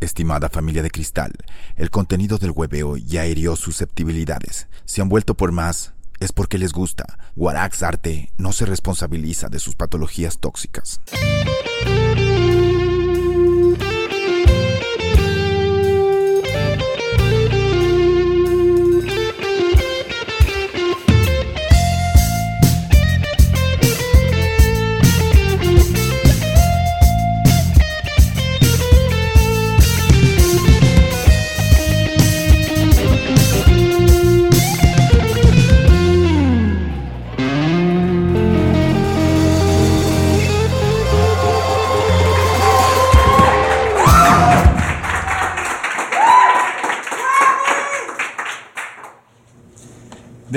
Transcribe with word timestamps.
Estimada 0.00 0.48
familia 0.48 0.82
de 0.82 0.90
cristal, 0.90 1.32
el 1.76 1.90
contenido 1.90 2.38
del 2.38 2.52
hueveo 2.52 2.96
ya 2.96 3.26
hirió 3.26 3.54
susceptibilidades. 3.54 4.66
Si 4.86 5.02
han 5.02 5.10
vuelto 5.10 5.34
por 5.34 5.52
más, 5.52 5.92
es 6.20 6.32
porque 6.32 6.56
les 6.56 6.72
gusta. 6.72 7.18
Guarax 7.36 7.82
Arte 7.82 8.32
no 8.38 8.52
se 8.52 8.64
responsabiliza 8.64 9.48
de 9.48 9.58
sus 9.58 9.74
patologías 9.74 10.38
tóxicas. 10.38 11.00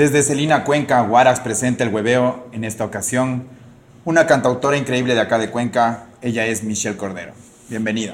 Desde 0.04 0.22
Celina 0.22 0.64
Cuenca, 0.64 1.00
Guarax 1.00 1.40
presenta 1.40 1.82
el 1.82 1.88
hueveo 1.88 2.48
en 2.52 2.64
esta 2.64 2.84
ocasión. 2.84 3.44
Una 4.04 4.26
cantautora 4.26 4.76
increíble 4.76 5.14
de 5.14 5.22
acá 5.22 5.38
de 5.38 5.48
Cuenca, 5.48 6.08
ella 6.20 6.44
es 6.44 6.62
Michelle 6.62 6.98
Cordero. 6.98 7.32
Bienvenida. 7.70 8.12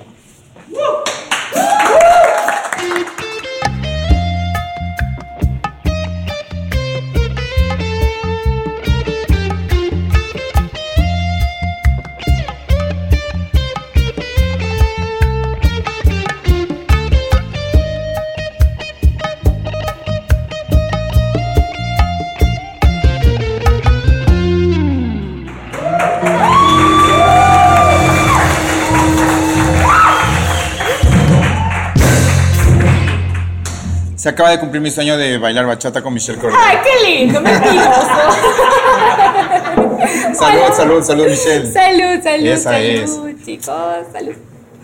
Se 34.20 34.28
acaba 34.28 34.50
de 34.50 34.60
cumplir 34.60 34.82
mi 34.82 34.90
sueño 34.90 35.16
de 35.16 35.38
bailar 35.38 35.64
bachata 35.64 36.02
con 36.02 36.12
Michelle 36.12 36.38
Cordero. 36.38 36.60
¡Ay, 36.62 36.76
qué 36.84 37.10
lindo! 37.10 37.40
Mentiroso. 37.40 37.90
salud, 40.34 40.60
salud, 40.76 41.02
salud, 41.02 41.26
Michelle. 41.26 41.72
Salud, 41.72 42.22
salud, 42.22 42.46
Esa 42.46 42.70
salud, 42.70 43.30
chicos, 43.42 44.06
salud. 44.12 44.34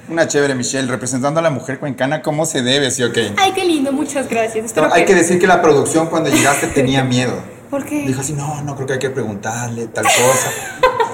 Una 0.08 0.26
chévere, 0.26 0.54
Michelle, 0.54 0.88
representando 0.88 1.40
a 1.40 1.42
la 1.42 1.50
mujer 1.50 1.78
cuencana 1.78 2.22
como 2.22 2.46
se 2.46 2.62
debe, 2.62 2.90
¿sí 2.90 3.02
o 3.02 3.12
qué? 3.12 3.30
Ay, 3.36 3.52
qué 3.52 3.66
lindo, 3.66 3.92
muchas 3.92 4.26
gracias. 4.26 4.64
Espero 4.64 4.90
hay 4.90 5.04
que 5.04 5.14
decir 5.14 5.38
que 5.38 5.46
la 5.46 5.60
producción 5.60 6.06
cuando 6.06 6.30
llegaste 6.30 6.68
tenía 6.68 7.04
miedo. 7.04 7.34
¿Por 7.68 7.84
qué? 7.84 8.06
Dijo 8.06 8.22
así, 8.22 8.32
no, 8.32 8.62
no 8.62 8.74
creo 8.74 8.86
que 8.86 8.94
hay 8.94 8.98
que 8.98 9.10
preguntarle 9.10 9.88
tal 9.88 10.04
cosa. 10.04 10.50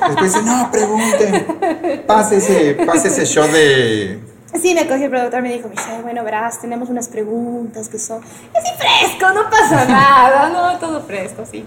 Después 0.06 0.32
dice, 0.32 0.46
no, 0.46 0.70
pregunten. 0.70 2.04
Pase 2.06 2.36
ese, 2.36 2.74
pase 2.86 3.08
ese 3.08 3.26
show 3.26 3.48
de 3.48 4.20
Sí, 4.60 4.74
me 4.74 4.86
cogió 4.86 5.04
el 5.04 5.10
productor, 5.10 5.42
me 5.42 5.52
dijo, 5.52 5.68
Michelle, 5.68 6.02
bueno, 6.02 6.22
verás, 6.24 6.60
tenemos 6.60 6.88
unas 6.88 7.08
preguntas 7.08 7.88
que 7.88 7.98
son 7.98 8.20
así 8.22 8.70
fresco, 8.76 9.32
no 9.32 9.48
pasa 9.48 9.84
nada, 9.88 10.48
no, 10.50 10.78
todo 10.78 11.02
fresco, 11.02 11.44
sí. 11.50 11.64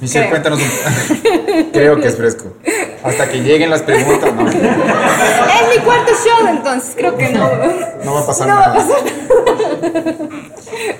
Michelle, 0.00 0.30
cuéntanos 0.30 0.58
un 0.58 1.64
Creo 1.72 2.00
que 2.00 2.08
es 2.08 2.16
fresco. 2.16 2.54
Hasta 3.04 3.30
que 3.30 3.40
lleguen 3.40 3.70
las 3.70 3.82
preguntas, 3.82 4.34
no. 4.34 4.48
Es 4.48 5.76
mi 5.76 5.84
cuarto 5.84 6.12
show, 6.12 6.48
entonces 6.48 6.94
creo 6.96 7.16
que 7.16 7.28
no. 7.28 7.48
No 8.04 8.14
va 8.14 8.20
a 8.20 8.26
pasar 8.26 8.48
no 8.48 8.54
nada. 8.54 8.74
Va 8.74 8.82
a 8.82 8.86
pasar. 8.86 9.22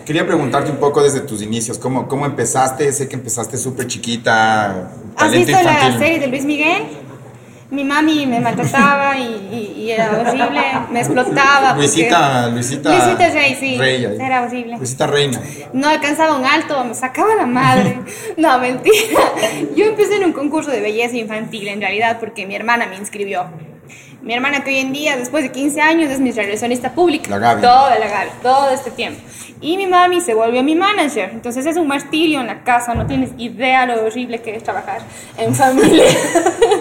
Quería 0.05 0.25
preguntarte 0.25 0.71
un 0.71 0.77
poco 0.77 1.03
desde 1.03 1.21
tus 1.21 1.43
inicios, 1.43 1.79
¿cómo, 1.79 2.07
cómo 2.07 2.27
empezaste? 2.27 2.93
Sé 2.93 3.09
que 3.09 3.17
empezaste 3.17 3.57
súper 3.57 3.89
chiquita. 3.89 4.91
¿Has 5.17 5.33
visto 5.33 5.53
la 5.53 5.99
serie 5.99 6.21
de 6.21 6.29
Luis 6.29 6.45
Miguel? 6.45 6.83
Mi 7.73 7.85
mami 7.85 8.27
me 8.27 8.39
maltrataba 8.39 9.19
y, 9.19 9.75
y, 9.79 9.91
era 9.91 10.11
horrible, 10.21 10.61
me 10.91 11.01
explotaba. 11.01 11.75
Luisita, 11.75 12.49
Luisita. 12.49 12.91
Luisita 12.91 13.31
Rey, 13.31 13.57
sí. 13.59 13.79
Rey, 13.79 14.05
era 14.21 14.43
horrible. 14.43 14.77
Luisita 14.77 15.07
Reina. 15.07 15.41
No 15.73 15.89
alcanzaba 15.89 16.37
un 16.37 16.45
alto, 16.45 16.85
me 16.85 16.95
sacaba 16.95 17.35
la 17.35 17.47
madre. 17.47 17.99
No, 18.37 18.59
mentira. 18.59 19.21
Yo 19.77 19.87
empecé 19.87 20.17
en 20.17 20.25
un 20.25 20.33
concurso 20.33 20.71
de 20.71 20.81
belleza 20.81 21.17
infantil, 21.17 21.69
en 21.69 21.81
realidad, 21.81 22.19
porque 22.21 22.47
mi 22.47 22.55
hermana 22.55 22.87
me 22.87 22.97
inscribió. 22.97 23.47
Mi 24.23 24.35
hermana 24.35 24.63
que 24.63 24.71
hoy 24.71 24.77
en 24.79 24.93
día, 24.93 25.17
después 25.17 25.43
de 25.43 25.51
15 25.51 25.81
años, 25.81 26.09
es 26.09 26.21
mi 26.21 26.31
relacionista 26.31 26.93
pública. 26.93 27.29
La 27.29 27.39
Gaby. 27.39 27.63
Toda 27.63 27.99
la 27.99 28.07
Gaby, 28.07 28.31
todo 28.41 28.71
este 28.71 28.93
tiempo. 28.93 29.21
Y 29.61 29.77
mi 29.77 29.87
mami 29.87 30.21
se 30.21 30.35
volvió 30.35 30.63
mi 30.63 30.77
manager. 30.77 31.31
Entonces 31.33 31.67
es 31.67 31.77
un 31.77 31.89
martirio 31.89 32.41
en 32.41 32.47
la 32.47 32.63
casa, 32.63 32.95
no 32.95 33.07
tienes 33.07 33.31
idea 33.37 33.85
lo 33.85 34.05
horrible 34.05 34.41
que 34.41 34.55
es 34.55 34.63
trabajar 34.63 35.01
en 35.37 35.53
familia. 35.57 36.05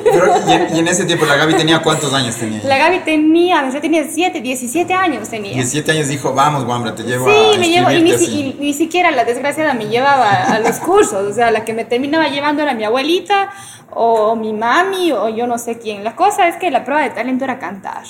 Pero, 0.03 0.34
¿y, 0.47 0.79
en, 0.79 0.88
ese 0.88 1.06
tiempo 1.06 1.25
la 1.25 1.35
Gaby 1.35 1.56
tenía 1.56 1.81
cuántos 1.81 2.13
años 2.13 2.35
tenía? 2.35 2.62
La 2.63 2.78
Gaby 2.78 3.00
tenía, 3.00 3.68
yo 3.72 3.81
tenía 3.81 4.06
7, 4.08 4.40
17 4.40 4.94
años 4.94 5.28
tenía. 5.28 5.53
17 5.53 5.91
años 5.91 6.08
dijo, 6.09 6.34
vamos, 6.34 6.63
Guambra, 6.66 6.94
te 6.94 7.03
llevo 7.03 7.25
sí, 7.28 7.56
a 7.56 7.59
me 7.59 7.69
llevo, 7.69 7.91
y 7.91 8.03
ni, 8.03 8.12
y 8.12 8.56
ni, 8.59 8.73
siquiera 8.73 9.09
la 9.09 9.25
desgraciada 9.25 9.73
me 9.73 9.85
llevaba 9.85 10.31
a 10.31 10.59
los 10.59 10.78
cursos. 10.79 11.28
O 11.28 11.34
sea, 11.34 11.50
la 11.50 11.66
que 11.66 11.73
me 11.73 11.85
terminaba 11.85 12.28
llevando 12.28 12.62
era 12.62 12.75
mi 12.75 12.84
abuelita 12.84 13.52
o 13.94 14.35
mi 14.35 14.53
mami 14.53 15.12
o 15.12 15.29
yo 15.29 15.47
no 15.47 15.58
sé 15.58 15.78
quién. 15.78 16.03
La 16.03 16.16
cosa 16.16 16.47
es 16.47 16.56
que 16.56 16.72
la 16.72 16.84
prueba 16.84 17.03
de 17.03 17.09
talento 17.09 17.30
era 17.39 17.59
cantar. 17.59 18.03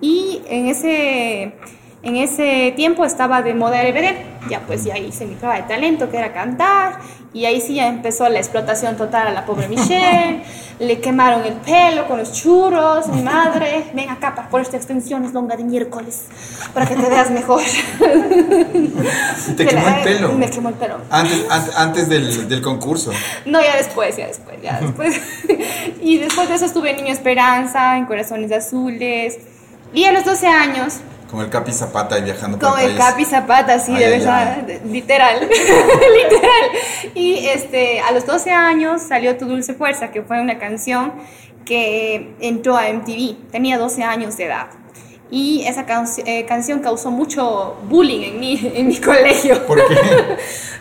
Y 0.00 0.42
en 0.48 0.66
ese, 0.66 1.54
en 2.02 2.16
ese 2.16 2.72
tiempo 2.76 3.04
estaba 3.04 3.42
de 3.42 3.54
moda 3.54 3.82
RBD. 3.82 4.48
Ya 4.48 4.60
pues 4.60 4.84
ya 4.84 4.96
hice 4.96 5.26
mi 5.26 5.34
prueba 5.34 5.56
de 5.56 5.62
talento 5.62 6.10
que 6.10 6.16
era 6.16 6.32
cantar 6.32 7.00
y 7.34 7.44
ahí 7.44 7.60
sí 7.60 7.74
ya 7.74 7.88
empezó 7.88 8.28
la 8.28 8.38
explotación 8.38 8.96
total 8.96 9.26
a 9.26 9.32
la 9.32 9.44
pobre 9.44 9.68
Michelle. 9.68 10.42
Le 10.78 11.00
quemaron 11.00 11.44
el 11.44 11.54
pelo 11.54 12.06
con 12.06 12.18
los 12.18 12.32
churros. 12.32 13.08
Mi 13.08 13.22
madre, 13.22 13.86
ven 13.94 14.08
acá 14.10 14.48
por 14.48 14.60
esta 14.60 14.76
extensión 14.76 15.24
es 15.24 15.32
longa 15.32 15.56
de 15.56 15.64
miércoles 15.64 16.26
para 16.72 16.86
que 16.86 16.94
te 16.94 17.08
veas 17.08 17.30
mejor. 17.30 17.60
¿Te 19.56 19.66
quemó 19.66 19.88
el 19.88 19.94
pelo? 20.04 20.32
Me 20.34 20.48
quemó 20.48 20.68
el 20.68 20.76
pelo. 20.76 20.98
Antes, 21.10 21.44
antes, 21.76 22.08
del, 22.08 22.48
del, 22.48 22.62
concurso. 22.62 23.10
No, 23.44 23.60
ya 23.60 23.76
después, 23.76 24.16
ya 24.16 24.28
después, 24.28 24.62
ya 24.62 24.80
después. 24.80 25.20
y 26.00 26.18
después 26.18 26.48
de 26.48 26.54
eso 26.54 26.66
estuve 26.66 26.90
en 26.90 26.98
Niño 26.98 27.12
Esperanza, 27.12 27.98
en 27.98 28.06
Corazones 28.06 28.52
Azules. 28.52 29.38
Y 29.92 30.04
a 30.04 30.12
los 30.12 30.24
12 30.24 30.46
años 30.46 31.00
como 31.28 31.42
el 31.42 31.50
Capi 31.50 31.72
Zapata 31.72 32.18
y 32.18 32.22
viajando 32.22 32.58
por 32.58 32.70
Como 32.70 32.82
el, 32.82 32.96
Capi 32.96 33.24
Zapata, 33.24 33.78
sí, 33.78 33.94
de 33.94 34.08
verdad, 34.08 34.66
literal, 34.86 35.40
literal. 36.22 36.70
Y 37.14 37.46
este, 37.46 38.00
a 38.00 38.12
los 38.12 38.24
12 38.26 38.50
años 38.50 39.02
salió 39.02 39.36
Tu 39.36 39.44
Dulce 39.46 39.74
Fuerza, 39.74 40.10
que 40.10 40.22
fue 40.22 40.40
una 40.40 40.58
canción 40.58 41.12
que 41.64 42.34
entró 42.40 42.76
a 42.76 42.90
MTV. 42.90 43.50
Tenía 43.50 43.78
12 43.78 44.02
años 44.02 44.36
de 44.36 44.46
edad. 44.46 44.68
Y 45.30 45.64
esa 45.66 45.84
eh, 46.24 46.46
canción 46.46 46.80
causó 46.80 47.10
mucho 47.10 47.76
bullying 47.86 48.22
en 48.22 48.40
mi, 48.40 48.72
en 48.74 48.88
mi 48.88 48.96
colegio. 48.96 49.66
¿Por 49.66 49.86
qué? 49.86 49.96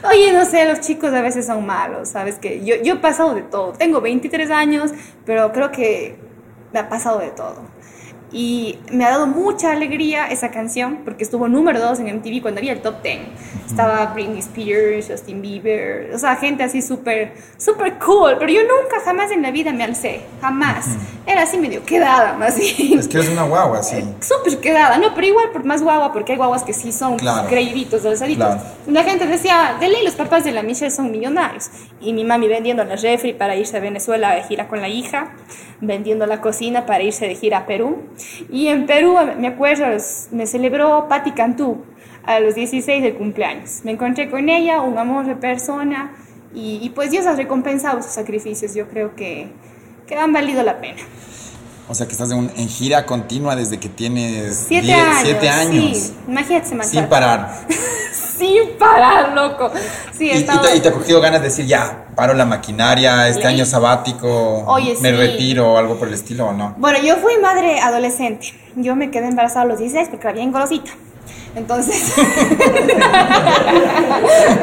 Oye, 0.10 0.32
no 0.32 0.46
sé, 0.46 0.66
los 0.66 0.80
chicos 0.80 1.14
a 1.14 1.22
veces 1.22 1.46
son 1.46 1.66
malos, 1.66 2.08
¿sabes? 2.10 2.40
Que 2.40 2.64
yo, 2.64 2.76
yo 2.82 2.94
he 2.94 2.98
pasado 2.98 3.36
de 3.36 3.42
todo. 3.42 3.74
Tengo 3.74 4.00
23 4.00 4.50
años, 4.52 4.92
pero 5.26 5.52
creo 5.52 5.72
que 5.72 6.16
me 6.72 6.80
ha 6.80 6.88
pasado 6.88 7.20
de 7.20 7.32
todo. 7.32 7.77
Y 8.32 8.78
me 8.92 9.06
ha 9.06 9.12
dado 9.12 9.28
mucha 9.28 9.72
alegría 9.72 10.28
esa 10.28 10.52
canción 10.52 11.00
porque 11.06 11.24
estuvo 11.24 11.48
número 11.48 11.80
2 11.80 12.00
en 12.02 12.18
MTV 12.18 12.42
cuando 12.42 12.60
había 12.60 12.74
el 12.74 12.82
top 12.82 13.02
10. 13.02 13.20
Estaba 13.68 14.08
Britney 14.08 14.40
Spears, 14.40 15.08
Justin 15.10 15.42
Bieber, 15.42 16.14
o 16.14 16.20
sea, 16.20 16.36
gente 16.36 16.64
así 16.64 16.82
súper, 16.82 17.34
súper 17.58 17.98
cool. 18.00 18.36
Pero 18.38 18.52
yo 18.52 18.62
nunca, 18.62 19.00
jamás 19.04 19.32
en 19.32 19.42
la 19.42 19.52
vida 19.52 19.72
me 19.72 19.84
alcé, 19.84 20.22
jamás. 20.42 20.88
Era 21.26 21.44
así 21.44 21.58
medio 21.58 21.84
quedada, 21.86 22.34
más 22.34 22.58
bien. 22.58 23.00
Es 23.00 23.08
que 23.08 23.20
es 23.20 23.30
una 23.30 23.44
guagua, 23.44 23.84
sí. 23.84 24.04
Súper 24.20 24.60
quedada, 24.60 24.98
no, 24.98 25.14
pero 25.14 25.28
igual 25.28 25.52
por 25.52 25.64
más 25.64 25.82
guagua 25.82 26.12
porque 26.12 26.34
hay 26.34 26.38
guaguas 26.38 26.64
que 26.64 26.74
sí 26.74 26.92
son 26.92 27.18
claro. 27.18 27.48
creíditos, 27.48 28.06
alzaditos. 28.06 28.56
La 28.88 29.04
gente 29.04 29.26
decía, 29.26 29.78
de 29.80 29.90
ley 29.90 30.04
los 30.04 30.16
papás 30.16 30.44
de 30.44 30.52
la 30.52 30.64
Michelle 30.64 30.92
son 30.92 31.12
millonarios. 31.12 31.70
Y 32.02 32.14
mi 32.14 32.24
mami 32.24 32.48
vendiendo 32.48 32.84
la 32.84 32.96
refri 32.96 33.34
para 33.34 33.56
irse 33.56 33.78
a 33.78 33.80
Venezuela 33.80 34.36
de 34.36 34.44
gira 34.44 34.68
con 34.68 34.82
la 34.82 34.88
hija, 34.88 35.32
vendiendo 35.82 36.26
la 36.26 36.42
cocina 36.42 36.86
para 36.86 37.04
irse 37.04 37.28
de 37.28 37.36
gira 37.36 37.60
a 37.60 37.66
Perú. 37.66 38.04
Y 38.52 38.68
en 38.68 38.86
Perú, 38.86 39.16
me 39.40 39.48
acuerdo, 39.48 39.86
me 40.32 40.46
celebró 40.48 41.08
Patti 41.08 41.32
Cantú 41.32 41.84
a 42.24 42.40
los 42.40 42.56
16 42.56 43.02
del 43.04 43.16
cumpleaños. 43.16 43.82
Me 43.84 43.92
encontré 43.92 44.30
con 44.30 44.50
ella, 44.50 44.82
un 44.82 44.98
amor 44.98 45.26
de 45.26 45.36
persona, 45.36 46.12
y, 46.54 46.90
pues 46.96 47.12
Dios 47.12 47.26
ha 47.28 47.36
recompensado 47.36 48.02
sus 48.02 48.12
sacrificios. 48.12 48.74
Yo 48.74 48.88
creo 48.88 49.16
que, 49.16 49.48
que 50.08 50.16
han 50.16 50.34
valido 50.34 50.64
la 50.64 50.80
pena. 50.80 51.00
O 51.90 51.96
sea 51.96 52.06
que 52.08 52.14
estás 52.14 52.32
en, 52.32 52.38
un- 52.40 52.52
en 52.58 52.68
gira 52.68 53.06
continua 53.06 53.56
desde 53.56 53.80
que 53.80 53.88
tienes 53.90 54.66
Siete 54.68 54.88
10, 54.88 54.98
años. 55.00 55.18
siete 55.24 55.50
años. 55.50 55.98
Sí, 55.98 56.14
imagínate. 56.28 56.84
Sin 56.84 57.06
parar. 57.06 57.66
Sin 58.38 58.78
parar, 58.78 59.34
loco. 59.34 59.72
Sí, 60.12 60.30
Y, 60.32 60.44
te, 60.44 60.76
y 60.76 60.80
te 60.80 60.90
ha 60.90 60.92
cogido 60.92 61.20
ganas 61.22 61.42
de 61.42 61.48
decir, 61.50 61.66
ya, 61.66 62.06
paro 62.16 62.34
la 62.34 62.46
maquinaria, 62.46 63.28
este 63.28 63.42
Le- 63.44 63.48
año 63.48 63.66
sabático, 63.66 64.64
Oye, 64.68 64.96
me 65.02 65.10
sí. 65.12 65.16
retiro 65.16 65.74
o 65.74 65.78
algo 65.78 65.96
por 65.98 66.08
el 66.08 66.14
estilo 66.14 66.48
o 66.48 66.54
no. 66.54 66.76
Bueno, 66.78 67.00
yo 67.00 67.16
fui 67.18 67.38
madre 67.42 67.80
adolescente. 67.80 68.54
Yo 68.76 68.96
me 68.96 69.10
quedé 69.12 69.28
embarazada 69.28 69.62
a 69.62 69.66
los 69.66 69.80
16 69.80 70.10
porque 70.10 70.28
era 70.28 70.34
bien 70.36 70.52
golosita. 70.52 70.92
Entonces, 71.56 72.14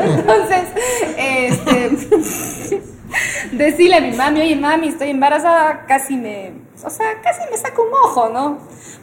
entonces, 0.04 0.62
este, 1.16 1.90
decirle 3.52 3.96
a 3.96 4.00
mi 4.00 4.12
mami, 4.12 4.40
oye 4.40 4.56
mami, 4.56 4.88
estoy 4.88 5.10
embarazada, 5.10 5.84
casi 5.86 6.16
me, 6.16 6.52
o 6.82 6.90
sea, 6.90 7.06
casi 7.22 7.40
me 7.50 7.56
saca 7.56 7.80
un 7.80 7.88
ojo, 8.04 8.28
¿no? 8.30 8.58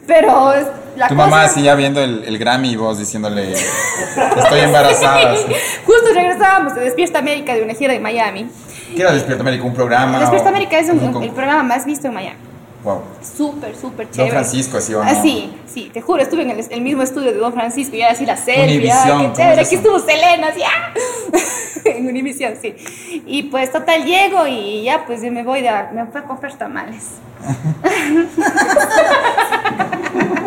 Pero 0.06 0.52
la 0.96 1.08
Tu 1.08 1.14
cosa... 1.14 1.28
mamá 1.28 1.46
ya 1.62 1.74
viendo 1.76 2.00
el, 2.02 2.24
el 2.24 2.38
Grammy 2.38 2.70
y 2.72 2.76
vos 2.76 2.98
diciéndole, 2.98 3.52
estoy 3.52 4.60
embarazada. 4.60 5.34
Justo 5.86 6.12
regresábamos 6.14 6.74
de 6.74 6.80
Despierta 6.82 7.20
América 7.20 7.54
de 7.54 7.62
una 7.62 7.74
gira 7.74 7.92
de 7.92 8.00
Miami. 8.00 8.50
¿Qué 8.94 9.00
era 9.02 9.12
Despierta 9.12 9.42
América? 9.42 9.64
¿Un 9.64 9.74
programa? 9.74 10.18
Despierta 10.18 10.48
América 10.48 10.78
es 10.78 10.90
un- 10.90 11.22
el 11.22 11.30
programa 11.30 11.62
más 11.62 11.86
visto 11.86 12.08
en 12.08 12.14
Miami. 12.14 12.38
Wow. 12.84 13.00
Súper, 13.36 13.76
súper 13.76 14.06
Don 14.06 14.14
chévere. 14.16 14.32
Francisco, 14.32 14.78
así 14.78 14.92
o 14.94 15.04
no. 15.04 15.08
Ah, 15.08 15.14
sí, 15.22 15.52
sí, 15.66 15.90
te 15.92 16.00
juro, 16.00 16.20
estuve 16.20 16.42
en 16.42 16.50
el, 16.50 16.64
el 16.68 16.80
mismo 16.80 17.02
estudio 17.02 17.32
de 17.32 17.38
Don 17.38 17.52
Francisco 17.52 17.94
y 17.94 18.00
era 18.02 18.10
así 18.12 18.26
la 18.26 18.32
ah, 18.34 19.06
¿cómo 19.08 19.32
qué 19.32 19.36
chévere, 19.36 19.60
aquí 19.62 19.74
estuvo 19.76 19.98
Selena, 20.00 20.48
así, 20.48 20.62
¡ah! 20.64 20.92
en 21.84 22.08
Univisión, 22.08 22.54
sí. 22.60 22.74
Y 23.26 23.44
pues 23.44 23.70
total 23.70 24.04
llego 24.04 24.46
y 24.48 24.82
ya 24.82 25.04
pues 25.06 25.20
me 25.22 25.44
voy 25.44 25.60
de, 25.62 25.68
a- 25.68 25.90
me 25.92 26.06
fui 26.06 26.20
a 26.20 26.24
comprar 26.24 26.52
tamales. 26.54 27.04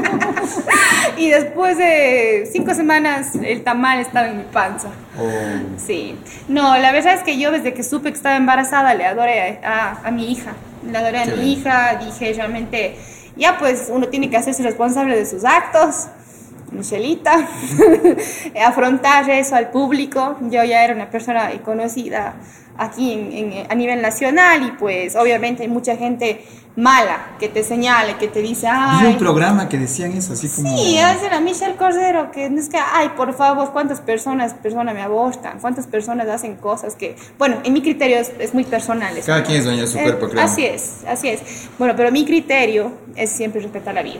y 1.18 1.30
después 1.30 1.78
de 1.78 2.48
cinco 2.52 2.74
semanas 2.74 3.36
el 3.42 3.64
tamal 3.64 4.00
estaba 4.00 4.28
en 4.28 4.38
mi 4.38 4.44
panza. 4.44 4.90
Oh. 5.20 5.78
Sí, 5.86 6.18
no, 6.48 6.78
la 6.78 6.92
verdad 6.92 7.14
es 7.14 7.24
que 7.24 7.38
yo 7.40 7.52
desde 7.52 7.74
que 7.74 7.84
supe 7.84 8.10
que 8.12 8.18
estaba 8.18 8.36
embarazada 8.36 8.94
le 8.94 9.06
adoré 9.06 9.60
a, 9.64 10.00
a 10.04 10.12
mi 10.12 10.32
hija, 10.32 10.54
le 10.90 10.98
adoré 10.98 11.20
a 11.20 11.24
Qué 11.26 11.32
mi 11.36 11.54
hija, 11.54 11.96
dije 12.04 12.34
realmente, 12.34 12.96
ya 13.38 13.58
pues 13.58 13.88
uno 13.90 14.08
tiene 14.08 14.30
que 14.30 14.38
hacerse 14.38 14.64
responsable 14.64 15.16
de 15.16 15.26
sus 15.26 15.44
actos, 15.46 16.08
Michelita, 16.72 17.48
afrontar 18.66 19.30
eso 19.30 19.56
al 19.56 19.70
público, 19.70 20.38
yo 20.42 20.64
ya 20.64 20.84
era 20.84 20.94
una 20.94 21.10
persona 21.10 21.50
conocida 21.64 22.34
aquí 22.78 23.14
en- 23.14 23.32
en- 23.32 23.72
a 23.72 23.76
nivel 23.76 24.02
nacional 24.02 24.64
y 24.66 24.72
pues 24.72 25.16
obviamente 25.16 25.64
hay 25.64 25.70
mucha 25.70 25.96
gente 25.96 26.44
mala 26.76 27.36
que 27.40 27.48
te 27.48 27.64
señala, 27.64 28.18
que 28.18 28.28
te 28.28 28.42
dice, 28.42 28.68
Vi 28.68 29.06
un 29.06 29.14
ay, 29.14 29.16
programa 29.18 29.70
que 29.70 29.78
decían 29.78 30.12
eso, 30.12 30.34
así 30.34 30.50
como... 30.50 30.76
Sí, 30.78 30.98
hace 31.00 31.30
la 31.30 31.40
Michelle 31.40 31.76
Cordero, 31.78 32.32
que 32.32 32.50
no 32.50 32.60
es 32.60 32.68
que, 32.68 32.78
ay, 32.78 33.10
por 33.16 33.34
favor, 33.34 33.72
cuántas 33.72 34.02
personas, 34.02 34.54
personas 34.54 34.94
me 34.94 35.02
abortan, 35.02 35.60
cuántas 35.60 35.88
personas 35.88 36.28
hacen 36.28 36.56
cosas 36.56 36.96
que, 36.96 37.16
bueno, 37.38 37.58
en 37.64 37.72
mi 37.74 37.82
criterio 37.82 38.18
es, 38.18 38.32
es 38.40 38.54
muy 38.54 38.66
personal. 38.66 39.16
eso, 39.18 39.28
Cada 39.28 39.44
quien 39.44 39.60
es 39.60 39.64
dueño 39.66 39.82
de 39.82 39.88
su 39.88 39.98
Eh, 39.98 40.04
cuerpo, 40.04 40.28
creo. 40.30 40.44
Así 40.44 40.66
es, 40.66 41.04
así 41.08 41.30
es. 41.30 41.70
Bueno, 41.80 41.94
pero 41.96 42.12
mi 42.12 42.26
criterio 42.26 42.92
es 43.16 43.30
siempre 43.32 43.62
respetar 43.62 43.94
la 43.94 44.04
vida. 44.04 44.20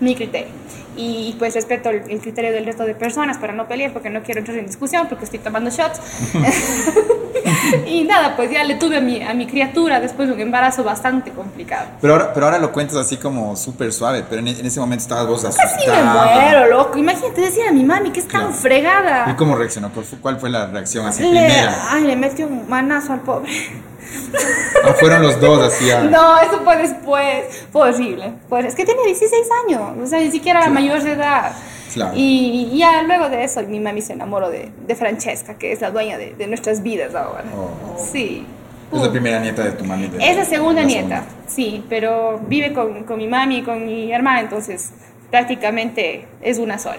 Mi 0.00 0.14
criterio. 0.14 0.48
Y 0.96 1.34
pues 1.38 1.54
respeto 1.54 1.90
el, 1.90 2.08
el 2.08 2.20
criterio 2.20 2.52
del 2.52 2.64
resto 2.66 2.84
de 2.84 2.94
personas 2.94 3.38
para 3.38 3.52
no 3.52 3.66
pelear, 3.66 3.92
porque 3.92 4.10
no 4.10 4.22
quiero 4.22 4.38
entrar 4.40 4.56
en 4.58 4.66
discusión, 4.66 5.06
porque 5.08 5.24
estoy 5.24 5.40
tomando 5.40 5.70
shots. 5.70 6.00
y 7.86 8.04
nada, 8.04 8.36
pues 8.36 8.50
ya 8.50 8.64
le 8.64 8.76
tuve 8.76 8.98
a 8.98 9.00
mi, 9.00 9.22
a 9.22 9.34
mi 9.34 9.46
criatura 9.46 10.00
después 10.00 10.28
de 10.28 10.34
un 10.34 10.40
embarazo 10.40 10.84
bastante 10.84 11.30
complicado. 11.30 11.86
Pero 12.00 12.14
ahora, 12.14 12.32
pero 12.32 12.46
ahora 12.46 12.58
lo 12.58 12.72
cuentas 12.72 12.96
así 12.96 13.16
como 13.16 13.56
súper 13.56 13.92
suave, 13.92 14.24
pero 14.28 14.40
en, 14.40 14.48
en 14.48 14.66
ese 14.66 14.80
momento 14.80 15.02
estabas 15.02 15.26
vos 15.26 15.42
Casi 15.42 15.58
me 15.58 15.64
asustada. 15.64 16.34
muero, 16.40 16.68
loco. 16.68 16.98
Imagínate 16.98 17.40
decir 17.40 17.62
a 17.68 17.72
mi 17.72 17.84
mami 17.84 18.10
que 18.10 18.20
es 18.20 18.26
Claro. 18.26 18.46
tan 18.46 18.54
fregada. 18.54 19.30
¿Y 19.30 19.34
cómo 19.34 19.54
reaccionó? 19.56 19.90
¿Cuál 19.92 20.04
fue, 20.06 20.18
cuál 20.18 20.40
fue 20.40 20.50
la 20.50 20.66
reacción 20.66 21.06
así 21.06 21.22
Le, 21.22 21.28
primera? 21.30 21.74
ay, 21.90 22.04
le 22.04 22.16
metió 22.16 22.46
un 22.46 22.68
manazo 22.68 23.12
al 23.12 23.20
pobre. 23.20 23.50
Ah, 24.84 24.92
fueron 24.98 25.22
los 25.22 25.40
dos 25.40 25.60
así 25.62 25.90
a... 25.90 26.02
No, 26.02 26.38
eso 26.40 26.60
fue 26.64 26.76
después. 26.76 27.66
Fue 27.72 27.88
horrible. 27.90 28.32
Fue- 28.48 28.66
es 28.66 28.74
que 28.74 28.84
tenía 28.84 29.04
16 29.06 29.32
años. 29.66 29.82
O 30.02 30.06
sea, 30.06 30.18
ni 30.20 30.30
siquiera 30.30 30.60
era 30.60 30.70
mayor 30.70 31.02
de 31.02 31.12
edad. 31.12 31.52
Claro. 31.92 32.12
Y 32.16 32.76
ya 32.76 33.02
luego 33.02 33.28
de 33.28 33.44
eso, 33.44 33.62
mi 33.62 33.78
mami 33.80 34.02
se 34.02 34.12
enamoró 34.14 34.50
de, 34.50 34.70
de 34.86 34.94
Francesca, 34.96 35.54
que 35.56 35.72
es 35.72 35.80
la 35.80 35.90
dueña 35.90 36.18
de, 36.18 36.34
de 36.34 36.46
nuestras 36.46 36.82
vidas 36.82 37.14
ahora. 37.14 37.44
Oh. 37.56 38.04
Sí. 38.12 38.44
Es 38.92 39.00
la 39.00 39.10
primera 39.10 39.40
nieta 39.40 39.62
de 39.62 39.72
tu 39.72 39.84
mami. 39.84 40.08
de- 40.08 40.18
Es 40.30 40.36
la 40.36 40.44
segunda 40.44 40.82
la 40.82 40.86
nieta, 40.86 41.24
sí, 41.46 41.84
pero 41.88 42.40
vive 42.46 42.72
con, 42.72 43.04
con 43.04 43.18
mi 43.18 43.26
mami 43.26 43.58
y 43.58 43.62
con 43.62 43.84
mi 43.86 44.12
hermana, 44.12 44.40
entonces 44.40 44.90
prácticamente 45.30 46.26
es 46.42 46.58
una 46.58 46.78
sola. 46.78 46.98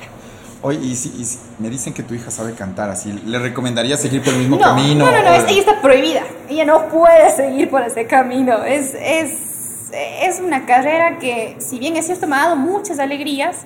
Oye, 0.68 0.80
y 0.82 0.96
si, 0.96 1.10
y 1.16 1.24
si 1.26 1.38
me 1.60 1.70
dicen 1.70 1.94
que 1.94 2.02
tu 2.02 2.16
hija 2.16 2.32
sabe 2.32 2.54
cantar 2.56 2.90
así, 2.90 3.12
¿le 3.24 3.38
recomendaría 3.38 3.98
seguir 3.98 4.24
por 4.24 4.34
el 4.34 4.40
mismo 4.40 4.56
No, 4.56 4.64
camino? 4.64 5.06
no, 5.06 5.12
no, 5.12 5.22
no, 5.24 5.30
es- 5.36 5.44
ella 5.48 5.60
está 5.60 5.80
prohibida. 5.80 6.24
Ella 6.50 6.66
no 6.66 6.88
puede 6.88 7.30
seguir 7.36 7.70
por 7.70 7.84
ese 7.84 8.08
camino. 8.08 8.64
Es, 8.64 8.96
es, 9.00 9.92
es 9.94 10.40
una 10.40 10.66
carrera 10.66 11.20
que, 11.20 11.56
si 11.60 11.78
bien 11.78 11.96
es 11.98 12.08
cierto, 12.08 12.26
me 12.26 12.36
ha 12.36 12.40
dado 12.46 12.56
muchas 12.56 12.98
alegrías, 12.98 13.58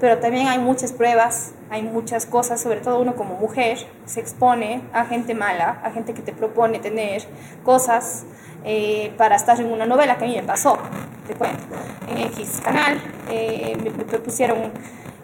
pero 0.00 0.16
también 0.20 0.48
hay 0.48 0.58
muchas 0.58 0.92
pruebas, 0.92 1.50
hay 1.68 1.82
muchas 1.82 2.24
cosas, 2.24 2.62
sobre 2.62 2.80
todo 2.80 2.98
uno 2.98 3.14
como 3.14 3.34
mujer, 3.34 3.76
se 4.06 4.20
expone 4.20 4.80
a 4.94 5.04
gente 5.04 5.34
mala, 5.34 5.82
a 5.84 5.90
gente 5.90 6.14
que 6.14 6.22
te 6.22 6.32
propone 6.32 6.78
tener 6.78 7.24
cosas 7.62 8.22
eh, 8.64 9.12
para 9.18 9.36
estar 9.36 9.60
en 9.60 9.70
una 9.70 9.84
novela 9.84 10.16
que 10.16 10.24
a 10.24 10.28
mí 10.28 10.34
me 10.36 10.44
pasó, 10.44 10.78
te 11.26 11.34
cuento. 11.34 11.62
En 12.08 12.16
X 12.28 12.60
canal 12.64 13.02
eh, 13.30 13.76
me, 13.84 13.90
me 13.90 14.04
propusieron 14.04 14.72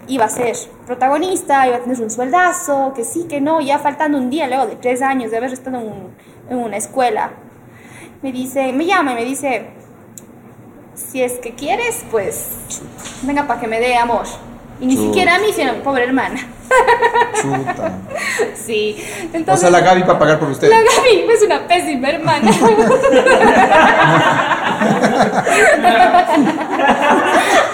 iba 0.09 0.25
a 0.27 0.29
ser 0.29 0.55
protagonista, 0.87 1.67
iba 1.67 1.77
a 1.77 1.81
tener 1.81 2.01
un 2.01 2.11
sueldazo, 2.11 2.93
que 2.95 3.05
sí, 3.05 3.27
que 3.29 3.41
no, 3.41 3.61
ya 3.61 3.79
faltando 3.79 4.19
un 4.19 4.31
día, 4.31 4.47
luego 4.49 4.67
de 4.67 4.77
tres 4.77 5.03
años 5.03 5.31
de 5.31 5.37
haber 5.39 5.53
estado 5.53 5.79
en, 5.79 5.87
un- 5.87 6.15
en 6.51 6.59
una 6.59 6.77
escuela, 6.77 7.31
me 8.23 8.33
dice, 8.33 8.73
me 8.73 8.87
llama 8.87 9.13
y 9.13 9.15
me 9.17 9.25
dice, 9.25 9.67
si 10.95 11.23
es 11.23 11.35
que 11.35 11.55
quieres, 11.55 12.05
pues 12.11 12.81
venga 13.23 13.47
para 13.47 13.61
que 13.61 13.67
me 13.67 13.81
dé 13.81 13.97
amor. 13.97 14.25
Y 14.81 14.87
ni 14.87 14.97
Chuta. 14.97 15.07
siquiera 15.07 15.35
a 15.37 15.39
mí, 15.39 15.47
sino 15.55 15.71
a 15.71 15.75
mi 15.75 15.81
pobre 15.83 16.05
hermana. 16.05 16.41
Chuta. 17.41 17.93
Sí, 18.55 18.97
O 19.33 19.37
entonces... 19.37 19.61
sea, 19.61 19.71
la 19.71 19.81
Gaby 19.81 20.03
para 20.05 20.19
pagar 20.19 20.39
por 20.39 20.49
usted. 20.51 20.71
La 20.71 20.79
Gaby 20.79 21.27
es 21.31 21.43
una 21.43 21.67
pésima 21.69 22.09
hermana. 22.09 22.51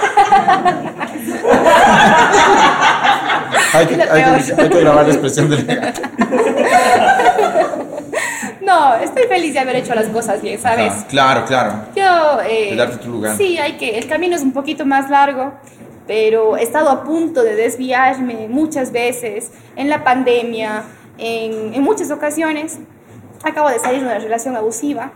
Hay 3.72 3.86
que, 3.86 3.94
hay 4.02 4.42
que- 4.42 4.62
hay 4.62 4.68
que 4.68 4.80
grabar 4.80 5.04
la 5.06 5.12
expresión 5.12 5.48
del 5.48 5.64
gato. 5.64 6.00
No, 8.62 8.94
estoy 8.96 9.24
feliz 9.24 9.54
de 9.54 9.60
haber 9.60 9.76
hecho 9.76 9.94
las 9.94 10.06
cosas 10.08 10.42
bien, 10.42 10.60
¿sabes? 10.60 10.92
Ah, 10.94 11.04
claro, 11.08 11.44
claro. 11.44 11.72
Yo, 11.96 12.40
eh, 12.48 12.70
De 12.70 12.76
darte 12.76 12.96
tu 12.98 13.10
lugar. 13.10 13.36
Sí, 13.36 13.58
hay 13.58 13.76
que, 13.76 13.98
el 13.98 14.06
camino 14.08 14.36
es 14.36 14.42
un 14.42 14.52
poquito 14.52 14.84
más 14.86 15.10
largo, 15.10 15.52
pero 16.06 16.56
he 16.56 16.62
estado 16.62 16.90
a 16.90 17.04
punto 17.04 17.42
de 17.42 17.56
desviarme 17.56 18.46
muchas 18.48 18.92
veces 18.92 19.50
en 19.76 19.88
la 19.88 20.04
pandemia, 20.04 20.82
en, 21.18 21.74
en 21.74 21.82
muchas 21.82 22.10
ocasiones. 22.10 22.78
Acabo 23.44 23.70
de 23.70 23.78
salir 23.78 24.00
de 24.00 24.06
una 24.06 24.18
relación 24.18 24.56
abusiva 24.56 25.12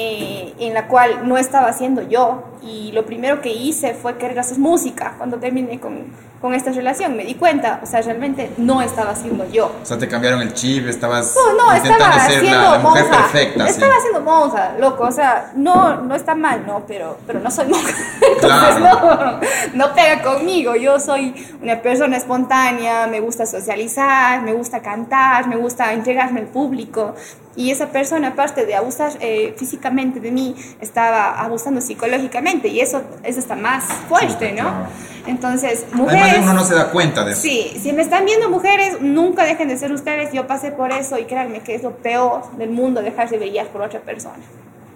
eh, 0.00 0.54
en 0.60 0.74
la 0.74 0.86
cual 0.86 1.26
no 1.28 1.36
estaba 1.36 1.66
haciendo 1.68 2.02
yo 2.08 2.44
y 2.62 2.92
lo 2.92 3.04
primero 3.04 3.40
que 3.40 3.48
hice 3.52 3.94
fue 3.94 4.16
querer 4.16 4.38
hacer 4.38 4.58
música 4.58 5.14
cuando 5.18 5.38
terminé 5.38 5.80
con, 5.80 6.04
con 6.40 6.54
esta 6.54 6.70
relación. 6.70 7.16
Me 7.16 7.24
di 7.24 7.34
cuenta, 7.34 7.80
o 7.82 7.86
sea, 7.86 8.00
realmente 8.02 8.50
no 8.58 8.80
estaba 8.80 9.10
haciendo 9.10 9.48
yo. 9.50 9.72
O 9.82 9.84
sea, 9.86 9.98
te 9.98 10.06
cambiaron 10.06 10.40
el 10.42 10.52
chip, 10.54 10.86
estabas 10.86 11.34
No, 11.34 11.54
no, 11.54 11.76
intentando 11.76 12.04
estaba 12.04 12.20
ser 12.28 12.36
haciendo 12.38 12.60
la, 12.62 12.70
la 12.72 12.78
mujer 12.78 13.04
monja. 13.04 13.18
perfecta. 13.22 13.64
sí. 13.64 13.70
Estaba 13.70 13.94
haciendo 13.96 14.20
monja, 14.20 14.74
loco. 14.78 15.04
O 15.04 15.10
sea, 15.12 15.52
no, 15.56 15.96
no 16.02 16.14
está 16.14 16.34
mal, 16.36 16.64
no, 16.66 16.84
pero, 16.86 17.16
pero 17.26 17.40
no 17.40 17.50
soy 17.50 17.66
monja. 17.66 17.88
Entonces, 18.34 18.76
Claro. 18.76 19.38
no, 19.74 19.86
no 19.88 19.94
pega 19.94 20.22
conmigo. 20.22 20.76
Yo 20.76 21.00
soy 21.00 21.34
una 21.60 21.80
persona 21.82 22.16
espontánea, 22.16 23.06
me 23.08 23.18
gusta 23.20 23.46
socializar, 23.46 24.42
me 24.42 24.52
gusta 24.52 24.80
cantar, 24.80 25.48
me 25.48 25.56
gusta 25.56 25.92
entregarme 25.92 26.40
al 26.40 26.46
público. 26.46 27.14
Y 27.58 27.72
esa 27.72 27.88
persona, 27.88 28.28
aparte 28.28 28.64
de 28.66 28.76
abusar 28.76 29.10
eh, 29.18 29.52
físicamente 29.56 30.20
de 30.20 30.30
mí, 30.30 30.54
estaba 30.80 31.40
abusando 31.40 31.80
psicológicamente. 31.80 32.68
Y 32.68 32.78
eso, 32.78 33.02
eso 33.24 33.40
está 33.40 33.56
más 33.56 33.82
fuerte, 34.08 34.52
¿no? 34.52 34.62
claro. 34.62 34.86
Entonces, 35.26 35.84
Además, 35.92 36.14
mujeres. 36.14 36.38
uno 36.40 36.52
no 36.54 36.64
se 36.64 36.76
da 36.76 36.90
cuenta 36.92 37.24
de 37.24 37.32
eso. 37.32 37.42
Sí, 37.42 37.76
si 37.82 37.92
me 37.92 38.02
están 38.02 38.24
viendo 38.26 38.48
mujeres, 38.48 39.00
nunca 39.00 39.42
dejen 39.44 39.66
de 39.66 39.76
ser 39.76 39.90
ustedes. 39.90 40.32
Yo 40.32 40.46
pasé 40.46 40.70
por 40.70 40.92
eso 40.92 41.18
y 41.18 41.24
créanme 41.24 41.58
que 41.58 41.74
es 41.74 41.82
lo 41.82 41.96
peor 41.96 42.48
del 42.58 42.70
mundo 42.70 43.02
dejarse 43.02 43.36
brillar 43.38 43.66
por 43.66 43.82
otra 43.82 43.98
persona. 44.02 44.38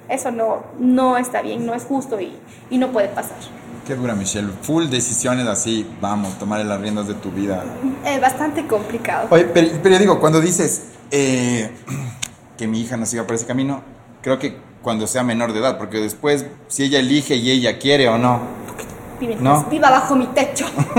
Eso 0.09 0.31
no, 0.31 0.63
no 0.79 1.19
está 1.19 1.43
bien, 1.43 1.67
no 1.67 1.75
es 1.75 1.83
justo 1.83 2.21
y, 2.21 2.33
y 2.71 2.79
no 2.79 2.93
puede 2.93 3.09
pasar. 3.09 3.39
Qué 3.89 3.97
dura, 3.97 4.15
Michelle. 4.15 4.53
Full 4.63 4.87
decisiones 4.87 5.49
así, 5.49 5.85
vamos, 6.01 6.39
tomar 6.39 6.65
las 6.65 6.81
riendas 6.81 7.09
de 7.09 7.15
tu 7.15 7.33
vida. 7.33 7.65
Es 8.07 8.21
bastante 8.21 8.69
complicado. 8.69 9.27
Oye, 9.31 9.47
pero, 9.53 9.69
pero 9.83 9.95
yo 9.97 9.99
digo, 9.99 10.21
cuando 10.21 10.41
dices 10.41 10.85
eh, 11.11 11.69
que 12.63 12.69
mi 12.69 12.81
hija 12.81 12.97
no 12.97 13.07
siga 13.07 13.25
por 13.25 13.35
ese 13.35 13.45
camino, 13.45 13.83
creo 14.23 14.39
que 14.39 14.57
cuando 14.83 15.09
sea 15.09 15.25
menor 15.25 15.53
de 15.53 15.59
edad, 15.59 15.79
porque 15.79 15.99
después, 15.99 16.47
si 16.69 16.85
ella 16.85 17.01
elige 17.01 17.35
y 17.35 17.51
ella 17.51 17.77
quiere 17.81 18.09
o 18.09 18.19
no. 18.19 18.39
Vive, 19.19 19.35
No. 19.41 19.65
viva 19.65 19.91
bajo 19.91 20.15
mi 20.15 20.27
techo. 20.27 20.65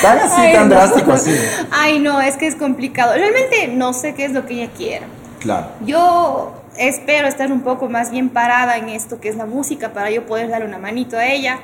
Tan 0.00 0.18
así, 0.18 0.40
Ay, 0.40 0.52
tan 0.54 0.68
no. 0.68 0.76
drástico 0.76 1.10
así. 1.12 1.34
Ay, 1.72 1.98
no, 1.98 2.20
es 2.20 2.36
que 2.36 2.46
es 2.46 2.54
complicado. 2.54 3.14
Realmente 3.14 3.66
no 3.66 3.92
sé 3.92 4.14
qué 4.14 4.24
es 4.26 4.32
lo 4.32 4.46
que 4.46 4.54
ella 4.62 4.72
quiere. 4.76 5.06
Claro. 5.40 5.66
Yo 5.84 6.54
espero 6.76 7.26
estar 7.26 7.50
un 7.50 7.62
poco 7.62 7.88
más 7.88 8.12
bien 8.12 8.28
parada 8.28 8.76
en 8.76 8.90
esto 8.90 9.18
que 9.20 9.28
es 9.28 9.34
la 9.34 9.46
música 9.46 9.92
para 9.92 10.08
yo 10.12 10.24
poder 10.24 10.50
darle 10.50 10.66
una 10.68 10.78
manito 10.78 11.16
a 11.18 11.26
ella, 11.26 11.58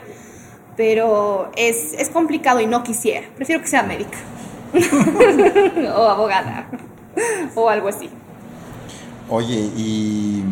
pero 0.77 1.53
es, 1.55 1.93
es 1.93 2.09
complicado 2.09 2.61
y 2.61 2.67
no 2.67 2.83
quisiera. 2.83 3.29
Prefiero 3.37 3.63
que 3.63 3.69
sea 3.69 3.85
médica 3.85 4.19
o 5.97 6.09
abogada 6.09 6.67
o 7.55 7.69
algo 7.69 7.87
así. 7.89 8.11
Oye, 9.31 9.57
y 9.77 10.43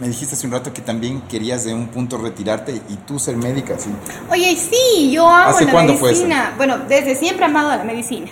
me 0.00 0.08
dijiste 0.08 0.34
hace 0.34 0.46
un 0.46 0.52
rato 0.52 0.72
que 0.72 0.82
también 0.82 1.20
querías 1.22 1.64
de 1.64 1.74
un 1.74 1.88
punto 1.88 2.18
retirarte 2.18 2.80
y 2.88 2.94
tú 3.06 3.18
ser 3.18 3.36
médica, 3.36 3.78
¿sí? 3.78 3.90
Oye, 4.30 4.56
sí, 4.56 5.10
yo 5.10 5.28
amo 5.28 5.50
¿Hace 5.50 5.64
la 5.66 5.72
cuándo 5.72 5.94
fue 5.94 6.12
eso? 6.12 6.22
medicina. 6.22 6.54
Bueno, 6.56 6.78
desde 6.88 7.14
siempre 7.14 7.44
he 7.44 7.48
amado 7.48 7.70
la 7.70 7.84
medicina. 7.84 8.28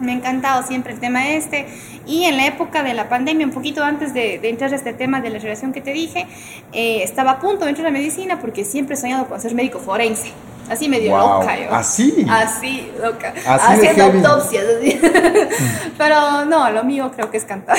Me 0.00 0.12
ha 0.12 0.14
encantado 0.16 0.66
siempre 0.66 0.92
el 0.94 1.00
tema 1.00 1.28
este. 1.30 1.66
Y 2.06 2.24
en 2.24 2.36
la 2.36 2.46
época 2.46 2.82
de 2.82 2.94
la 2.94 3.08
pandemia, 3.08 3.46
un 3.46 3.52
poquito 3.52 3.82
antes 3.84 4.12
de, 4.14 4.38
de 4.38 4.48
entrar 4.48 4.72
a 4.72 4.76
este 4.76 4.92
tema 4.92 5.20
de 5.20 5.30
la 5.30 5.38
relación 5.38 5.72
que 5.72 5.80
te 5.80 5.92
dije, 5.92 6.26
eh, 6.72 7.02
estaba 7.02 7.32
a 7.32 7.40
punto 7.40 7.64
de 7.64 7.70
entrar 7.70 7.86
a 7.86 7.90
la 7.90 7.96
medicina 7.98 8.38
porque 8.40 8.64
siempre 8.64 8.94
he 8.94 8.98
soñado 8.98 9.26
con 9.26 9.40
ser 9.40 9.54
médico 9.54 9.78
forense. 9.78 10.32
Así 10.70 10.88
medio 10.88 11.10
Wow. 11.10 11.40
loca 11.40 11.58
yo. 11.58 11.74
¿Así? 11.74 12.24
Así, 12.30 12.88
loca. 13.02 13.34
Así 13.46 13.86
Haciendo 13.88 14.04
autopsias. 14.28 14.64
así. 14.78 15.00
Pero 15.98 16.44
no, 16.46 16.70
lo 16.70 16.84
mío 16.84 17.10
creo 17.14 17.30
que 17.30 17.36
es 17.36 17.44
cantar. 17.44 17.76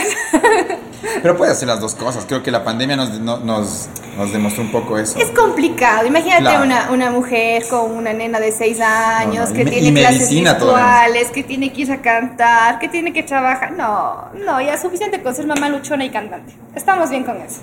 Pero 1.22 1.36
puede 1.38 1.52
hacer 1.52 1.68
las 1.68 1.80
dos 1.80 1.96
cosas. 1.96 2.26
Creo 2.28 2.44
que 2.44 2.52
la 2.52 2.64
pandemia 2.64 2.96
nos, 2.96 3.20
no- 3.20 3.40
nos, 3.40 3.88
nos 4.18 4.32
demostró 4.32 4.64
un 4.64 4.72
poco 4.72 4.98
eso. 4.98 5.18
Es 5.18 5.32
complicado. 5.32 6.06
Imagínate 6.06 6.42
Claro. 6.44 6.64
una, 6.66 6.92
una 6.92 7.10
mujer 7.12 7.64
con 7.70 7.92
una 7.92 8.14
nena 8.14 8.40
de 8.40 8.52
6 8.52 8.80
años 8.82 9.50
No, 9.52 9.58
no, 9.58 9.64
que 9.70 9.78
y 9.78 9.80
tiene 9.82 10.00
clases 10.02 10.30
todavía. 10.30 10.52
virtuales, 10.54 11.32
que 11.32 11.44
tiene 11.44 11.72
que 11.74 11.82
ir 11.82 11.92
a 11.92 12.02
cantar, 12.02 12.80
que 12.80 12.90
tiene 12.90 13.12
que 13.14 13.24
trabajar. 13.24 13.72
No, 13.72 14.13
no, 14.46 14.62
ya 14.62 14.74
es 14.74 14.82
suficiente 14.82 15.22
con 15.22 15.36
ser 15.36 15.48
mamá 15.48 15.70
luchona 15.70 16.06
y 16.06 16.10
cantante. 16.10 16.54
Estamos 16.76 17.10
bien 17.10 17.24
con 17.24 17.38
eso. 17.38 17.62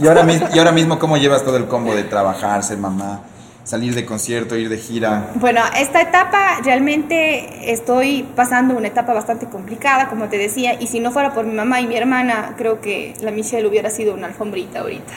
Y 0.00 0.06
ahora, 0.06 0.22
mismo, 0.24 0.48
y 0.52 0.58
ahora 0.58 0.72
mismo, 0.72 0.98
¿cómo 0.98 1.16
llevas 1.16 1.44
todo 1.44 1.56
el 1.56 1.66
combo 1.66 1.94
de 1.94 2.02
trabajar, 2.02 2.62
ser 2.62 2.78
mamá, 2.78 3.20
salir 3.62 3.94
de 3.94 4.04
concierto, 4.04 4.56
ir 4.56 4.68
de 4.68 4.78
gira? 4.78 5.28
Bueno, 5.36 5.60
esta 5.78 6.00
etapa 6.00 6.60
realmente 6.64 7.72
estoy 7.72 8.24
pasando 8.34 8.76
una 8.76 8.88
etapa 8.88 9.12
bastante 9.12 9.46
complicada, 9.46 10.08
como 10.08 10.28
te 10.28 10.36
decía, 10.36 10.74
y 10.80 10.88
si 10.88 11.00
no 11.00 11.12
fuera 11.12 11.32
por 11.32 11.46
mi 11.46 11.54
mamá 11.54 11.80
y 11.80 11.86
mi 11.86 11.96
hermana, 11.96 12.54
creo 12.56 12.80
que 12.80 13.14
la 13.20 13.30
Michelle 13.30 13.66
hubiera 13.66 13.88
sido 13.90 14.14
una 14.14 14.26
alfombrita 14.26 14.80
ahorita. 14.80 15.12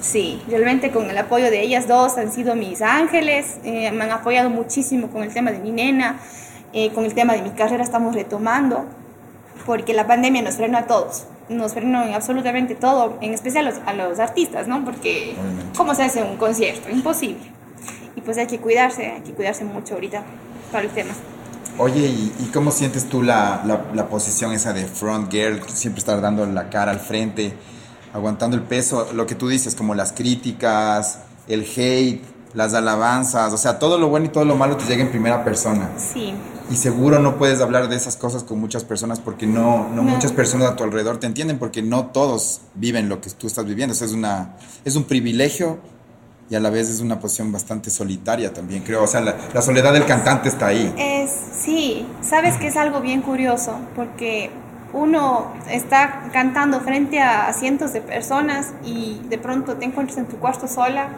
Sí, 0.00 0.42
realmente 0.48 0.90
con 0.90 1.10
el 1.10 1.18
apoyo 1.18 1.50
de 1.50 1.60
ellas 1.60 1.86
dos 1.86 2.16
han 2.16 2.32
sido 2.32 2.54
mis 2.54 2.80
ángeles, 2.80 3.58
eh, 3.64 3.90
me 3.92 4.04
han 4.04 4.10
apoyado 4.10 4.48
muchísimo 4.48 5.08
con 5.08 5.22
el 5.22 5.34
tema 5.34 5.50
de 5.50 5.58
mi 5.58 5.70
nena, 5.70 6.16
eh, 6.72 6.90
con 6.92 7.04
el 7.04 7.14
tema 7.14 7.34
de 7.34 7.42
mi 7.42 7.50
carrera 7.50 7.84
estamos 7.84 8.14
retomando, 8.14 8.86
porque 9.66 9.94
la 9.94 10.06
pandemia 10.06 10.42
nos 10.42 10.56
frenó 10.56 10.78
a 10.78 10.86
todos, 10.86 11.24
nos 11.48 11.72
frenó 11.72 12.02
en 12.04 12.14
absolutamente 12.14 12.74
todo, 12.74 13.16
en 13.20 13.32
especial 13.34 13.66
a 13.66 13.70
los, 13.70 13.80
a 13.86 13.92
los 13.94 14.18
artistas, 14.18 14.68
¿no? 14.68 14.84
Porque. 14.84 15.34
¿cómo 15.76 15.94
se 15.94 16.04
hace 16.04 16.22
un 16.22 16.36
concierto? 16.36 16.90
Imposible. 16.90 17.42
Y 18.16 18.20
pues 18.20 18.38
hay 18.38 18.46
que 18.46 18.58
cuidarse, 18.58 19.06
hay 19.06 19.20
que 19.22 19.32
cuidarse 19.32 19.64
mucho 19.64 19.94
ahorita 19.94 20.22
para 20.70 20.84
el 20.84 20.90
tema. 20.90 21.12
Oye, 21.78 22.06
¿y, 22.06 22.32
y 22.38 22.50
cómo 22.52 22.70
sientes 22.70 23.08
tú 23.08 23.22
la, 23.22 23.62
la, 23.66 23.86
la 23.92 24.06
posición 24.08 24.52
esa 24.52 24.72
de 24.72 24.84
front 24.84 25.30
girl? 25.32 25.60
Siempre 25.68 25.98
estar 25.98 26.20
dando 26.20 26.46
la 26.46 26.70
cara 26.70 26.92
al 26.92 27.00
frente, 27.00 27.52
aguantando 28.12 28.56
el 28.56 28.62
peso, 28.62 29.08
lo 29.12 29.26
que 29.26 29.34
tú 29.34 29.48
dices, 29.48 29.74
como 29.74 29.94
las 29.94 30.12
críticas, 30.12 31.18
el 31.48 31.66
hate, 31.76 32.22
las 32.54 32.72
alabanzas, 32.74 33.52
o 33.52 33.56
sea, 33.56 33.78
todo 33.78 33.98
lo 33.98 34.08
bueno 34.08 34.26
y 34.26 34.28
todo 34.28 34.44
lo 34.44 34.56
malo 34.56 34.76
te 34.76 34.84
llega 34.84 35.02
en 35.02 35.10
primera 35.10 35.42
persona. 35.42 35.90
Sí, 35.96 36.32
Y 36.70 36.76
seguro 36.76 37.18
no 37.18 37.36
puedes 37.36 37.60
hablar 37.60 37.88
de 37.88 37.96
esas 37.96 38.16
cosas 38.16 38.42
con 38.42 38.58
muchas 38.58 38.84
personas 38.84 39.20
porque 39.20 39.46
no, 39.46 39.88
no, 39.90 39.96
No. 39.96 40.02
muchas 40.02 40.32
personas 40.32 40.70
a 40.70 40.76
tu 40.76 40.84
alrededor 40.84 41.18
te 41.18 41.26
entienden 41.26 41.58
porque 41.58 41.82
no 41.82 42.06
todos 42.06 42.62
viven 42.74 43.08
lo 43.08 43.20
que 43.20 43.30
tú 43.30 43.46
estás 43.46 43.66
viviendo. 43.66 43.92
O 43.92 43.96
sea, 43.96 44.06
es, 44.06 44.12
una, 44.14 44.56
es 44.84 44.96
un 44.96 45.04
privilegio 45.04 45.78
y 46.50 46.54
a 46.54 46.60
la 46.60 46.70
vez 46.70 46.88
es 46.88 47.00
una 47.00 47.20
posición 47.20 47.52
bastante 47.52 47.90
solitaria 47.90 48.52
también, 48.52 48.82
creo. 48.82 49.02
O 49.02 49.06
sea, 49.06 49.20
la, 49.20 49.36
la 49.52 49.62
soledad 49.62 49.92
del 49.92 50.06
cantante 50.06 50.48
está 50.48 50.66
ahí. 50.68 50.92
Es, 50.96 51.30
sí, 51.62 52.06
sabes 52.22 52.56
que 52.56 52.68
es 52.68 52.76
algo 52.76 53.00
bien 53.00 53.20
curioso, 53.22 53.76
porque 53.94 54.50
uno 54.94 55.52
está 55.68 56.30
cantando 56.32 56.80
frente 56.80 57.20
a 57.20 57.52
cientos 57.52 57.92
de 57.92 58.00
personas 58.00 58.72
y 58.84 59.20
de 59.28 59.38
pronto 59.38 59.76
te 59.76 59.84
encuentras 59.84 60.18
en 60.18 60.26
tu 60.26 60.38
cuarto 60.38 60.68
sola 60.68 61.08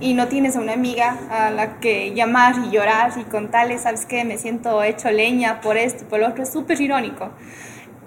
y 0.00 0.12
no 0.12 0.28
tienes 0.28 0.56
a 0.56 0.60
una 0.60 0.74
amiga 0.74 1.16
a 1.30 1.50
la 1.50 1.80
que 1.80 2.12
llamar 2.12 2.56
y 2.66 2.70
llorar 2.70 3.12
y 3.18 3.24
contarle, 3.24 3.78
sabes 3.78 4.04
que 4.04 4.24
me 4.24 4.36
siento 4.36 4.82
hecho 4.82 5.10
leña 5.10 5.62
por 5.62 5.78
esto 5.78 6.04
por 6.04 6.20
lo 6.20 6.28
otro, 6.28 6.42
es 6.42 6.52
súper 6.52 6.80
irónico. 6.80 7.30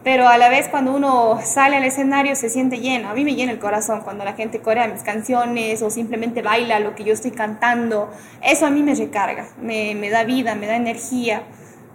Pero 0.03 0.27
a 0.27 0.37
la 0.37 0.49
vez 0.49 0.67
cuando 0.69 0.93
uno 0.93 1.39
sale 1.43 1.77
al 1.77 1.83
escenario 1.83 2.35
se 2.35 2.51
siente 2.51 2.77
lleno. 2.77 3.09
A 3.09 3.15
mí 3.15 3.23
me 3.23 3.33
llena 3.33 3.51
el 3.51 3.57
corazón 3.57 4.01
cuando 4.01 4.23
la 4.23 4.33
gente 4.33 4.59
corea 4.59 4.87
mis 4.87 5.01
canciones 5.01 5.81
o 5.81 5.89
simplemente 5.89 6.43
baila 6.43 6.79
lo 6.79 6.93
que 6.93 7.03
yo 7.03 7.13
estoy 7.13 7.31
cantando. 7.31 8.11
Eso 8.43 8.67
a 8.67 8.69
mí 8.69 8.83
me 8.83 8.93
recarga, 8.93 9.47
me, 9.59 9.95
me 9.95 10.11
da 10.11 10.23
vida, 10.23 10.53
me 10.53 10.67
da 10.67 10.75
energía. 10.75 11.41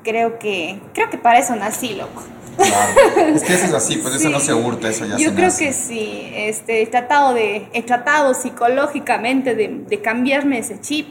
Creo 0.03 0.41
que, 0.41 0.81
creo 0.93 1.09
que 1.09 1.19
para 1.19 1.39
eso 1.39 1.55
nací, 1.55 1.95
loco. 1.95 2.25
Claro. 2.61 3.35
Es 3.35 3.43
que 3.43 3.55
eso 3.55 3.65
es 3.67 3.75
así, 3.75 3.97
pues 3.97 4.15
eso 4.15 4.29
no 4.31 4.41
se 4.41 4.53
hurta, 4.55 4.89
eso 4.89 5.05
ya 5.07 5.17
Yo 5.17 5.31
se 5.31 5.35
creo 5.35 5.47
nace. 5.49 5.67
que 5.67 5.73
sí. 5.73 6.31
Este, 6.35 6.83
he, 6.83 6.87
tratado 6.87 7.35
de, 7.35 7.69
he 7.73 7.83
tratado 7.83 8.35
psicológicamente 8.35 9.55
de, 9.55 9.83
de 9.89 10.01
cambiarme 10.01 10.59
ese 10.59 10.81
chip, 10.81 11.11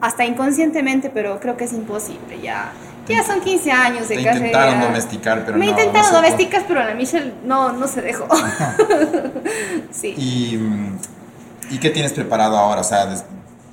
hasta 0.00 0.24
inconscientemente, 0.24 1.10
pero 1.10 1.38
creo 1.40 1.56
que 1.56 1.64
es 1.64 1.72
imposible. 1.72 2.40
Ya, 2.42 2.72
ya 3.08 3.22
son 3.24 3.40
15 3.40 3.70
años 3.72 4.08
de 4.08 4.16
Te 4.16 4.24
carrera. 4.24 4.46
intentaron 4.46 4.80
domesticar, 4.80 5.44
pero 5.44 5.58
Me 5.58 5.64
no, 5.66 5.70
intentaron 5.70 6.02
no 6.02 6.08
pudo. 6.08 6.22
domesticar, 6.22 6.64
pero 6.68 6.82
la 6.84 6.94
Michelle 6.94 7.32
no, 7.44 7.72
no 7.72 7.86
se 7.86 8.00
dejó. 8.02 8.26
sí. 9.90 10.08
¿Y, 10.16 10.58
¿Y 11.74 11.78
qué 11.78 11.90
tienes 11.90 12.12
preparado 12.12 12.56
ahora? 12.58 12.80
O 12.80 12.84
sea, 12.84 13.08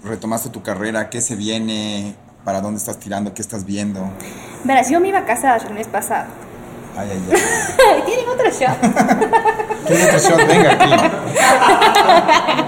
retomaste 0.03 0.49
tu 0.49 0.61
carrera, 0.61 1.09
¿qué 1.09 1.21
se 1.21 1.35
viene? 1.35 2.15
¿Para 2.45 2.61
dónde 2.61 2.77
estás 2.77 2.97
tirando? 2.99 3.33
¿Qué 3.33 3.41
estás 3.41 3.65
viendo? 3.65 4.09
Verás, 4.63 4.89
yo 4.89 4.99
me 4.99 5.09
iba 5.09 5.19
a 5.19 5.25
casar 5.25 5.61
el 5.67 5.73
mes 5.73 5.87
pasado. 5.87 6.27
Ay, 6.99 7.09
ay, 7.11 7.21
ay. 7.31 8.01
¿Tienen 8.05 8.27
otro 8.27 8.49
shot? 8.51 8.77
¿Qué 9.87 9.93
otro 9.93 10.19
shot? 10.19 10.47
Venga 10.47 10.71
aquí. 10.73 10.91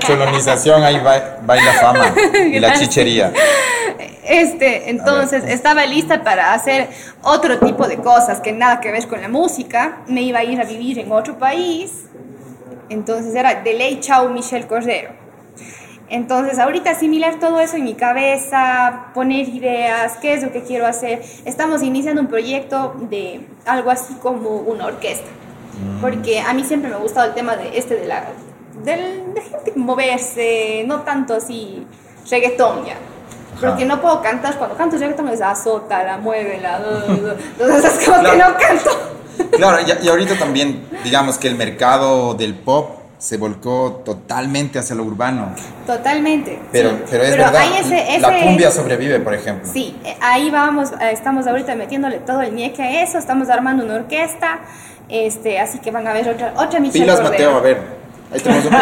Colonización, 0.08 0.84
ahí 0.84 1.00
va, 1.00 1.40
va 1.48 1.58
y 1.58 1.62
la 1.64 1.74
fama. 1.74 2.14
Y 2.46 2.60
la 2.60 2.74
chichería. 2.74 3.34
Este, 4.24 4.90
entonces 4.90 5.44
estaba 5.46 5.86
lista 5.86 6.24
para 6.24 6.54
hacer 6.54 6.88
otro 7.24 7.60
tipo 7.60 7.86
de 7.88 7.98
cosas 7.98 8.40
que 8.40 8.54
nada 8.54 8.80
que 8.80 8.90
ver 8.92 9.06
con 9.08 9.22
la 9.22 9.28
música. 9.28 9.98
Me 10.08 10.22
iba 10.22 10.40
a 10.40 10.44
ir 10.46 10.62
a 10.62 10.64
vivir 10.64 11.00
en 11.00 11.12
otro 11.12 11.38
país. 11.38 12.06
Entonces 12.88 13.36
era 13.36 13.56
de 13.56 13.74
ley 13.74 14.00
chao 14.00 14.30
Michelle 14.30 14.66
Cordero. 14.68 15.21
Entonces 16.12 16.60
ahorita 16.60 16.92
asimilar 16.92 17.40
todo 17.40 17.62
eso 17.62 17.78
en 17.78 17.86
mi 17.86 17.94
cabeza, 17.94 19.06
poner 19.14 19.48
ideas, 19.48 20.18
qué 20.22 20.34
es 20.34 20.44
lo 20.44 20.52
que 20.52 20.62
quiero 20.62 20.86
hacer. 20.86 21.22
Estamos 21.46 21.82
iniciando 21.82 22.22
un 22.22 22.28
proyecto 22.28 22.94
de 23.10 23.48
algo 23.66 23.90
así 23.92 24.14
como 24.16 24.50
una 24.58 24.88
orquesta. 24.88 25.30
Porque 26.02 26.42
a 26.42 26.54
mí 26.54 26.66
siempre 26.66 26.90
me 26.90 26.98
ha 26.98 27.00
gustado 27.00 27.28
el 27.28 27.34
tema 27.34 27.56
de 27.56 27.78
este 27.78 27.96
de 27.96 28.08
la 28.08 28.26
del, 28.84 29.34
de 29.34 29.42
gente 29.42 29.72
moverse, 29.78 30.84
no 30.86 31.00
tanto 31.02 31.36
así 31.36 31.88
reggaetón 32.30 32.86
ya. 32.86 32.96
Porque 33.62 33.86
no 33.86 34.02
puedo 34.02 34.22
cantar, 34.22 34.58
cuando 34.58 34.76
canto 34.76 34.98
reggaetón 34.98 35.30
es 35.30 35.42
azota, 35.42 36.04
la 36.04 36.18
mueve, 36.18 36.60
la... 36.62 36.78
Entonces 37.08 38.00
es 38.00 38.06
como 38.06 38.22
que 38.24 38.32
Claro. 38.32 38.54
no 38.54 38.58
canto. 38.60 38.90
Claro, 39.58 39.78
y, 39.80 40.06
y 40.06 40.10
ahorita 40.10 40.36
también, 40.38 40.86
digamos 41.06 41.38
que 41.38 41.48
el 41.48 41.56
mercado 41.56 42.34
del 42.34 42.54
pop 42.54 43.01
se 43.22 43.38
volcó 43.38 44.02
totalmente 44.04 44.80
hacia 44.80 44.96
lo 44.96 45.04
urbano. 45.04 45.54
Totalmente. 45.86 46.58
Pero, 46.72 46.90
sí. 46.90 46.96
pero 47.12 47.24
es 47.24 47.38
verdad, 47.38 47.56
hay 47.56 47.78
ese- 47.78 48.20
la 48.20 48.42
cumbia 48.42 48.72
sobrevive, 48.72 49.20
por 49.20 49.36
ejemplo. 49.36 49.72
Sí, 49.72 49.96
eh, 50.04 50.18
ahí 50.20 50.50
vamos, 50.50 50.92
eh, 50.94 51.12
estamos 51.12 51.46
ahorita 51.46 51.76
metiéndole 51.76 52.18
todo 52.18 52.42
el 52.42 52.56
ñeque 52.56 52.82
a 52.82 53.04
eso, 53.04 53.20
estamos 53.20 53.48
armando 53.52 53.86
una 53.86 53.94
orquesta, 53.94 54.62
este, 55.08 55.60
así 55.60 55.78
que 55.78 55.92
van 55.92 56.08
a 56.08 56.14
ver 56.14 56.30
otra, 56.30 56.54
otra 56.58 56.80
Michelle 56.80 57.04
Pilas, 57.06 57.20
Cordero. 57.22 57.52
Mateo, 57.54 57.58
a 57.58 57.62
ver. 57.62 58.02
Ahí 58.34 58.40
tenemos 58.40 58.66
un, 58.66 58.72
pro- 58.72 58.80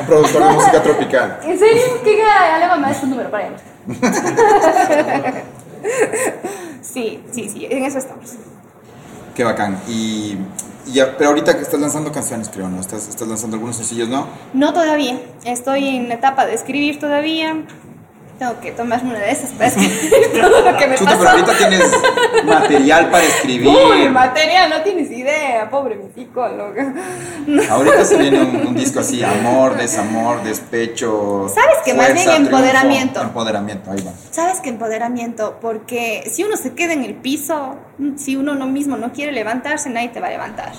un 0.00 0.06
productor 0.06 0.44
de 0.44 0.50
música 0.54 0.82
tropical. 0.82 1.38
¿En 1.44 1.58
serio? 1.58 1.82
¿Qué 2.04 2.16
me 2.80 2.86
das 2.88 3.02
un 3.02 3.10
número 3.10 3.30
para 3.32 3.46
él. 3.48 3.54
sí, 6.82 7.20
sí, 7.32 7.48
sí, 7.48 7.66
en 7.68 7.84
eso 7.84 7.98
estamos. 7.98 8.34
Qué 9.34 9.42
bacán. 9.44 9.78
Y 9.88 10.36
ya- 10.86 11.16
pero 11.16 11.30
ahorita 11.30 11.56
que 11.56 11.62
estás 11.62 11.80
lanzando 11.80 12.10
canciones, 12.12 12.48
creo, 12.48 12.68
¿no? 12.68 12.80
Estás, 12.80 13.08
estás 13.08 13.28
lanzando 13.28 13.56
algunos 13.56 13.76
sencillos, 13.76 14.08
¿no? 14.08 14.26
No 14.52 14.72
todavía, 14.72 15.20
estoy 15.44 15.88
en 15.88 16.10
etapa 16.12 16.46
de 16.46 16.54
escribir 16.54 16.98
todavía. 16.98 17.64
Tengo 18.38 18.58
que 18.60 18.72
tomarme 18.72 19.10
una 19.10 19.20
de 19.20 19.30
esas 19.30 19.50
para 19.50 19.66
escribir 19.68 20.32
todo 20.40 20.60
lo 20.72 20.76
que 20.76 20.86
me 20.86 20.96
Chuta, 20.96 21.10
pasó. 21.12 21.18
pero 21.20 21.30
ahorita 21.30 21.52
tienes 21.58 21.92
material 22.44 23.10
para 23.10 23.24
escribir. 23.24 23.68
Uy, 23.68 24.08
material, 24.08 24.70
no 24.70 24.82
tienes 24.82 25.10
idea, 25.10 25.70
pobre 25.70 25.96
mi 25.96 26.10
psicóloga. 26.12 26.92
Ahorita 27.70 28.04
se 28.04 28.16
viene 28.16 28.40
un, 28.42 28.66
un 28.68 28.74
disco 28.74 29.00
así, 29.00 29.22
amor, 29.22 29.76
desamor, 29.76 30.42
despecho. 30.42 31.48
¿Sabes 31.54 31.78
qué? 31.84 31.94
Más 31.94 32.12
bien 32.12 32.26
triunfo, 32.26 32.46
empoderamiento. 32.56 33.20
Empoderamiento, 33.22 33.90
ahí 33.90 34.02
va. 34.02 34.12
¿Sabes 34.30 34.60
qué 34.60 34.70
empoderamiento? 34.70 35.58
Porque 35.60 36.28
si 36.32 36.44
uno 36.44 36.56
se 36.56 36.72
queda 36.74 36.92
en 36.92 37.04
el 37.04 37.14
piso, 37.14 37.76
si 38.16 38.36
uno 38.36 38.54
no 38.54 38.66
mismo 38.66 38.96
no 38.96 39.12
quiere 39.12 39.32
levantarse, 39.32 39.90
nadie 39.90 40.08
te 40.08 40.20
va 40.20 40.28
a 40.28 40.30
levantar. 40.30 40.72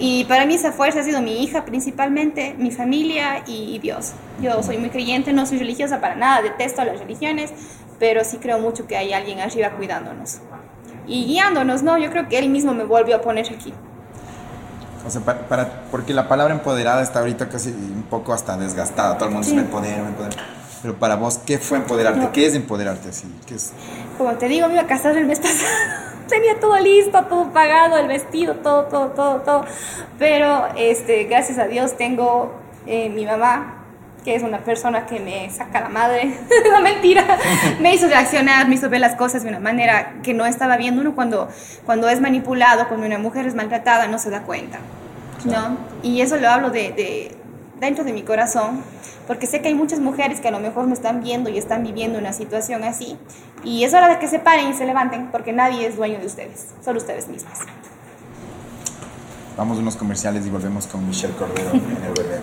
Y 0.00 0.24
para 0.24 0.46
mí 0.46 0.54
esa 0.56 0.72
fuerza 0.72 1.00
ha 1.00 1.02
sido 1.04 1.20
mi 1.20 1.44
hija 1.44 1.64
principalmente, 1.64 2.54
mi 2.58 2.72
familia 2.72 3.42
y 3.46 3.78
Dios. 3.78 4.12
Yo 4.40 4.62
soy 4.62 4.78
muy 4.78 4.90
creyente, 4.90 5.32
no 5.32 5.46
soy 5.46 5.58
religiosa 5.58 6.00
para 6.00 6.14
nada, 6.16 6.42
detesto 6.42 6.84
las 6.84 6.98
religiones, 6.98 7.52
pero 7.98 8.24
sí 8.24 8.38
creo 8.38 8.58
mucho 8.58 8.86
que 8.86 8.96
hay 8.96 9.12
alguien 9.12 9.40
arriba 9.40 9.70
cuidándonos 9.70 10.38
y 11.06 11.24
guiándonos, 11.26 11.82
¿no? 11.82 11.98
Yo 11.98 12.10
creo 12.10 12.28
que 12.28 12.38
él 12.38 12.48
mismo 12.48 12.72
me 12.72 12.84
volvió 12.84 13.16
a 13.16 13.20
poner 13.20 13.46
aquí. 13.52 13.74
O 15.06 15.10
sea, 15.10 15.20
para, 15.22 15.40
para- 15.48 15.82
porque 15.90 16.12
la 16.14 16.28
palabra 16.28 16.54
empoderada 16.54 17.02
está 17.02 17.20
ahorita 17.20 17.48
casi 17.48 17.70
un 17.70 18.04
poco 18.08 18.32
hasta 18.32 18.56
desgastada. 18.56 19.16
Todo 19.16 19.26
el 19.28 19.34
mundo 19.34 19.44
Sí. 19.48 19.52
dice 19.54 19.62
me 19.62 19.66
empodero, 19.68 20.02
me 20.04 20.08
empodero. 20.10 20.36
Pero 20.82 20.94
para 20.98 21.16
vos, 21.16 21.38
¿qué 21.38 21.58
fue 21.58 21.78
empoderarte? 21.78 22.20
No. 22.20 22.32
¿Qué 22.32 22.46
es 22.46 22.54
empoderarte 22.54 23.08
así? 23.08 23.26
¿Qué 23.46 23.54
es? 23.54 23.72
Como 24.18 24.32
te 24.34 24.46
digo, 24.48 24.66
me 24.68 24.74
iba 24.74 24.82
a 24.82 24.86
casar 24.86 25.16
el 25.16 25.26
mes 25.26 25.38
pasado. 25.40 25.66
Tenía 26.28 26.60
todo 26.60 26.78
listo, 26.78 27.22
todo 27.24 27.50
pagado, 27.52 27.96
el 27.98 28.06
vestido, 28.08 28.54
todo, 28.56 28.84
todo, 28.84 29.08
todo, 29.08 29.40
todo. 29.40 29.64
Pero, 30.18 30.68
este, 30.76 31.24
gracias 31.24 31.58
a 31.58 31.64
Dios 31.64 31.96
tengo 31.96 32.52
eh, 32.86 33.08
mi 33.10 33.26
mamá, 33.26 33.79
que 34.24 34.34
es 34.34 34.42
una 34.42 34.58
persona 34.58 35.06
que 35.06 35.18
me 35.20 35.48
saca 35.50 35.80
la 35.80 35.88
madre. 35.88 36.34
no 36.70 36.80
mentira. 36.82 37.24
Me 37.80 37.94
hizo 37.94 38.06
reaccionar, 38.06 38.68
me 38.68 38.74
hizo 38.74 38.90
ver 38.90 39.00
las 39.00 39.16
cosas 39.16 39.42
de 39.42 39.48
una 39.48 39.60
manera 39.60 40.14
que 40.22 40.34
no 40.34 40.44
estaba 40.46 40.76
viendo. 40.76 41.00
Uno 41.00 41.14
cuando, 41.14 41.48
cuando 41.86 42.08
es 42.08 42.20
manipulado, 42.20 42.86
cuando 42.88 43.06
una 43.06 43.18
mujer 43.18 43.46
es 43.46 43.54
maltratada, 43.54 44.06
no 44.08 44.18
se 44.18 44.28
da 44.30 44.42
cuenta. 44.42 44.78
¿no? 45.44 45.78
Y 46.02 46.20
eso 46.20 46.36
lo 46.36 46.50
hablo 46.50 46.68
de, 46.70 46.92
de- 46.92 47.34
dentro 47.80 48.04
de 48.04 48.12
mi 48.12 48.22
corazón, 48.22 48.82
porque 49.26 49.46
sé 49.46 49.62
que 49.62 49.68
hay 49.68 49.74
muchas 49.74 50.00
mujeres 50.00 50.38
que 50.40 50.48
a 50.48 50.50
lo 50.50 50.60
mejor 50.60 50.86
me 50.86 50.92
están 50.92 51.22
viendo 51.22 51.48
y 51.48 51.56
están 51.56 51.82
viviendo 51.82 52.18
una 52.18 52.34
situación 52.34 52.84
así. 52.84 53.16
Y 53.64 53.84
es 53.84 53.94
hora 53.94 54.08
de 54.10 54.18
que 54.18 54.28
se 54.28 54.38
paren 54.38 54.68
y 54.68 54.74
se 54.74 54.84
levanten, 54.84 55.28
porque 55.32 55.54
nadie 55.54 55.86
es 55.86 55.96
dueño 55.96 56.18
de 56.18 56.26
ustedes, 56.26 56.66
solo 56.84 56.98
ustedes 56.98 57.26
mismas. 57.28 57.60
Vamos 59.56 59.78
a 59.78 59.80
unos 59.80 59.96
comerciales 59.96 60.46
y 60.46 60.50
volvemos 60.50 60.86
con 60.86 61.06
Michelle 61.06 61.34
Cordero 61.34 61.70
en 61.70 61.76
el 62.04 62.12
bebé. 62.12 62.40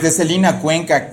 Desde 0.00 0.16
Celina, 0.16 0.60
Cuenca, 0.60 1.10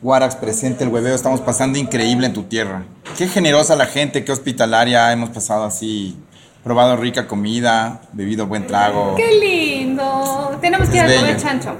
Guarax 0.00 0.36
presente 0.36 0.84
el 0.84 0.90
hueveo, 0.90 1.16
estamos 1.16 1.40
pasando 1.40 1.80
increíble 1.80 2.28
en 2.28 2.32
tu 2.32 2.44
tierra. 2.44 2.84
Qué 3.18 3.26
generosa 3.26 3.74
la 3.74 3.86
gente, 3.86 4.24
qué 4.24 4.30
hospitalaria, 4.30 5.10
hemos 5.10 5.30
pasado 5.30 5.64
así, 5.64 6.16
probado 6.62 6.96
rica 6.96 7.26
comida, 7.26 8.02
bebido 8.12 8.46
buen 8.46 8.68
trago. 8.68 9.16
¡Qué 9.16 9.32
lindo! 9.34 10.56
Tenemos 10.60 10.88
que 10.88 10.98
ir 10.98 11.02
a 11.02 11.16
comer 11.16 11.36
chancho. 11.38 11.76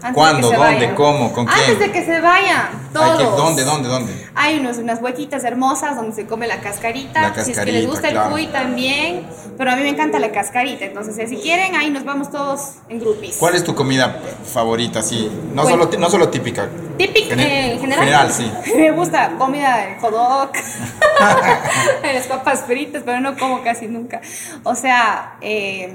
Antes 0.00 0.12
¿Cuándo? 0.14 0.46
¿Dónde? 0.52 0.58
vayan. 0.58 0.94
¿Cómo? 0.94 1.32
¿Con 1.32 1.46
quién? 1.46 1.58
Antes 1.58 1.78
de 1.80 1.90
que 1.92 2.04
se 2.04 2.20
vayan, 2.20 2.68
todos. 2.92 3.18
Que- 3.18 3.24
¿Dónde? 3.24 3.64
¿Dónde? 3.64 3.88
¿Dónde? 3.88 4.28
Hay 4.36 4.60
unos, 4.60 4.78
unas 4.78 5.02
huequitas 5.02 5.42
hermosas 5.42 5.96
donde 5.96 6.14
se 6.14 6.26
come 6.26 6.46
la 6.46 6.60
cascarita. 6.60 7.20
La 7.20 7.34
si 7.34 7.50
es 7.52 7.58
que 7.58 7.72
les 7.72 7.86
cascarita, 7.86 7.88
gusta 7.90 8.08
claro. 8.10 8.26
el 8.26 8.32
cuy 8.32 8.46
también. 8.52 9.26
Pero 9.56 9.72
a 9.72 9.76
mí 9.76 9.82
me 9.82 9.88
encanta 9.88 10.20
la 10.20 10.30
cascarita. 10.30 10.84
Entonces, 10.84 11.18
eh, 11.18 11.26
si 11.26 11.36
quieren, 11.38 11.74
ahí 11.74 11.90
nos 11.90 12.04
vamos 12.04 12.30
todos 12.30 12.74
en 12.88 13.00
grupis. 13.00 13.36
¿Cuál 13.38 13.56
es 13.56 13.64
tu 13.64 13.74
comida 13.74 14.20
favorita? 14.44 15.02
Sí, 15.02 15.28
no, 15.52 15.62
Bueno. 15.64 15.84
solo, 15.84 15.98
no 15.98 16.10
solo 16.10 16.28
típica. 16.28 16.68
Típica, 16.96 17.30
Gene- 17.34 17.42
eh, 17.70 17.72
en 17.72 17.80
general. 17.80 18.04
general, 18.04 18.32
sí. 18.32 18.52
Me 18.76 18.92
gusta 18.92 19.32
comida 19.36 19.78
de 19.78 19.96
hot 20.00 20.12
dog, 20.12 20.50
las 22.02 22.26
papas 22.26 22.60
fritas, 22.66 23.02
pero 23.04 23.20
no 23.20 23.36
como 23.36 23.62
casi 23.62 23.86
nunca. 23.86 24.20
O 24.62 24.74
sea, 24.74 25.36
eh, 25.40 25.92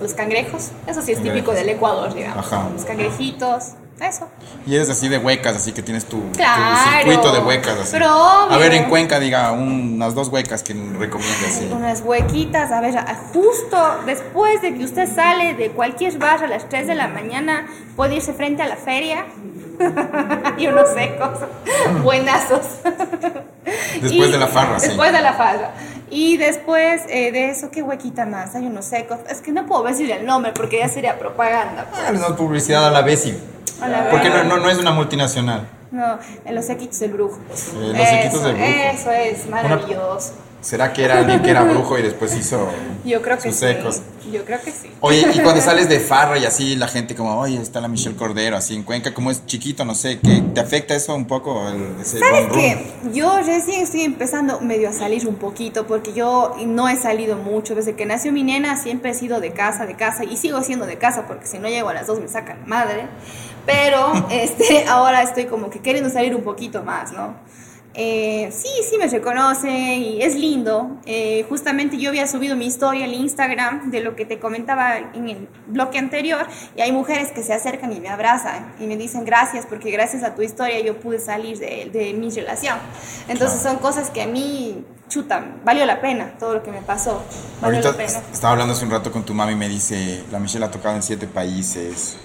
los 0.00 0.14
cangrejos, 0.14 0.70
eso 0.86 1.02
sí 1.02 1.12
es 1.12 1.22
típico 1.22 1.52
del 1.52 1.68
Ecuador, 1.68 2.12
digamos. 2.14 2.44
Ajá. 2.46 2.68
Los 2.72 2.84
cangrejitos, 2.84 3.72
eso. 4.00 4.28
Y 4.66 4.74
eres 4.74 4.90
así 4.90 5.08
de 5.08 5.16
huecas, 5.18 5.56
así 5.56 5.72
que 5.72 5.82
tienes 5.82 6.04
tu, 6.04 6.18
tu 6.20 6.32
Claro. 6.32 6.98
circuito 6.98 7.32
de 7.32 7.38
huecas. 7.40 7.78
Así. 7.80 7.90
Pero 7.92 8.06
obvio. 8.14 8.54
A 8.54 8.58
ver, 8.58 8.74
en 8.74 8.84
Cuenca, 8.90 9.18
diga 9.20 9.52
un- 9.52 9.94
unas 9.94 10.14
dos 10.14 10.28
huecas 10.28 10.62
que 10.62 10.74
recomiendas. 10.74 11.52
Sí. 11.58 11.70
Unas 11.72 12.02
huequitas, 12.02 12.70
a 12.72 12.80
ver, 12.80 12.94
justo 13.32 13.78
después 14.04 14.60
de 14.60 14.74
que 14.74 14.84
usted 14.84 15.08
sale 15.14 15.54
de 15.54 15.70
cualquier 15.70 16.18
bar 16.18 16.42
a 16.44 16.46
las 16.46 16.68
3 16.68 16.86
de 16.86 16.94
la 16.94 17.08
mañana, 17.08 17.66
puede 17.96 18.16
irse 18.16 18.32
frente 18.34 18.62
a 18.62 18.66
la 18.66 18.76
feria. 18.76 19.24
y 20.58 20.66
unos 20.66 20.88
secos, 20.94 21.38
buenazos. 22.02 22.62
Después 24.00 24.32
de 24.32 24.38
la 24.38 24.46
farra, 24.46 24.78
sí. 24.78 24.88
Después 24.88 25.12
de 25.12 25.20
la 25.20 25.32
farra. 25.34 25.70
Y 26.10 26.36
después 26.36 27.02
eh, 27.08 27.32
de 27.32 27.50
eso, 27.50 27.70
¿qué 27.70 27.82
huequita 27.82 28.26
más? 28.26 28.54
Hay 28.54 28.66
unos 28.66 28.84
secos. 28.84 29.18
Es 29.28 29.40
que 29.40 29.52
no 29.52 29.66
puedo 29.66 29.82
decir 29.84 30.10
el 30.10 30.24
nombre 30.24 30.52
porque 30.52 30.78
ya 30.78 30.88
sería 30.88 31.18
propaganda. 31.18 31.86
Ah, 31.94 32.12
les 32.12 32.20
damos 32.20 32.36
publicidad 32.36 32.86
a 32.86 32.90
la 32.90 33.02
vez 33.02 33.26
y... 33.26 33.38
Porque 34.10 34.30
no, 34.30 34.44
no, 34.44 34.56
no 34.58 34.70
es 34.70 34.78
una 34.78 34.92
multinacional. 34.92 35.68
No, 35.90 36.18
en 36.44 36.54
los 36.54 36.64
sequitos 36.64 36.98
del 37.00 37.12
brujo. 37.12 37.38
Eh, 37.50 37.92
los 37.96 38.08
sequitos 38.08 38.42
del 38.44 38.54
brujo. 38.54 38.70
Eso 38.70 39.10
es 39.10 39.46
maravilloso. 39.48 40.32
¿Será 40.60 40.92
que 40.92 41.04
era 41.04 41.18
alguien 41.18 41.42
que 41.42 41.50
era 41.50 41.62
brujo 41.62 41.98
y 41.98 42.02
después 42.02 42.36
hizo 42.36 42.68
Yo 43.04 43.22
creo 43.22 43.36
que 43.36 43.50
sus 43.50 43.54
sí. 43.54 43.66
secos? 43.66 44.02
Yo 44.32 44.44
creo 44.44 44.60
que 44.60 44.72
sí. 44.72 44.90
Oye, 45.00 45.24
y 45.32 45.38
cuando 45.40 45.60
sales 45.62 45.88
de 45.88 46.00
farra 46.00 46.38
y 46.38 46.44
así, 46.44 46.74
la 46.74 46.88
gente 46.88 47.14
como, 47.14 47.38
oye, 47.38 47.60
está 47.60 47.80
la 47.80 47.88
Michelle 47.88 48.16
Cordero, 48.16 48.56
así 48.56 48.74
en 48.74 48.82
Cuenca, 48.82 49.14
como 49.14 49.30
es 49.30 49.46
chiquito, 49.46 49.84
no 49.84 49.94
sé, 49.94 50.18
¿qué, 50.18 50.42
¿te 50.54 50.60
afecta 50.60 50.94
eso 50.94 51.14
un 51.14 51.26
poco? 51.26 51.68
El, 51.68 52.00
ese 52.00 52.18
¿Sabes 52.18 52.48
qué? 52.52 52.92
Yo 53.12 53.38
recién 53.42 53.82
estoy 53.82 54.02
empezando 54.02 54.60
medio 54.60 54.88
a 54.88 54.92
salir 54.92 55.28
un 55.28 55.36
poquito 55.36 55.86
porque 55.86 56.12
yo 56.12 56.56
no 56.66 56.88
he 56.88 56.96
salido 56.96 57.36
mucho. 57.36 57.74
Desde 57.74 57.94
que 57.94 58.06
nació 58.06 58.32
mi 58.32 58.42
nena 58.42 58.76
siempre 58.76 59.10
he 59.10 59.14
sido 59.14 59.40
de 59.40 59.52
casa, 59.52 59.86
de 59.86 59.94
casa 59.94 60.24
y 60.24 60.36
sigo 60.36 60.62
siendo 60.62 60.86
de 60.86 60.98
casa 60.98 61.26
porque 61.26 61.46
si 61.46 61.58
no 61.58 61.68
llego 61.68 61.90
a 61.90 61.94
las 61.94 62.06
dos 62.08 62.20
me 62.20 62.28
sacan 62.28 62.58
madre. 62.66 63.06
Pero 63.66 64.12
este, 64.30 64.86
ahora 64.88 65.22
estoy 65.22 65.46
como 65.46 65.70
que 65.70 65.80
queriendo 65.80 66.10
salir 66.10 66.34
un 66.34 66.42
poquito 66.42 66.82
más, 66.82 67.12
¿no? 67.12 67.34
Eh, 67.98 68.50
sí, 68.52 68.68
sí 68.88 68.98
me 68.98 69.06
reconocen 69.06 70.02
y 70.02 70.20
es 70.22 70.34
lindo. 70.36 70.98
Eh, 71.06 71.46
justamente 71.48 71.96
yo 71.96 72.10
había 72.10 72.26
subido 72.26 72.54
mi 72.54 72.66
historia 72.66 73.06
al 73.06 73.14
Instagram 73.14 73.90
de 73.90 74.00
lo 74.00 74.14
que 74.14 74.26
te 74.26 74.38
comentaba 74.38 74.98
en 74.98 75.28
el 75.30 75.48
bloque 75.66 75.98
anterior 75.98 76.46
y 76.76 76.82
hay 76.82 76.92
mujeres 76.92 77.32
que 77.32 77.42
se 77.42 77.54
acercan 77.54 77.92
y 77.94 78.00
me 78.00 78.10
abrazan 78.10 78.74
y 78.78 78.86
me 78.86 78.98
dicen 78.98 79.24
gracias 79.24 79.64
porque 79.64 79.90
gracias 79.90 80.22
a 80.24 80.34
tu 80.34 80.42
historia 80.42 80.78
yo 80.80 81.00
pude 81.00 81.18
salir 81.18 81.58
de, 81.58 81.88
de 81.90 82.12
mi 82.12 82.28
relación. 82.28 82.78
Entonces 83.28 83.62
son 83.62 83.78
cosas 83.78 84.10
que 84.10 84.20
a 84.20 84.26
mí, 84.26 84.84
chutan, 85.08 85.62
valió 85.64 85.86
la 85.86 86.00
pena 86.02 86.34
todo 86.38 86.52
lo 86.52 86.62
que 86.62 86.70
me 86.70 86.82
pasó. 86.82 87.22
Valió 87.62 87.78
Ahorita 87.78 87.90
la 87.92 87.96
pena. 87.96 88.22
estaba 88.30 88.52
hablando 88.52 88.74
hace 88.74 88.84
un 88.84 88.90
rato 88.90 89.10
con 89.10 89.24
tu 89.24 89.32
mami 89.32 89.52
y 89.52 89.56
me 89.56 89.68
dice, 89.70 90.22
la 90.30 90.38
Michelle 90.38 90.66
ha 90.66 90.70
tocado 90.70 90.96
en 90.96 91.02
siete 91.02 91.26
países, 91.26 92.18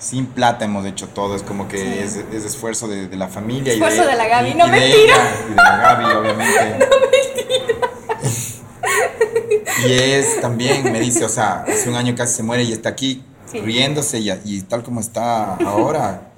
sin 0.00 0.26
plata 0.26 0.64
hemos 0.64 0.84
hecho 0.86 1.06
todo, 1.08 1.36
es 1.36 1.42
como 1.44 1.68
que 1.68 2.02
es, 2.02 2.16
es 2.16 2.44
esfuerzo 2.44 2.88
de, 2.88 3.06
de 3.06 3.16
la 3.16 3.28
familia. 3.28 3.72
Esfuerzo 3.72 3.98
y 4.02 4.06
de, 4.06 4.10
de 4.10 4.16
la 4.16 4.26
Gaby, 4.26 4.48
y- 4.50 4.54
no, 4.54 4.66
y 4.66 4.70
de 4.70 4.80
mentira. 4.80 5.14
ella, 5.14 5.30
y 5.46 5.50
de 5.50 5.56
la 5.56 5.76
Gaby, 5.76 6.04
obviamente. 6.16 6.78
Y 9.86 9.92
es 9.92 10.40
también, 10.40 10.92
me 10.92 11.00
dice, 11.00 11.24
o 11.24 11.28
sea, 11.28 11.64
hace 11.66 11.88
un 11.88 11.94
año 11.96 12.14
casi 12.14 12.34
se 12.36 12.42
muere 12.42 12.64
y 12.64 12.72
está 12.72 12.90
aquí 12.90 13.22
Sí. 13.46 13.60
riéndose 13.60 14.18
y, 14.20 14.30
y 14.44 14.62
tal 14.62 14.82
como 14.84 15.00
está 15.00 15.56
ahora. 15.56 16.28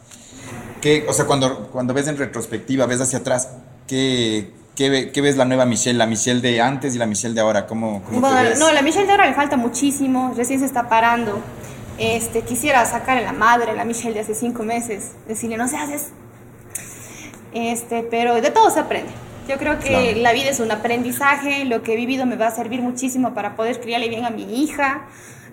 ¿Qué, 0.81 1.05
o 1.09 1.13
sea, 1.13 1.27
cuando, 1.27 1.69
cuando 1.69 1.93
ves 1.93 2.09
en 2.09 2.17
retrospectiva, 2.17 2.87
ves 2.87 3.01
hacia 3.03 3.19
atrás, 3.19 3.51
¿qué, 3.87 4.51
qué, 4.75 5.11
qué 5.13 5.21
ves 5.21 5.37
la 5.37 5.45
nueva 5.45 5.67
Michelle? 5.67 5.99
La 5.99 6.07
Michelle 6.07 6.41
de 6.41 6.61
antes 6.63 6.95
y 6.95 6.99
la 6.99 7.07
Michelle 7.07 7.35
de 7.35 7.41
ahora, 7.43 7.67
¿cómo, 7.67 8.03
cómo 8.05 8.15
te 8.15 8.21
Bueno, 8.35 8.49
ves? 8.51 8.59
no, 8.59 8.73
la 8.73 8.81
Michelle 8.81 9.05
de 9.07 9.13
ahora 9.13 9.27
le 9.27 9.35
falta 9.35 9.57
muchísimo, 9.59 10.33
recién 10.37 10.61
se 10.61 10.65
está 10.67 10.89
parando. 10.89 11.39
Este, 12.03 12.43
quisiera 12.43 12.85
sacar 12.85 13.17
a 13.19 13.21
la 13.21 13.33
madre, 13.33 13.75
la 13.75 13.85
Michelle 13.85 14.15
de 14.15 14.21
hace 14.21 14.35
cinco 14.35 14.65
meses, 14.65 15.13
decirle, 15.29 15.57
no 15.57 15.69
se 15.69 15.77
haces. 15.77 16.09
Este, 17.55 18.03
pero 18.03 18.41
de 18.41 18.51
todo 18.51 18.71
se 18.71 18.81
aprende. 18.81 19.11
Yo 19.49 19.57
creo 19.57 19.79
que 19.79 19.89
Claro. 19.89 20.07
la 20.17 20.33
vida 20.33 20.51
es 20.51 20.59
un 20.61 20.71
aprendizaje, 20.73 21.65
lo 21.65 21.83
que 21.83 21.93
he 21.93 21.97
vivido 21.97 22.27
me 22.27 22.37
va 22.37 22.49
a 22.49 22.51
servir 22.51 22.81
muchísimo 22.81 23.35
para 23.35 23.55
poder 23.57 23.81
criarle 23.81 24.09
bien 24.09 24.25
a 24.25 24.31
mi 24.31 24.63
hija. 24.63 25.03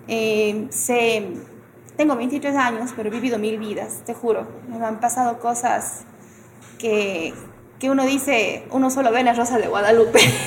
Eh, 0.08 0.66
sé- 0.70 1.28
tengo 1.96 2.16
23 2.16 2.56
años, 2.56 2.90
pero 2.96 3.08
he 3.08 3.12
vivido 3.12 3.38
mil 3.38 3.58
vidas, 3.58 4.02
te 4.06 4.14
juro. 4.14 4.48
Me 4.68 4.84
han 4.84 4.98
pasado 5.00 5.38
cosas 5.38 6.00
que, 6.78 7.34
que 7.78 7.90
uno 7.90 8.04
dice, 8.06 8.64
uno 8.70 8.90
solo 8.90 9.12
ve 9.12 9.22
la 9.22 9.34
rosa 9.34 9.58
de 9.58 9.68
Guadalupe. 9.68 10.18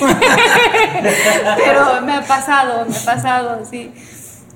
Pero 1.64 2.00
me 2.02 2.14
ha 2.14 2.22
pasado, 2.26 2.84
me 2.86 2.96
ha 2.96 3.04
pasado, 3.04 3.64
sí. 3.64 3.92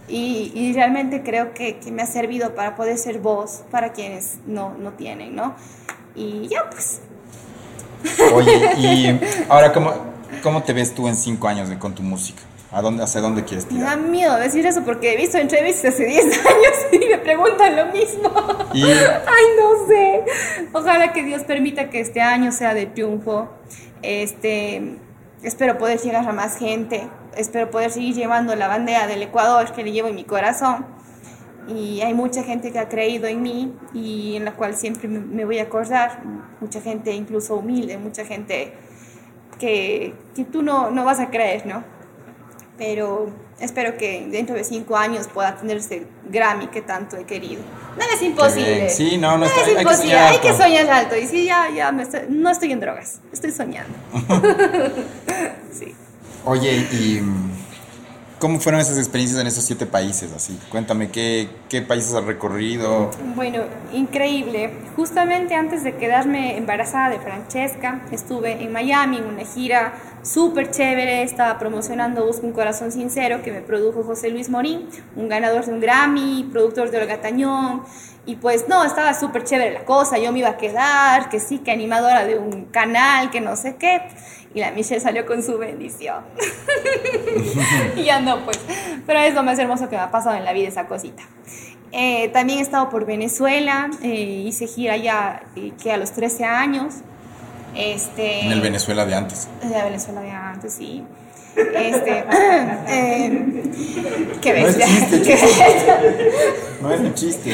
Y, 0.09 0.53
y 0.55 0.73
realmente 0.73 1.23
creo 1.23 1.53
que, 1.53 1.77
que 1.79 1.92
me 1.92 2.03
ha 2.03 2.07
servido 2.07 2.55
para 2.55 2.77
poder 2.77 2.97
ser 2.99 3.18
voz 3.18 3.62
para 3.71 3.92
quienes 3.92 4.38
no, 4.47 4.75
no 4.79 4.92
tienen, 4.92 5.37
¿no? 5.37 5.55
Y 6.14 6.49
ya, 6.49 6.68
pues, 6.71 7.01
Oye, 8.33 8.73
y 8.79 9.21
ahora, 9.49 9.73
¿cómo, 9.73 9.92
¿cómo 10.42 10.62
te 10.62 10.73
ves 10.73 10.94
tú 10.94 11.09
en 11.09 11.16
cinco 11.16 11.49
años 11.49 11.68
con 11.79 11.94
tu 11.94 12.03
música? 12.03 12.42
¿A 12.71 12.83
dónde, 12.83 13.03
¿Hacia 13.03 13.21
dónde 13.23 13.44
quieres 13.44 13.64
me 13.71 13.81
da 13.81 13.92
tirar? 13.94 13.99
miedo 14.09 14.37
decir 14.37 14.64
eso 14.66 14.83
porque 14.85 15.14
he 15.14 15.16
visto 15.16 15.38
entrevistas 15.38 15.94
hace 15.94 16.05
10 16.05 16.25
años 16.47 16.73
y 16.92 16.99
me 16.99 17.18
preguntan 17.18 17.77
lo 17.77 17.87
mismo. 17.87 18.31
Y- 18.75 18.83
Ay, 18.85 19.44
no 19.59 19.87
sé. 19.88 20.25
Ojalá 20.73 21.12
que 21.14 21.23
Dios 21.25 21.42
permita 21.44 21.88
que 21.88 22.01
este 22.01 22.21
año 22.21 22.53
sea 22.53 22.75
de 22.75 22.85
triunfo. 22.87 23.49
Este, 24.03 24.97
espero 25.42 25.79
poder 25.79 25.98
llegar 25.98 26.29
a 26.29 26.33
más 26.33 26.57
gente. 26.59 27.09
Espero 27.37 27.70
poder 27.70 27.90
seguir 27.90 28.14
llevando 28.14 28.55
la 28.57 28.68
bandera 28.68 29.07
del 29.07 29.22
Ecuador 29.22 29.72
que 29.72 29.85
le 29.85 29.92
llevo 29.92 30.09
en 30.09 30.14
mi 30.14 30.24
corazón. 30.24 30.87
Y 31.68 32.01
hay 32.01 32.14
mucha 32.14 32.42
gente 32.42 32.72
que 32.72 32.79
ha 32.79 32.88
creído 32.88 33.27
en 33.27 33.42
mí 33.42 33.74
y 33.92 34.37
en 34.37 34.44
la 34.46 34.55
cual 34.55 34.74
siempre 34.74 35.07
me, 35.07 35.44
voy 35.44 35.59
a 35.59 35.64
acordar. 35.64 36.22
Mucha 36.61 36.81
gente 36.81 37.12
incluso 37.12 37.57
humilde, 37.57 37.98
mucha 37.98 38.24
gente 38.24 38.72
que, 39.59 40.14
que 40.35 40.44
tú 40.44 40.62
no, 40.62 40.90
no 40.90 41.05
vas 41.05 41.20
a 41.20 41.29
creer, 41.29 41.66
¿no? 41.66 41.85
Pero 42.79 43.29
espero 43.59 43.97
que 43.97 44.29
dentro 44.31 44.55
de 44.55 44.62
cinco 44.62 44.97
años 44.97 45.27
pueda 45.27 45.57
tener 45.57 45.79
ese 45.79 46.07
Grammy 46.31 46.69
que 46.69 46.81
tanto 46.81 47.17
he 47.17 47.25
querido. 47.25 47.61
Nada 47.99 48.12
es 48.14 48.23
imposible. 48.23 48.88
Sí, 48.88 49.19
no, 49.19 49.37
no 49.37 49.47
está- 49.47 49.62
es 49.62 49.67
hay 49.69 49.83
imposible. 49.83 50.17
hay 50.19 50.38
que 50.38 50.53
soñar 50.57 50.88
alto. 50.91 51.17
Y 51.17 51.27
sí, 51.27 51.45
ya, 51.45 51.69
ya 51.75 51.91
me 51.91 52.05
estoy- 52.05 52.27
no 52.29 52.51
estoy 52.51 52.71
en 52.71 52.79
drogas, 52.81 53.21
estoy 53.33 53.51
soñando. 53.51 53.93
sí. 55.73 55.95
Oye, 56.45 56.73
¿y 56.93 57.21
cómo 58.38 58.61
fueron 58.61 58.81
esas 58.81 58.98
experiencias 58.98 59.40
en 59.40 59.46
esos 59.46 59.64
siete 59.64 59.87
países? 59.87 60.33
Así, 60.33 60.59
cuéntame, 60.70 61.11
¿qué, 61.11 61.48
qué 61.68 61.83
países 61.83 62.14
has 62.14 62.24
recorrido? 62.24 63.11
Bueno, 63.35 63.64
increíble. 63.92 64.72
Justamente 64.96 65.55
antes 65.55 65.85
de 65.85 65.96
quedarme 65.96 66.57
embarazada 66.57 67.11
de 67.11 67.18
Francesca, 67.18 68.03
estuve 68.11 68.62
en 68.62 68.72
Miami 68.72 69.18
en 69.18 69.27
una 69.27 69.44
gira 69.44 69.94
súper 70.22 70.70
chévere. 70.70 71.22
Estaba 71.22 71.59
promocionando 71.59 72.24
Busca 72.27 72.46
un 72.46 72.53
Corazón 72.53 72.92
Sincero 72.92 73.42
que 73.42 73.53
me 73.53 73.61
produjo 73.61 74.03
José 74.03 74.31
Luis 74.31 74.48
Morín, 74.48 74.88
un 75.16 75.29
ganador 75.29 75.64
de 75.64 75.72
un 75.72 75.81
Grammy, 75.81 76.48
productor 76.51 76.90
de 76.90 76.98
Olga 76.98 77.20
Tañón. 77.20 77.83
Y 78.27 78.37
pues 78.37 78.68
no, 78.68 78.85
estaba 78.85 79.14
súper 79.14 79.44
chévere 79.44 79.72
la 79.72 79.85
cosa. 79.87 80.18
Yo 80.18 80.33
me 80.33 80.40
iba 80.40 80.51
a 80.51 80.57
quedar, 80.59 81.31
que 81.31 81.40
sí, 81.40 81.61
que 81.61 81.70
animadora 81.70 82.27
de 82.27 82.38
un 82.38 82.66
canal, 82.66 83.31
que 83.31 83.40
no 83.40 83.57
sé 83.57 83.77
qué. 83.77 84.03
Y 84.55 84.61
la 84.61 84.71
Michelle 84.71 85.01
salió 85.01 85.27
con 85.27 85.43
su 85.43 85.59
bendición. 85.59 86.25
y 87.97 88.05
ya 88.05 88.21
no, 88.21 88.45
pues. 88.45 88.59
Pero 89.07 89.19
es 89.21 89.35
lo 89.35 89.43
más 89.43 89.59
hermoso 89.59 89.89
que 89.89 89.97
me 89.97 90.03
ha 90.03 90.11
pasado 90.11 90.37
en 90.37 90.45
la 90.45 90.53
vida, 90.53 90.69
esa 90.69 90.87
cosita. 90.87 91.23
Eh, 91.93 92.29
también 92.29 92.59
he 92.59 92.63
estado 92.63 92.91
por 92.91 93.07
Venezuela, 93.07 93.91
eh, 94.03 94.43
hice 94.47 94.67
gira 94.67 94.97
ya 94.97 95.43
eh, 95.57 95.73
que 95.83 95.93
a 95.93 95.97
los 95.97 96.13
13 96.13 96.45
años. 96.45 96.97
Este, 97.75 98.41
En 98.41 98.53
el 98.53 98.61
Venezuela 98.61 99.05
de 99.07 99.15
antes. 99.15 99.49
De 99.63 99.83
Venezuela 99.83 100.21
de 100.21 100.31
antes, 100.31 100.75
sí. 100.75 101.05
Este, 101.59 102.25
eh, 102.88 103.44
qué 104.40 104.53
No 104.53 104.68
es 104.68 104.77
bestia. 104.79 104.87
chiste, 104.87 105.18
bestia. 105.35 106.01
No 106.81 106.92
es 106.92 107.01
un 107.01 107.14
chiste. 107.14 107.53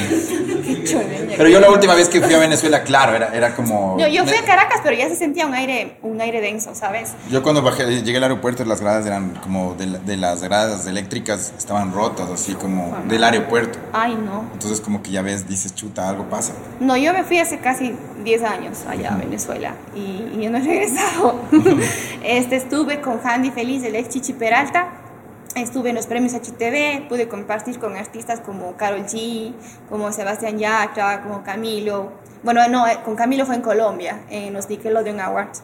Pero 1.37 1.49
yo 1.49 1.61
la 1.61 1.71
última 1.71 1.95
vez 1.95 2.09
que 2.09 2.21
fui 2.21 2.35
a 2.35 2.39
Venezuela, 2.39 2.83
claro, 2.83 3.17
era, 3.17 3.35
era 3.35 3.55
como... 3.55 3.99
Yo, 3.99 4.07
yo 4.07 4.25
fui 4.25 4.37
a 4.37 4.45
Caracas, 4.45 4.81
pero 4.83 4.95
ya 4.97 5.09
se 5.09 5.17
sentía 5.17 5.47
un 5.47 5.55
aire, 5.55 5.97
un 6.03 6.21
aire 6.21 6.41
denso, 6.41 6.75
¿sabes? 6.75 7.13
Yo 7.31 7.43
cuando 7.43 7.63
bajé, 7.63 8.03
llegué 8.03 8.19
al 8.19 8.25
aeropuerto, 8.25 8.65
las 8.65 8.81
gradas 8.81 9.07
eran 9.07 9.31
como 9.43 9.75
de 9.75 10.17
las 10.17 10.43
gradas 10.43 10.87
eléctricas, 10.87 11.55
estaban 11.57 11.93
rotas, 11.93 12.29
así 12.31 12.55
como 12.55 12.97
del 13.09 13.25
aeropuerto. 13.25 13.74
Ay, 13.97 14.17
no. 14.17 14.45
Entonces 14.53 14.81
como 14.81 15.05
que 15.05 15.13
ya 15.13 15.23
ves, 15.23 15.47
dices, 15.47 15.73
chuta, 15.73 16.09
algo 16.09 16.29
pasa. 16.29 16.53
No, 16.81 16.97
yo 16.97 17.13
me 17.13 17.23
fui 17.23 17.39
hace 17.39 17.59
casi 17.59 17.95
10 18.25 18.43
años 18.43 18.85
allá 18.89 19.15
a 19.15 19.17
Venezuela 19.17 19.77
y, 19.95 20.33
y 20.35 20.43
yo 20.43 20.51
no 20.51 20.59
he 20.59 20.63
regresado. 20.63 21.41
este, 22.25 22.57
estuve 22.57 23.01
con 23.01 23.21
Handy 23.23 23.53
Feliz, 23.53 23.85
el 23.85 23.95
ex 23.95 24.09
Chichi 24.09 24.33
Peralta. 24.33 24.89
Estuve 25.55 25.91
en 25.91 25.95
los 25.95 26.09
premios 26.09 26.33
HTV, 26.35 27.07
pude 27.09 27.29
compartir 27.29 27.79
con 27.79 27.97
artistas 27.97 28.41
como 28.41 28.77
Carol 28.77 29.05
G, 29.05 29.55
como 29.89 30.11
Sebastián 30.11 30.59
Yatra, 30.59 31.23
como 31.23 31.45
Camilo. 31.45 32.11
Bueno, 32.43 32.67
no, 32.69 32.89
eh, 32.89 32.99
con 33.05 33.15
Camilo 33.15 33.47
fue 33.47 33.55
en 33.55 33.63
Colombia, 33.63 34.23
en 34.29 34.53
los 34.53 34.69
Nickelodeon 34.69 35.21
Awards. 35.21 35.63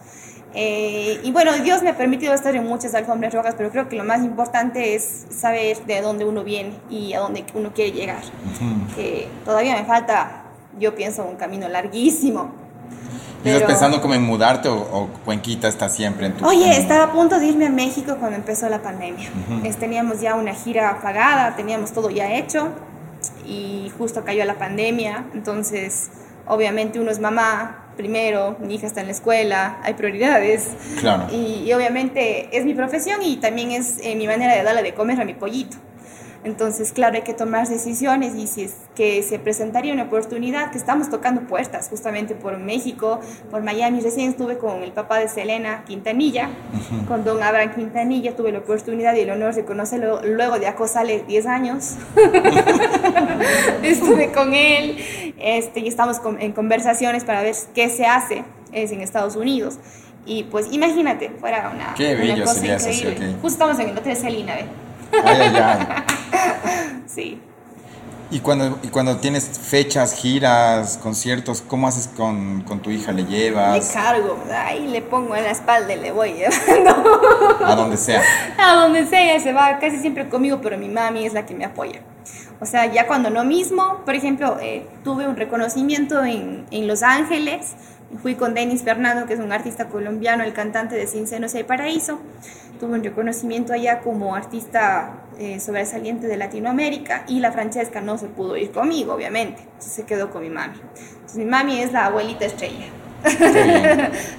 Eh, 0.54 1.20
y 1.22 1.30
bueno, 1.30 1.52
Dios 1.62 1.82
me 1.82 1.90
ha 1.90 1.96
permitido 1.96 2.34
estar 2.34 2.54
en 2.56 2.66
muchas 2.66 2.94
alfombras 2.94 3.32
rojas, 3.32 3.54
pero 3.56 3.70
creo 3.70 3.88
que 3.88 3.96
lo 3.96 4.04
más 4.04 4.22
importante 4.24 4.94
es 4.96 5.26
saber 5.30 5.84
de 5.86 6.00
dónde 6.00 6.24
uno 6.24 6.42
viene 6.42 6.72
y 6.90 7.12
a 7.14 7.20
dónde 7.20 7.44
uno 7.54 7.72
quiere 7.72 7.92
llegar. 7.92 8.22
Que 8.96 9.28
todavía 9.44 9.76
me 9.76 9.84
falta, 9.84 10.42
yo 10.78 10.94
pienso, 10.94 11.24
un 11.24 11.36
camino 11.36 11.68
larguísimo. 11.68 12.50
¿Y 13.42 13.48
¿Estás 13.48 13.54
Pero- 13.62 13.66
pensando 13.68 14.02
como 14.02 14.14
en 14.14 14.22
mudarte 14.22 14.68
o, 14.68 14.76
o 14.76 15.08
Cuenquita 15.24 15.66
está 15.68 15.88
siempre 15.88 16.26
en 16.26 16.34
tu... 16.34 16.44
Oye, 16.46 16.76
estaba 16.76 17.04
a 17.04 17.12
punto 17.12 17.38
de 17.38 17.46
irme 17.46 17.66
a 17.66 17.70
México 17.70 18.16
cuando 18.18 18.36
empezó 18.36 18.68
la 18.68 18.82
pandemia. 18.82 19.30
Es- 19.64 19.76
teníamos 19.78 20.20
ya 20.20 20.34
una 20.34 20.52
gira 20.54 21.00
pagada, 21.00 21.56
teníamos 21.56 21.92
todo 21.92 22.10
ya 22.10 22.30
hecho 22.34 22.68
y 23.46 23.90
justo 23.96 24.24
cayó 24.24 24.44
la 24.44 24.54
pandemia. 24.58 25.24
Entonces, 25.32 26.10
obviamente 26.46 27.00
uno 27.00 27.10
es 27.10 27.18
mamá 27.20 27.86
primero, 28.00 28.56
mi 28.60 28.76
hija 28.76 28.86
está 28.86 29.00
en 29.00 29.06
la 29.06 29.12
escuela, 29.12 29.78
hay 29.82 29.92
prioridades. 29.92 30.70
Claro. 31.00 31.26
Y, 31.30 31.64
y 31.66 31.72
obviamente 31.74 32.48
es 32.56 32.64
mi 32.64 32.72
profesión 32.72 33.20
y 33.22 33.36
también 33.36 33.72
es 33.72 33.98
eh, 34.02 34.16
mi 34.16 34.26
manera 34.26 34.54
de 34.54 34.62
darle 34.62 34.82
de 34.82 34.94
comer 34.94 35.20
a 35.20 35.24
mi 35.26 35.34
pollito. 35.34 35.76
Entonces, 36.42 36.92
claro, 36.92 37.16
hay 37.16 37.22
que 37.22 37.34
tomar 37.34 37.68
decisiones 37.68 38.34
y 38.34 38.46
si 38.46 38.62
es 38.64 38.72
que 38.94 39.22
se 39.22 39.38
presentaría 39.38 39.92
una 39.92 40.04
oportunidad, 40.04 40.70
que 40.70 40.78
estamos 40.78 41.10
tocando 41.10 41.42
puertas 41.42 41.88
justamente 41.90 42.34
por 42.34 42.56
México, 42.58 43.20
por 43.50 43.62
Miami. 43.62 44.00
Recién 44.00 44.30
estuve 44.30 44.56
con 44.56 44.82
el 44.82 44.92
papá 44.92 45.18
de 45.18 45.28
Selena 45.28 45.84
Quintanilla, 45.86 46.48
con 47.06 47.24
don 47.24 47.42
Abraham 47.42 47.74
Quintanilla, 47.74 48.34
tuve 48.36 48.52
la 48.52 48.60
oportunidad 48.60 49.14
y 49.16 49.20
el 49.20 49.30
honor 49.30 49.54
de 49.54 49.66
conocerlo 49.66 50.22
luego 50.24 50.58
de 50.58 50.66
acosarle 50.66 51.24
10 51.28 51.46
años. 51.46 51.96
estuve 53.82 54.32
con 54.32 54.54
él 54.54 54.96
este, 55.38 55.80
y 55.80 55.88
estamos 55.88 56.18
con- 56.20 56.40
en 56.40 56.52
conversaciones 56.52 57.24
para 57.24 57.42
ver 57.42 57.54
qué 57.74 57.88
se 57.88 58.06
hace 58.06 58.44
es 58.72 58.92
en 58.92 59.00
Estados 59.00 59.36
Unidos. 59.36 59.78
Y 60.26 60.44
pues 60.44 60.68
imagínate, 60.72 61.30
fuera 61.40 61.70
una, 61.74 61.94
Qué 61.94 62.14
una 62.14 62.44
cosa 62.44 62.54
sería 62.54 62.76
eso, 62.76 62.92
sí, 62.92 63.00
increíble. 63.00 63.26
ok. 63.34 63.40
Justo 63.42 63.48
estamos 63.64 63.78
en 63.80 63.88
el 63.90 63.98
hotel 63.98 64.16
Selina, 64.16 64.54
¿ve? 64.54 64.64
Ay, 65.24 65.40
ay, 65.40 65.56
ay. 65.56 67.02
Sí. 67.06 67.40
Y 68.32 68.38
cuando, 68.40 68.78
y 68.84 68.88
cuando 68.88 69.16
tienes 69.16 69.58
fechas, 69.58 70.14
giras, 70.14 70.98
conciertos, 71.02 71.62
¿cómo 71.66 71.88
haces 71.88 72.06
con, 72.16 72.62
con 72.62 72.78
tu 72.78 72.90
hija? 72.90 73.10
¿Le 73.10 73.24
Le 73.24 73.28
llevas 73.28 73.90
cargo, 73.90 74.38
ahí 74.54 74.86
le 74.86 75.02
pongo 75.02 75.34
en 75.34 75.42
la 75.42 75.50
espalda 75.50 75.92
y 75.92 75.98
le 75.98 76.12
voy 76.12 76.34
llevando. 76.34 77.20
a 77.64 77.74
donde 77.74 77.96
sea? 77.96 78.22
A 78.56 78.76
donde 78.76 79.04
sea, 79.06 79.40
se 79.40 79.52
va 79.52 79.80
casi 79.80 79.98
siempre 79.98 80.28
conmigo, 80.28 80.60
pero 80.62 80.78
mi 80.78 80.88
mami 80.88 81.26
es 81.26 81.32
la 81.32 81.44
que 81.44 81.54
me 81.54 81.64
apoya. 81.64 82.02
O 82.60 82.66
sea, 82.66 82.86
ya 82.86 83.08
cuando 83.08 83.30
no 83.30 83.42
mismo, 83.42 84.02
por 84.04 84.14
ejemplo, 84.14 84.58
eh, 84.60 84.86
tuve 85.02 85.26
un 85.26 85.34
reconocimiento 85.34 86.22
en, 86.22 86.66
en 86.70 86.86
Los 86.86 87.02
Ángeles, 87.02 87.72
fui 88.18 88.34
con 88.34 88.54
Denis 88.54 88.82
Fernando, 88.82 89.26
que 89.26 89.34
es 89.34 89.40
un 89.40 89.52
artista 89.52 89.86
colombiano, 89.88 90.42
el 90.42 90.52
cantante 90.52 90.96
de 90.96 91.06
Sin 91.06 91.26
Senos 91.26 91.54
hay 91.54 91.64
Paraíso, 91.64 92.18
tuve 92.78 92.94
un 92.94 93.04
reconocimiento 93.04 93.72
allá 93.72 94.00
como 94.00 94.34
artista 94.34 95.20
eh, 95.38 95.60
sobresaliente 95.60 96.26
de 96.26 96.36
Latinoamérica 96.36 97.24
y 97.28 97.40
la 97.40 97.52
Francesca 97.52 98.00
no 98.00 98.18
se 98.18 98.26
pudo 98.26 98.56
ir 98.56 98.72
conmigo, 98.72 99.14
obviamente, 99.14 99.62
entonces 99.62 99.92
se 99.92 100.04
quedó 100.04 100.30
con 100.30 100.42
mi 100.42 100.50
mami. 100.50 100.78
Entonces 101.12 101.36
mi 101.36 101.44
mami 101.44 101.80
es 101.80 101.92
la 101.92 102.06
abuelita 102.06 102.44
estrella. 102.46 102.86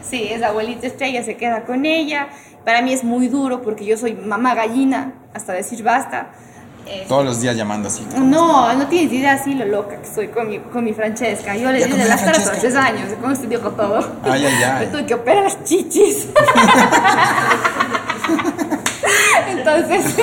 Sí, 0.02 0.28
es 0.32 0.40
la 0.40 0.50
abuelita 0.50 0.88
estrella, 0.88 1.24
se 1.24 1.38
queda 1.38 1.64
con 1.64 1.86
ella. 1.86 2.30
Para 2.66 2.82
mí 2.82 2.94
es 2.94 3.04
muy 3.04 3.28
duro 3.28 3.62
porque 3.62 3.86
yo 3.86 3.98
soy 3.98 4.14
mamá 4.14 4.56
gallina, 4.56 5.14
hasta 5.34 5.54
decir 5.54 5.84
basta. 5.84 6.32
Eh, 6.88 7.06
Todos 7.08 7.24
los 7.24 7.40
días 7.42 7.56
llamando 7.56 7.88
así. 7.88 8.06
no, 8.18 8.74
no 8.74 8.88
tienes 8.88 9.14
idea 9.14 9.34
así 9.34 9.54
lo 9.54 9.66
loca 9.66 9.98
que 10.02 10.08
soy 10.08 10.28
con 10.28 10.50
mi, 10.50 10.60
con 10.60 10.84
mi 10.84 10.94
Francesca. 10.94 11.56
Yo 11.56 11.72
le 11.72 11.78
di 11.84 11.90
con 11.90 12.00
de 12.00 12.06
la 12.06 12.16
las 12.16 12.22
caras 12.22 12.48
a 12.48 12.64
los 12.64 12.76
años, 12.76 13.10
con 13.22 13.32
esto 13.32 13.48
dijo 13.48 13.70
todo. 13.72 14.00
Ay, 14.24 14.46
ay, 14.46 14.64
ay. 14.64 14.86
Me 14.86 14.92
tuve 14.92 15.06
que 15.06 15.14
operar 15.14 15.44
las 15.44 15.64
chichis. 15.64 16.28
entonces, 19.50 20.16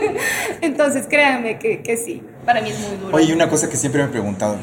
entonces 0.60 1.06
créanme 1.08 1.58
que, 1.58 1.82
que 1.82 1.96
sí, 1.96 2.22
para 2.44 2.60
mí 2.60 2.70
es 2.70 2.78
muy 2.80 2.96
duro. 2.98 3.16
Oye, 3.16 3.32
una 3.34 3.48
cosa 3.48 3.68
que 3.68 3.76
siempre 3.76 4.02
me 4.02 4.08
he 4.08 4.12
preguntado, 4.12 4.56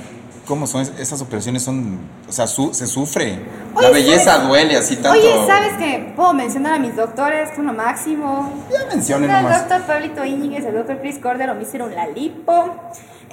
¿cómo 0.47 0.67
son 0.67 0.81
es- 0.81 0.93
esas 0.99 1.21
operaciones? 1.21 1.63
Son, 1.63 1.99
o 2.27 2.31
sea, 2.31 2.47
su- 2.47 2.73
se 2.73 2.87
sufre. 2.87 3.39
Oye, 3.75 3.87
la 3.87 3.93
belleza 3.93 4.23
¿sabes? 4.35 4.47
duele 4.47 4.77
así 4.77 4.95
tanto. 4.97 5.11
Oye, 5.19 5.33
¿sabes 5.47 5.73
qué? 5.77 6.13
Puedo 6.15 6.33
mencionar 6.33 6.73
a 6.75 6.79
mis 6.79 6.95
doctores, 6.95 7.49
fue 7.55 7.63
lo 7.63 7.73
máximo. 7.73 8.51
Ya 8.71 8.85
mencione 8.93 9.25
El 9.25 9.31
nomás. 9.31 9.59
doctor 9.67 9.81
Pablito 9.87 10.23
Íñiguez, 10.25 10.65
el 10.65 10.75
doctor 10.75 10.99
Chris 11.01 11.17
Cordero 11.19 11.55
me 11.55 11.63
hicieron 11.63 11.93
la 11.95 12.07
lipo. 12.07 12.75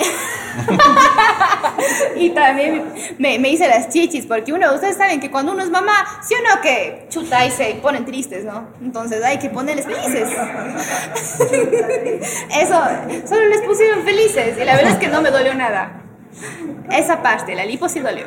y 2.17 2.31
también 2.31 2.85
me, 3.19 3.39
me 3.39 3.51
hice 3.51 3.69
las 3.69 3.89
chichis, 3.91 4.25
porque 4.27 4.53
uno, 4.53 4.73
ustedes 4.75 4.97
saben 4.97 5.21
que 5.21 5.31
cuando 5.31 5.53
uno 5.53 5.63
es 5.63 5.71
mamá, 5.71 5.93
sí 6.27 6.35
o 6.35 6.55
no 6.55 6.61
que 6.63 7.07
chuta 7.11 7.45
y 7.45 7.51
se 7.51 7.75
ponen 7.83 8.05
tristes, 8.07 8.45
¿no? 8.45 8.69
Entonces 8.81 9.23
hay 9.23 9.39
que 9.39 9.51
ponerles 9.51 9.85
felices. 9.85 10.29
Eso, 12.51 12.81
solo 13.29 13.47
les 13.49 13.61
pusieron 13.63 14.03
felices 14.05 14.57
y 14.61 14.65
la 14.65 14.77
verdad 14.77 14.93
es 14.93 14.99
que 14.99 15.09
no 15.09 15.21
me 15.21 15.31
dolió 15.31 15.55
nada. 15.55 16.03
Esa 16.91 17.23
parte, 17.23 17.55
la 17.55 17.65
lipo 17.65 17.89
sí 17.89 18.01
dolió. 18.01 18.27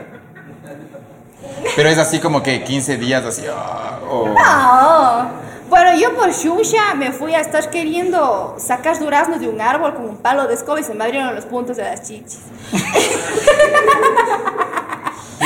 Pero 1.75 1.89
es 1.89 1.97
así 1.97 2.19
como 2.19 2.41
que 2.43 2.63
15 2.63 2.97
días 2.97 3.25
así. 3.25 3.43
ah, 3.49 3.99
o- 4.09 4.27
No. 4.29 5.43
Bueno, 5.69 5.95
yo 5.95 6.13
por 6.15 6.31
Shusha 6.31 6.93
me 6.95 7.11
fui 7.11 7.33
a 7.33 7.39
estar 7.39 7.69
queriendo 7.71 8.55
sacar 8.59 8.99
duraznos 8.99 9.39
de 9.39 9.47
un 9.49 9.59
árbol 9.59 9.95
con 9.95 10.05
un 10.05 10.17
palo 10.17 10.45
de 10.47 10.53
escoba 10.53 10.79
y 10.79 10.83
se 10.83 10.93
me 10.93 11.03
abrieron 11.03 11.33
los 11.33 11.45
puntos 11.45 11.77
de 11.77 11.83
las 11.83 12.03
chichis. 12.03 12.41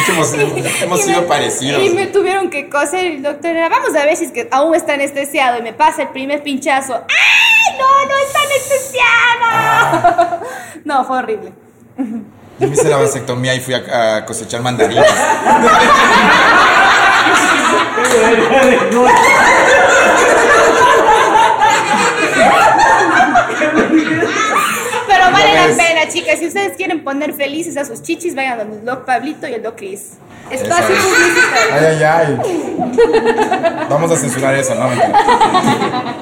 Hemos, 0.10 0.28
sido 1.02 1.22
me- 1.22 1.28
parecidos. 1.28 1.84
Y 1.84 1.89
me 1.89 2.08
tuvieron 2.08 2.50
que 2.50 2.70
coser 2.70 3.06
el 3.06 3.22
doctor. 3.24 3.52
era, 3.52 3.67
Vamos 3.70 3.93
a 3.96 4.06
ver 4.06 4.15
si 4.15 4.26
es 4.26 4.32
que 4.32 4.48
aún 4.52 4.74
está 4.76 4.93
anestesiado 4.93 5.60
y 5.60 5.62
me 5.62 5.74
pasa 5.74 6.04
el 6.04 6.10
primer 6.10 6.43
pinchazo. 6.43 6.93
¡Ay, 6.93 7.78
no, 7.78 8.06
no 8.06 8.17
está 8.26 8.39
anestesiado! 8.41 10.46
No, 10.86 11.04
fue 11.04 11.17
horrible. 11.17 11.52
Yo 12.60 12.67
me 12.67 12.74
hice 12.74 12.89
la 12.89 12.98
vasectomía 12.98 13.54
y 13.54 13.60
fui 13.60 13.74
a, 13.76 14.17
a 14.17 14.26
cosechar 14.26 14.62
mandarinas. 14.62 15.06
Pero 25.08 25.32
vale 25.32 25.54
la 25.54 25.76
pena, 25.76 26.08
chicas. 26.10 26.39
Si 26.39 26.48
ustedes 26.48 26.76
quieren 26.76 27.04
poner 27.04 27.34
felices 27.34 27.78
a 27.78 27.86
sus 27.86 28.02
chichis, 28.02 28.36
vayan 28.36 28.58
donde 28.58 28.78
el 28.78 28.86
Doc 28.86 29.06
Pablito 29.06 29.48
y 29.48 29.54
el 29.54 29.63
Doc 29.63 29.76
Chris. 29.78 30.13
Espacio 30.50 30.96
es. 30.96 31.04
publicitario. 31.04 31.74
Ay, 31.74 31.86
ay, 31.86 32.04
ay. 32.04 33.88
Vamos 33.89 34.12
a 34.12 34.15
censurar 34.17 34.56
eso, 34.56 34.76
¿no? 34.76 34.88
Mentira. 34.88 36.15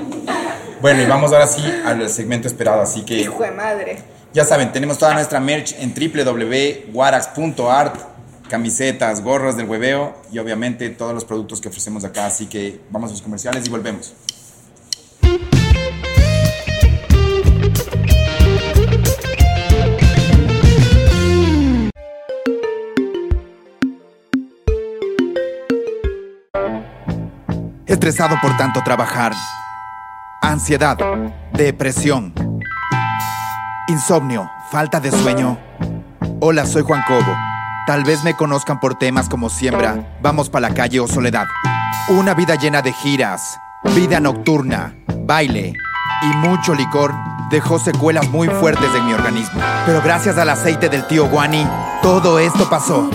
Bueno, 0.82 1.02
y 1.02 1.06
vamos 1.06 1.32
ahora 1.32 1.48
sí 1.48 1.64
al 1.86 2.10
segmento 2.10 2.48
esperado, 2.48 2.82
así 2.82 3.04
que 3.04 3.16
Hijo 3.16 3.44
de 3.44 3.52
madre. 3.52 4.15
Ya 4.36 4.44
saben, 4.44 4.72
tenemos 4.74 4.98
toda 4.98 5.14
nuestra 5.14 5.40
merch 5.40 5.74
en 5.80 5.94
www.warax.art, 5.96 7.96
camisetas, 8.50 9.24
gorras 9.24 9.56
del 9.56 9.66
hueveo 9.66 10.14
y 10.30 10.40
obviamente 10.40 10.90
todos 10.90 11.14
los 11.14 11.24
productos 11.24 11.62
que 11.62 11.70
ofrecemos 11.70 12.04
acá, 12.04 12.26
así 12.26 12.48
que 12.48 12.82
vamos 12.90 13.12
a 13.12 13.14
los 13.14 13.22
comerciales 13.22 13.66
y 13.66 13.70
volvemos. 13.70 14.14
Estresado 27.86 28.36
por 28.42 28.58
tanto 28.58 28.84
trabajar. 28.84 29.32
Ansiedad. 30.42 30.98
Depresión. 31.54 32.34
Insomnio. 33.88 34.50
Falta 34.72 35.00
de 35.00 35.12
sueño. 35.12 35.60
Hola, 36.40 36.66
soy 36.66 36.82
Juan 36.82 37.04
Cobo. 37.08 37.36
Tal 37.86 38.04
vez 38.04 38.24
me 38.24 38.36
conozcan 38.36 38.80
por 38.80 38.96
temas 38.96 39.30
como 39.30 39.50
Siembra, 39.50 40.18
Vamos 40.24 40.50
pa' 40.50 40.60
la 40.60 40.74
calle 40.74 41.00
o 41.00 41.08
Soledad. 41.08 41.46
Una 42.10 42.34
vida 42.34 42.56
llena 42.56 42.82
de 42.82 42.92
giras, 42.92 43.60
vida 43.96 44.20
nocturna, 44.20 44.96
baile 45.20 45.74
y 46.24 46.38
mucho 46.38 46.74
licor 46.74 47.14
dejó 47.52 47.78
secuelas 47.78 48.28
muy 48.30 48.48
fuertes 48.48 48.90
en 48.96 49.06
mi 49.06 49.14
organismo. 49.14 49.62
Pero 49.86 50.02
gracias 50.02 50.38
al 50.40 50.50
aceite 50.50 50.90
del 50.90 51.06
tío 51.06 51.30
Guani, 51.30 51.68
todo 52.02 52.40
esto 52.40 52.68
pasó. 52.68 53.08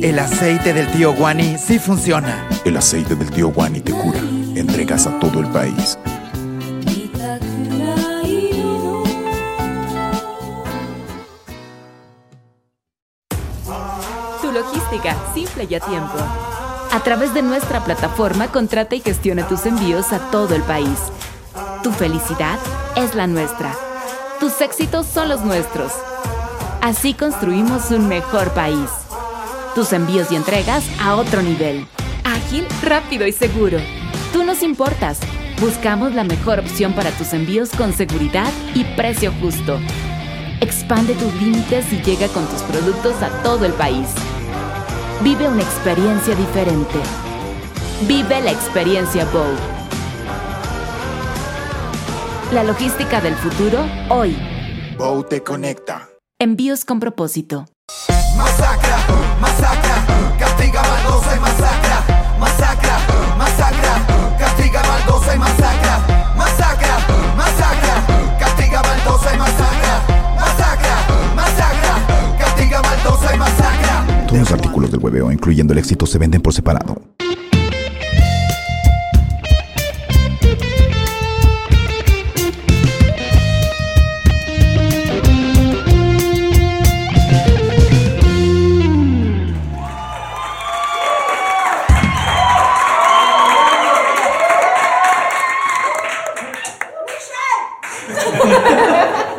El 0.00 0.18
aceite 0.18 0.72
del 0.72 0.86
tío 0.92 1.12
Guani 1.12 1.58
sí 1.58 1.80
funciona. 1.80 2.46
El 2.64 2.76
aceite 2.76 3.16
del 3.16 3.30
tío 3.30 3.48
Wani 3.48 3.80
te 3.80 3.90
cura 3.90 4.20
entregas 4.64 5.06
a 5.06 5.18
todo 5.20 5.40
el 5.40 5.48
país. 5.48 5.98
Tu 14.40 14.52
logística, 14.52 15.16
simple 15.34 15.66
y 15.68 15.74
a 15.74 15.80
tiempo. 15.80 16.16
A 16.92 17.00
través 17.00 17.34
de 17.34 17.42
nuestra 17.42 17.84
plataforma, 17.84 18.48
contrata 18.48 18.94
y 18.94 19.00
gestiona 19.00 19.46
tus 19.46 19.66
envíos 19.66 20.12
a 20.12 20.30
todo 20.30 20.54
el 20.54 20.62
país. 20.62 20.98
Tu 21.82 21.90
felicidad 21.92 22.58
es 22.96 23.14
la 23.14 23.26
nuestra. 23.26 23.74
Tus 24.40 24.60
éxitos 24.60 25.06
son 25.06 25.28
los 25.28 25.42
nuestros. 25.42 25.92
Así 26.80 27.14
construimos 27.14 27.90
un 27.90 28.08
mejor 28.08 28.52
país. 28.52 28.90
Tus 29.74 29.92
envíos 29.92 30.30
y 30.32 30.36
entregas 30.36 30.84
a 31.00 31.16
otro 31.16 31.42
nivel. 31.42 31.86
Ágil, 32.24 32.66
rápido 32.82 33.26
y 33.26 33.32
seguro. 33.32 33.78
Tú 34.34 34.42
nos 34.42 34.64
importas. 34.64 35.20
Buscamos 35.60 36.12
la 36.12 36.24
mejor 36.24 36.58
opción 36.58 36.92
para 36.92 37.12
tus 37.12 37.32
envíos 37.32 37.70
con 37.70 37.92
seguridad 37.92 38.52
y 38.74 38.82
precio 38.96 39.32
justo. 39.40 39.78
Expande 40.60 41.14
tus 41.14 41.32
límites 41.34 41.92
y 41.92 42.02
llega 42.02 42.26
con 42.26 42.44
tus 42.46 42.62
productos 42.62 43.22
a 43.22 43.28
todo 43.44 43.64
el 43.64 43.72
país. 43.74 44.08
Vive 45.22 45.48
una 45.48 45.62
experiencia 45.62 46.34
diferente. 46.34 46.98
Vive 48.08 48.40
la 48.40 48.50
experiencia 48.50 49.24
Bow. 49.26 49.54
La 52.52 52.64
logística 52.64 53.20
del 53.20 53.36
futuro 53.36 53.86
hoy. 54.08 54.36
Bow 54.98 55.22
te 55.22 55.44
conecta. 55.44 56.08
Envíos 56.40 56.84
con 56.84 56.98
propósito. 56.98 57.66
Masacra, 58.36 58.98
masacra, 59.40 60.36
castiga 60.40 60.82
maldosa 60.82 61.36
y 61.36 61.38
masacra. 61.38 62.04
Masacra, 62.40 62.40
masacra, 62.40 62.83
los 74.44 74.52
artículos 74.52 74.90
del 74.90 75.00
hueveo, 75.00 75.32
incluyendo 75.32 75.72
el 75.72 75.78
éxito, 75.78 76.04
se 76.04 76.18
venden 76.18 76.42
por 76.42 76.52
separado. 76.52 77.00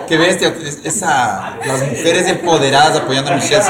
Qué 0.07 0.17
bestia, 0.17 0.53
es- 0.63 0.79
esa, 0.83 1.57
las 1.65 1.81
mujeres 1.89 2.27
empoderadas 2.27 2.97
apoyando 2.97 3.31
a 3.31 3.35
Michelle, 3.35 3.61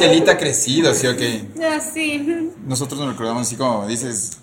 Michelita 0.00 0.32
ha 0.32 0.38
crecido, 0.38 0.94
¿sí 0.94 1.06
o 1.06 1.16
qué? 1.16 1.44
Así. 1.76 2.50
Nosotros 2.66 2.98
nos 3.00 3.10
recordamos 3.10 3.46
así 3.46 3.56
como 3.56 3.86
dices, 3.86 4.38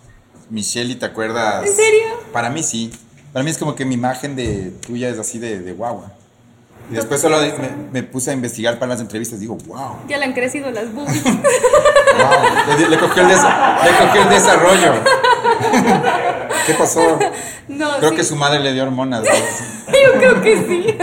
Michelle, 0.49 0.93
y 0.93 0.95
te 0.95 1.05
acuerdas. 1.05 1.65
¿En 1.65 1.75
serio? 1.75 2.07
Para 2.31 2.49
mí 2.49 2.63
sí. 2.63 2.91
Para 3.33 3.43
mí 3.43 3.51
es 3.51 3.57
como 3.57 3.75
que 3.75 3.85
mi 3.85 3.95
imagen 3.95 4.35
de 4.35 4.71
tuya 4.85 5.09
es 5.09 5.19
así 5.19 5.39
de, 5.39 5.59
de 5.59 5.73
guagua. 5.73 6.11
Y 6.89 6.95
después 6.95 7.19
solo 7.19 7.39
me, 7.41 7.51
me 7.91 8.03
puse 8.03 8.31
a 8.31 8.33
investigar 8.33 8.79
para 8.79 8.93
las 8.93 9.01
entrevistas. 9.01 9.39
Digo, 9.39 9.57
wow, 9.67 9.97
Ya 10.07 10.17
le 10.17 10.25
han 10.25 10.33
crecido 10.33 10.71
las 10.71 10.93
boobies. 10.93 11.23
wow. 11.23 11.33
Le, 12.79 12.89
le 12.89 12.97
cogió 12.99 13.23
el 13.23 13.27
le 13.27 14.35
desarrollo. 14.35 14.93
¿Qué 16.65 16.73
pasó? 16.73 17.19
No, 17.67 17.97
Creo 17.97 18.09
sí. 18.11 18.15
que 18.15 18.23
su 18.23 18.35
madre 18.35 18.59
le 18.59 18.73
dio 18.73 18.83
hormonas. 18.83 19.23
¿no? 19.23 19.93
Yo 19.93 20.13
creo 20.19 20.41
que 20.41 20.57
sí. 20.67 20.97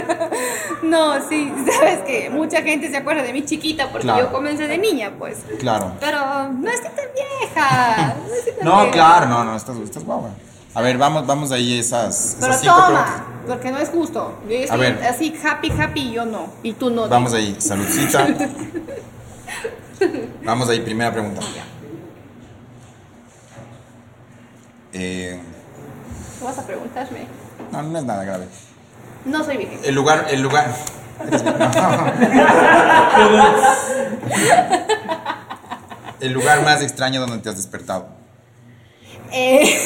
No, 0.84 1.28
sí, 1.28 1.52
sabes 1.78 1.98
que 2.00 2.30
mucha 2.30 2.62
gente 2.62 2.90
se 2.90 2.96
acuerda 2.96 3.22
de 3.22 3.32
mi 3.32 3.44
chiquita 3.44 3.90
porque 3.90 4.06
Claro. 4.06 4.26
yo 4.26 4.32
comencé 4.32 4.66
de 4.68 4.78
niña, 4.78 5.12
pues. 5.18 5.38
Claro. 5.58 5.92
Pero 6.00 6.18
no 6.52 6.70
estoy 6.70 6.90
tan 6.90 7.06
vieja. 7.14 8.14
No, 8.26 8.34
estoy 8.34 8.52
tan 8.54 8.64
No, 8.64 8.76
vieja. 8.80 8.90
claro, 8.92 9.26
no, 9.26 9.44
no, 9.44 9.56
estás, 9.56 9.76
estás 9.78 10.04
guagua. 10.04 10.30
A 10.74 10.82
ver, 10.82 10.98
vamos, 10.98 11.24
vamos 11.26 11.52
ahí 11.52 11.78
esas, 11.78 12.36
Pero 12.40 12.50
esas 12.52 12.62
cinco 12.62 12.74
toma, 12.74 12.86
preguntas. 13.04 13.22
porque 13.46 13.70
no 13.70 13.78
es 13.78 13.88
justo. 13.90 14.38
Yo 14.48 14.56
estoy 14.56 14.78
ver. 14.80 15.04
así 15.04 15.34
happy, 15.44 15.70
happy 15.70 16.10
yo 16.12 16.24
no. 16.26 16.48
Y 16.64 16.72
tú 16.72 16.90
no. 16.90 17.08
Vamos 17.08 17.32
ahí, 17.32 17.56
saludcita. 17.60 18.26
Vamos 20.44 20.68
ahí, 20.68 20.80
primera 20.80 21.12
pregunta. 21.12 21.40
Eh, 24.92 25.40
¿Qué 26.38 26.44
vas 26.44 26.58
a 26.58 26.66
preguntarme? 26.66 27.26
no, 27.72 27.82
no 27.82 27.98
es 27.98 28.04
nada 28.04 28.24
grave. 28.24 28.46
No 29.24 29.42
soy 29.44 29.56
virgen. 29.56 29.78
El 29.84 29.94
lugar, 29.94 30.26
el 30.30 30.42
lugar. 30.42 30.74
El 36.20 36.32
lugar 36.32 36.62
más 36.62 36.82
extraño 36.82 37.20
donde 37.20 37.38
te 37.38 37.48
has 37.48 37.56
despertado. 37.56 38.08
Eh, 39.32 39.64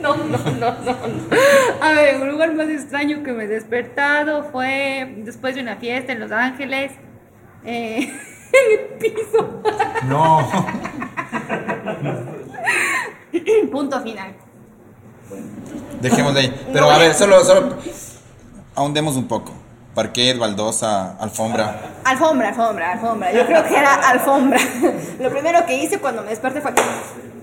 No, 0.00 0.16
no, 0.16 0.38
no, 0.38 0.50
no, 0.54 0.72
no. 0.84 0.94
A 1.82 1.92
ver, 1.92 2.14
el 2.14 2.28
lugar 2.28 2.54
más 2.54 2.68
extraño 2.68 3.24
que 3.24 3.32
me 3.32 3.44
he 3.44 3.48
despertado 3.48 4.44
fue 4.44 5.12
después 5.18 5.56
de 5.56 5.62
una 5.62 5.74
fiesta 5.76 6.12
en 6.12 6.20
Los 6.20 6.30
Ángeles. 6.30 6.92
eh, 7.64 7.98
en 8.52 8.78
el 8.78 8.86
piso. 8.98 9.60
No. 10.06 10.48
Punto 13.72 14.00
final. 14.02 14.34
Dejemos 16.00 16.34
de 16.34 16.40
ahí. 16.40 16.68
Pero 16.72 16.90
a 16.90 16.98
ver, 16.98 17.14
solo, 17.14 17.44
solo 17.44 17.76
ahondemos 18.78 19.16
un 19.16 19.26
poco. 19.26 19.52
Parquet, 19.94 20.38
baldosa, 20.38 21.16
alfombra. 21.18 21.80
Alfombra, 22.04 22.48
alfombra, 22.48 22.92
alfombra. 22.92 23.32
Yo 23.32 23.44
creo 23.46 23.64
que 23.64 23.76
era 23.76 23.94
alfombra. 23.94 24.60
Lo 25.18 25.30
primero 25.30 25.66
que 25.66 25.76
hice 25.76 25.98
cuando 25.98 26.22
me 26.22 26.30
desperté 26.30 26.60
fue. 26.60 26.72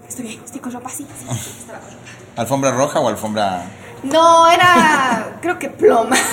Estoy 0.07 0.25
bien, 0.25 0.41
estoy 0.43 0.61
con 0.61 0.71
ropa 0.71 0.87
así. 0.87 1.05
así, 1.11 1.25
así, 1.29 1.59
estaba 1.59 1.79
con 1.79 1.89
ropa. 1.89 2.01
¿Alfombra 2.37 2.71
roja 2.71 2.99
o 2.99 3.09
alfombra.? 3.09 3.63
No, 4.03 4.47
era. 4.47 5.37
creo 5.41 5.59
que 5.59 5.69
ploma. 5.69 6.15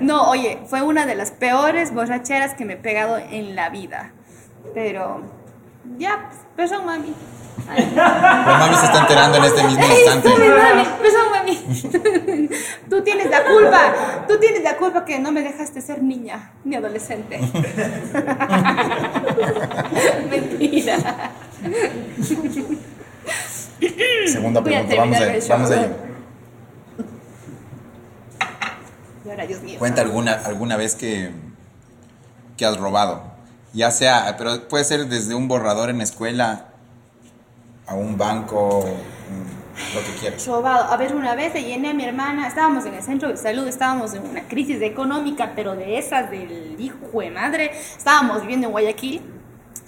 No, 0.00 0.30
oye, 0.30 0.60
fue 0.66 0.82
una 0.82 1.06
de 1.06 1.14
las 1.14 1.30
peores 1.30 1.92
borracheras 1.92 2.54
que 2.54 2.64
me 2.64 2.74
he 2.74 2.76
pegado 2.76 3.18
en 3.18 3.56
la 3.56 3.68
vida. 3.70 4.12
Pero. 4.74 5.22
Ya, 5.96 6.28
pues, 6.28 6.40
perdón, 6.56 6.86
mami. 6.86 7.14
La 7.94 8.56
mami 8.60 8.74
se 8.76 8.84
está 8.86 9.00
enterando 9.00 9.38
en 9.38 9.44
este 9.44 9.62
mismo 9.64 9.84
instante. 9.84 10.28
Ay, 10.28 10.48
mami, 10.48 10.88
perdón, 11.00 11.30
mami. 11.32 12.48
Tú 12.88 13.02
tienes 13.02 13.30
la 13.30 13.44
culpa. 13.44 13.92
Tú 14.28 14.38
tienes 14.38 14.62
la 14.62 14.76
culpa 14.76 15.04
que 15.04 15.18
no 15.18 15.32
me 15.32 15.42
dejaste 15.42 15.80
ser 15.80 16.02
niña 16.02 16.52
ni 16.64 16.76
adolescente. 16.76 17.38
Mentira. 20.30 20.96
Segunda 24.26 24.62
pregunta, 24.62 24.94
vamos 24.96 25.16
a 25.16 25.20
Vamos 25.54 25.70
a 25.70 25.74
show. 25.74 25.84
ello. 25.84 25.94
Y 29.24 29.30
ahora, 29.30 29.46
Dios 29.46 29.62
mío. 29.62 29.78
Cuenta 29.78 30.02
alguna, 30.02 30.32
alguna 30.32 30.76
vez 30.76 30.94
que, 30.94 31.32
que 32.56 32.64
has 32.64 32.78
robado. 32.78 33.37
Ya 33.72 33.90
sea, 33.90 34.34
pero 34.38 34.66
puede 34.68 34.84
ser 34.84 35.06
desde 35.06 35.34
un 35.34 35.46
borrador 35.48 35.90
en 35.90 35.98
la 35.98 36.04
escuela 36.04 36.66
a 37.86 37.94
un 37.94 38.16
banco, 38.18 38.84
mm, 38.84 39.94
lo 39.94 40.00
que 40.04 40.20
quieras. 40.20 40.46
robado. 40.46 40.90
A 40.92 40.96
ver, 40.96 41.14
una 41.14 41.34
vez 41.34 41.54
le 41.54 41.62
llené 41.62 41.90
a 41.90 41.94
mi 41.94 42.04
hermana, 42.04 42.48
estábamos 42.48 42.84
en 42.86 42.94
el 42.94 43.02
centro 43.02 43.28
de 43.28 43.36
salud, 43.36 43.66
estábamos 43.68 44.14
en 44.14 44.26
una 44.26 44.42
crisis 44.48 44.80
económica, 44.82 45.52
pero 45.54 45.74
de 45.76 45.98
esas 45.98 46.30
del 46.30 46.76
hijo 46.78 47.20
de 47.20 47.30
madre. 47.30 47.70
Estábamos 47.96 48.40
viviendo 48.42 48.66
en 48.66 48.72
Guayaquil, 48.72 49.22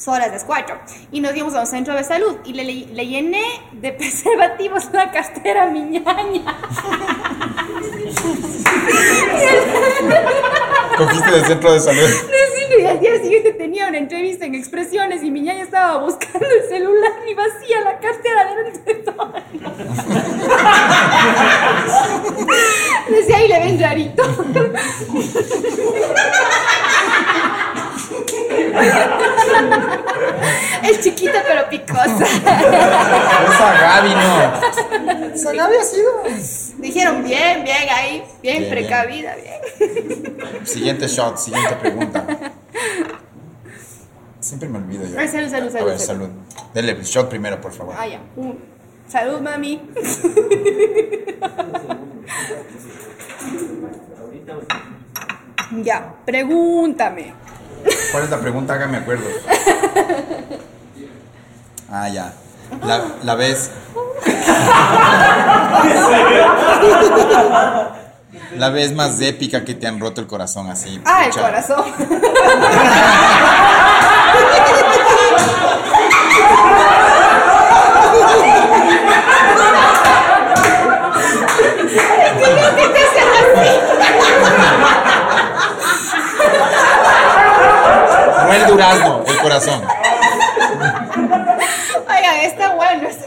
horas 0.07 0.33
de 0.33 0.47
cuatro, 0.47 0.79
y 1.13 1.21
nos 1.21 1.35
dimos 1.35 1.55
a 1.55 1.61
un 1.61 1.67
centro 1.67 1.95
de 1.95 2.05
salud 2.05 2.37
y 2.45 2.53
le, 2.55 2.65
le- 2.65 2.87
le 2.87 3.07
llené 3.07 3.43
de 3.73 3.93
preservativos 3.93 4.91
la 4.93 5.11
cartera 5.11 5.65
a 5.65 5.67
mi 5.67 5.81
ñaña. 5.83 6.57
Cogiste 11.01 11.31
del 11.31 11.45
centro 11.47 11.73
de 11.73 11.81
salud. 11.81 12.01
Sí, 12.71 12.77
y 12.83 12.87
al 12.87 13.01
día 13.01 13.19
siguiente 13.21 13.53
tenía 13.55 13.89
una 13.89 13.99
entrevista 13.99 14.45
en 14.45 14.55
Expresiones 14.55 15.25
y 15.25 15.31
mi 15.31 15.41
ñaña 15.41 15.65
estaba 15.65 15.97
buscando 15.99 16.47
el 16.47 16.69
celular 16.69 17.11
y 17.29 17.35
vacía 17.35 17.81
la 17.81 17.99
cartera 17.99 18.45
delante 18.45 18.95
de 18.95 19.01
todo. 19.01 19.33
Decía, 23.09 23.37
ahí 23.39 23.49
le 23.49 23.59
ven 23.59 23.81
rarito. 23.81 24.23
Es 30.83 31.01
chiquita 31.01 31.43
pero 31.47 31.69
picosa. 31.69 32.25
Esa 32.25 33.73
Gaby 33.81 34.15
no. 34.15 35.35
Esa 35.35 35.53
Gaby 35.53 35.77
ha 35.77 35.85
sido. 35.85 36.11
Dijeron 36.79 37.23
bien, 37.23 37.63
bien 37.65 37.89
ahí, 37.95 38.23
bien, 38.43 38.61
Bien, 38.61 38.71
precavida, 38.71 39.35
bien. 39.37 39.60
Siguiente 40.65 41.07
shot, 41.09 41.37
siguiente 41.37 41.75
pregunta. 41.77 42.27
Siempre 44.41 44.69
me 44.69 44.79
olvido 44.79 45.05
yo. 45.07 45.19
Ay, 45.19 45.29
salud, 45.29 45.49
salud, 45.51 45.69
A 45.69 45.73
salud, 45.73 45.87
ver, 45.87 45.99
salud. 45.99 46.29
salud. 46.29 46.71
Dele 46.75 46.93
el 46.93 47.03
shot 47.03 47.29
primero, 47.29 47.61
por 47.61 47.73
favor. 47.73 47.95
Ah, 47.99 48.07
ya. 48.07 48.21
Un- 48.37 48.59
Salud, 49.09 49.41
mami. 49.41 49.81
Ya, 55.83 56.15
pregúntame. 56.25 57.33
¿Cuál 58.13 58.25
es 58.25 58.31
la 58.31 58.41
pregunta? 58.41 58.75
Hágame 58.75 58.99
acuerdo. 58.99 59.25
Ah, 61.91 62.09
ya. 62.09 62.33
La, 62.85 63.05
la 63.25 63.35
vez. 63.37 63.71
La 68.57 68.69
vez 68.69 68.93
más 68.93 69.21
épica 69.21 69.65
que 69.65 69.75
te 69.75 69.87
han 69.87 70.01
roto 70.01 70.21
el 70.21 70.27
corazón 70.27 70.69
así. 70.69 71.01
Ah, 71.05 71.25
el 71.27 71.33
corazón. 71.33 71.85
No 88.47 88.53
el 88.53 88.67
durazno, 88.67 89.25
el 89.27 89.39
corazón. 89.39 89.83
Oigan, 92.09 92.37
está 92.43 92.75
bueno 92.75 93.09
este. 93.09 93.27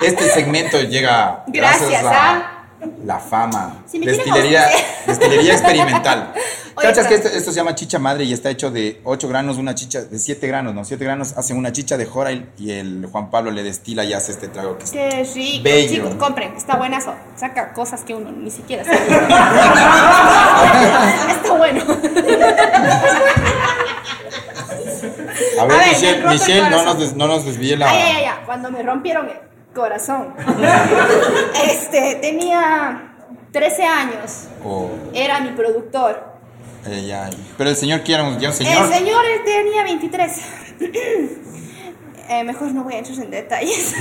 Este 0.00 0.30
segmento 0.30 0.80
llega 0.82 1.42
gracias, 1.46 1.90
Gracias 2.02 2.04
a 2.04 2.30
a- 2.30 2.57
la 3.04 3.18
fama. 3.18 3.82
Si 3.86 3.98
destilería, 3.98 4.68
destilería 5.06 5.52
experimental. 5.54 6.32
Oye, 6.76 6.86
¿Cachas 6.86 7.08
que 7.08 7.16
pero- 7.16 7.26
esto, 7.26 7.38
esto 7.38 7.50
se 7.50 7.56
llama 7.56 7.74
chicha 7.74 7.98
madre 7.98 8.22
y 8.22 8.32
está 8.32 8.50
hecho 8.50 8.70
de 8.70 9.00
8 9.02 9.26
granos, 9.28 9.56
una 9.58 9.74
chicha 9.74 10.02
de 10.02 10.16
7 10.16 10.46
granos, 10.46 10.74
¿no? 10.74 10.84
7 10.84 11.04
granos 11.04 11.34
hacen 11.36 11.56
una 11.56 11.72
chicha 11.72 11.96
de 11.96 12.06
jora 12.06 12.30
y, 12.30 12.48
y 12.56 12.70
el 12.70 13.08
Juan 13.10 13.30
Pablo 13.30 13.50
le 13.50 13.64
destila 13.64 14.04
y 14.04 14.12
hace 14.12 14.30
este 14.30 14.46
trago 14.46 14.78
que 14.78 14.84
es 14.84 14.92
Qué 14.92 15.28
rico. 15.34 15.64
Bello. 15.64 15.92
Chicos, 15.94 16.14
compren. 16.14 16.54
Está 16.56 16.76
buenazo. 16.76 17.14
Saca 17.34 17.72
cosas 17.72 18.02
que 18.02 18.14
uno 18.14 18.30
ni 18.30 18.52
siquiera 18.52 18.84
sabe. 18.84 18.98
está 21.32 21.52
bueno. 21.54 21.82
A 25.60 25.64
ver, 25.64 25.66
A 25.66 25.66
ver, 25.66 25.78
me 25.78 25.88
Michelle, 25.92 26.28
Michelle 26.28 26.70
no, 26.70 26.84
nos 26.84 26.98
des- 26.98 27.14
no 27.16 27.26
nos 27.26 27.44
desvíe 27.44 27.76
la... 27.76 27.90
Ay, 27.90 28.02
ay, 28.02 28.24
ay, 28.24 28.34
cuando 28.46 28.70
me 28.70 28.82
rompieron 28.82 29.28
el 29.28 29.36
corazón. 29.78 30.34
Este, 31.64 32.16
tenía 32.16 33.14
13 33.52 33.84
años. 33.84 34.48
Oh, 34.64 34.90
Era 35.14 35.40
mi 35.40 35.50
productor. 35.50 36.22
ay, 36.86 37.10
ay. 37.12 37.52
Pero 37.56 37.70
el 37.70 37.76
señor 37.76 38.02
quiere 38.02 38.22
un, 38.22 38.38
ya 38.38 38.48
un 38.48 38.54
señor. 38.54 38.84
El 38.84 38.92
señor 38.92 39.24
tenía 39.44 39.82
23. 39.84 40.32
Eh, 42.30 42.44
mejor 42.44 42.72
no 42.72 42.84
voy 42.84 42.94
a 42.94 42.98
entrar 42.98 43.18
en 43.18 43.30
detalles. 43.30 43.94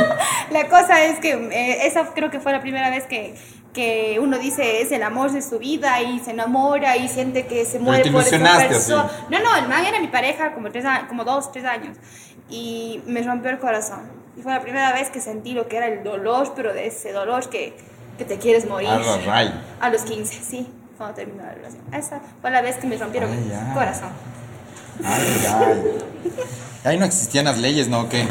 la 0.50 0.68
cosa 0.68 1.04
es 1.04 1.20
que 1.20 1.32
eh, 1.32 1.86
esa 1.86 2.06
creo 2.14 2.30
que 2.30 2.40
fue 2.40 2.52
la 2.52 2.62
primera 2.62 2.88
vez 2.88 3.04
que, 3.04 3.34
que 3.74 4.18
uno 4.22 4.38
dice 4.38 4.80
es 4.80 4.90
el 4.90 5.02
amor 5.02 5.32
de 5.32 5.42
su 5.42 5.58
vida 5.58 6.00
y 6.00 6.18
se 6.20 6.30
enamora 6.30 6.96
y 6.96 7.08
siente 7.08 7.46
que 7.46 7.66
se 7.66 7.78
muere 7.78 8.10
por 8.10 8.22
esa 8.22 8.38
persona. 8.68 9.10
No, 9.28 9.38
no, 9.40 9.56
el 9.56 9.68
man 9.68 9.84
era 9.84 10.00
mi 10.00 10.08
pareja 10.08 10.54
como, 10.54 10.70
tres, 10.70 10.86
como 11.08 11.24
dos, 11.24 11.52
tres 11.52 11.66
años 11.66 11.98
y 12.48 13.02
me 13.06 13.22
rompió 13.22 13.50
el 13.50 13.58
corazón. 13.58 14.23
Y 14.36 14.42
fue 14.42 14.52
la 14.52 14.60
primera 14.60 14.92
vez 14.92 15.10
que 15.10 15.20
sentí 15.20 15.52
lo 15.52 15.68
que 15.68 15.76
era 15.76 15.86
el 15.86 16.02
dolor, 16.02 16.52
pero 16.56 16.72
de 16.72 16.86
ese 16.88 17.12
dolor 17.12 17.48
que, 17.48 17.76
que 18.18 18.24
te 18.24 18.38
quieres 18.38 18.66
morir. 18.68 18.88
A 19.80 19.90
los 19.90 20.02
15, 20.02 20.40
sí, 20.42 20.68
cuando 20.96 21.14
terminó 21.14 21.44
la 21.44 21.52
relación. 21.52 21.82
Esa 21.92 22.20
fue 22.40 22.50
la 22.50 22.60
vez 22.60 22.76
que 22.76 22.86
me 22.86 22.96
rompieron 22.96 23.30
Ay, 23.30 23.48
ya. 23.48 23.74
corazón. 23.74 24.08
Ay, 25.04 25.46
ay. 25.48 25.98
Ahí 26.84 26.98
no 26.98 27.04
existían 27.06 27.44
las 27.46 27.58
leyes, 27.58 27.88
¿no? 27.88 28.00
¿O 28.02 28.08
¿Qué? 28.08 28.22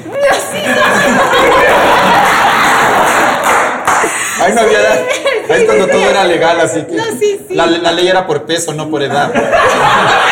Ahí 4.41 4.53
no 4.53 4.61
había. 4.61 4.79
Ahí 4.79 5.61
es 5.61 5.63
cuando 5.65 5.87
todo 5.87 6.09
era 6.09 6.25
legal, 6.25 6.59
así 6.59 6.83
que. 6.83 6.95
No, 6.95 7.03
sí, 7.17 7.39
sí. 7.47 7.53
La, 7.55 7.65
la 7.65 7.91
ley 7.91 8.07
era 8.07 8.27
por 8.27 8.45
peso, 8.45 8.73
no 8.73 8.89
por 8.89 9.01
edad. 9.03 9.31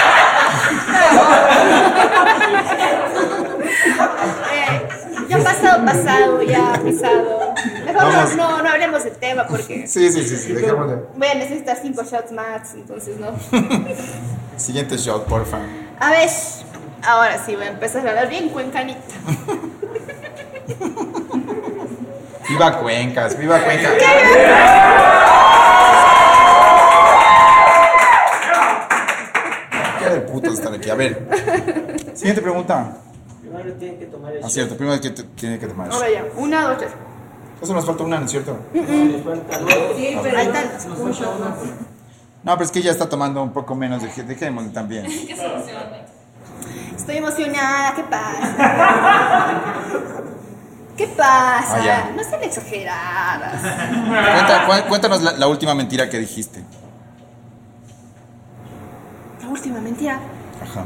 pasado, 5.92 6.42
ya 6.44 6.74
pasado. 6.84 7.54
Mejor 7.86 8.04
Vamos. 8.04 8.36
no, 8.36 8.62
no 8.62 8.70
hablemos 8.70 9.04
del 9.04 9.16
tema 9.16 9.46
porque 9.48 9.88
Sí, 9.88 10.12
sí, 10.12 10.24
sí, 10.24 10.38
sí, 10.38 10.54
dejémosle. 10.54 10.98
voy 11.16 11.28
a 11.28 11.36
necesitar 11.36 11.78
cinco 11.82 12.04
shots 12.04 12.32
más, 12.32 12.74
entonces 12.74 13.18
no. 13.20 13.32
Siguiente 14.58 14.98
shot, 14.98 15.26
porfa. 15.26 15.58
A 16.00 16.12
ver, 16.12 16.30
ahora 17.04 17.44
sí 17.46 17.56
voy 17.56 17.66
a 17.66 17.70
empezar 17.70 18.06
a 18.06 18.10
hablar 18.10 18.30
bien 18.30 18.50
cuencanita. 18.50 19.00
Viva 22.50 22.80
Cuencas, 22.80 23.38
viva 23.38 23.60
Cuencas. 23.60 23.94
Qué 30.00 30.10
de 30.10 30.22
puto 30.22 30.52
estar 30.52 30.74
aquí. 30.74 30.90
A 30.90 30.96
ver. 30.96 31.28
Siguiente 32.14 32.42
pregunta. 32.42 32.98
Primero 33.52 33.74
tienen 33.78 34.00
que 34.00 34.06
tomar 34.06 34.34
el 34.34 34.44
Ah, 34.44 34.50
cierto, 34.50 34.78
primero 34.78 35.00
que 35.02 35.10
te- 35.10 35.24
tiene 35.24 35.60
que 35.60 35.68
tomar 35.68 35.88
eso. 35.90 35.98
Ahora 35.98 36.10
ya, 36.10 36.24
una, 36.38 36.68
dos, 36.70 36.78
tres. 36.78 36.92
Eso 37.62 37.74
nos 37.74 37.86
falta 37.86 38.04
una, 38.04 38.18
¿no 38.20 38.26
es 38.26 38.32
cierto? 38.32 38.58
Les 38.74 39.24
falta 39.24 39.60
dos. 39.60 39.72
Ahí 39.74 40.48
están. 40.48 40.72
No, 42.44 42.54
pero 42.54 42.64
es 42.64 42.72
que 42.72 42.80
ella 42.80 42.92
está 42.92 43.08
tomando 43.10 43.44
un 43.44 43.52
poco 43.54 43.76
menos. 43.76 44.02
Dejémosle 44.02 44.70
también. 44.72 45.06
Estoy 46.96 47.18
emocionada, 47.18 47.94
¿qué 47.96 48.04
pasa? 48.04 48.56
¿Qué 50.98 51.08
pasa? 51.08 51.76
Ah, 51.76 51.86
ya. 51.86 52.12
no 52.16 52.24
sean 52.24 52.44
exageradas. 52.44 53.62
Cuenta- 54.68 54.88
cuéntanos 54.88 55.22
la, 55.24 55.32
la 55.34 55.48
última 55.48 55.74
mentira 55.76 56.10
que 56.10 56.20
dijiste. 56.20 56.64
La 59.42 59.48
última 59.50 59.80
mentira. 59.82 60.20
Ajá. 60.64 60.86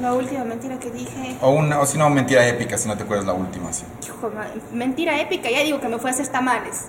La 0.00 0.12
última 0.14 0.44
mentira 0.44 0.78
que 0.78 0.90
dije. 0.90 1.36
O, 1.40 1.50
una, 1.50 1.78
o 1.80 1.86
si 1.86 1.96
no, 1.98 2.08
mentira 2.10 2.46
épica, 2.46 2.76
si 2.78 2.88
no 2.88 2.96
te 2.96 3.04
acuerdas 3.04 3.26
la 3.26 3.32
última. 3.34 3.72
Sí. 3.72 3.84
Hijo, 4.04 4.30
mentira 4.72 5.20
épica, 5.20 5.48
ya 5.50 5.60
digo 5.60 5.80
que 5.80 5.88
me 5.88 5.98
fue 5.98 6.10
a 6.10 6.12
hacer 6.12 6.26
tamales. 6.28 6.86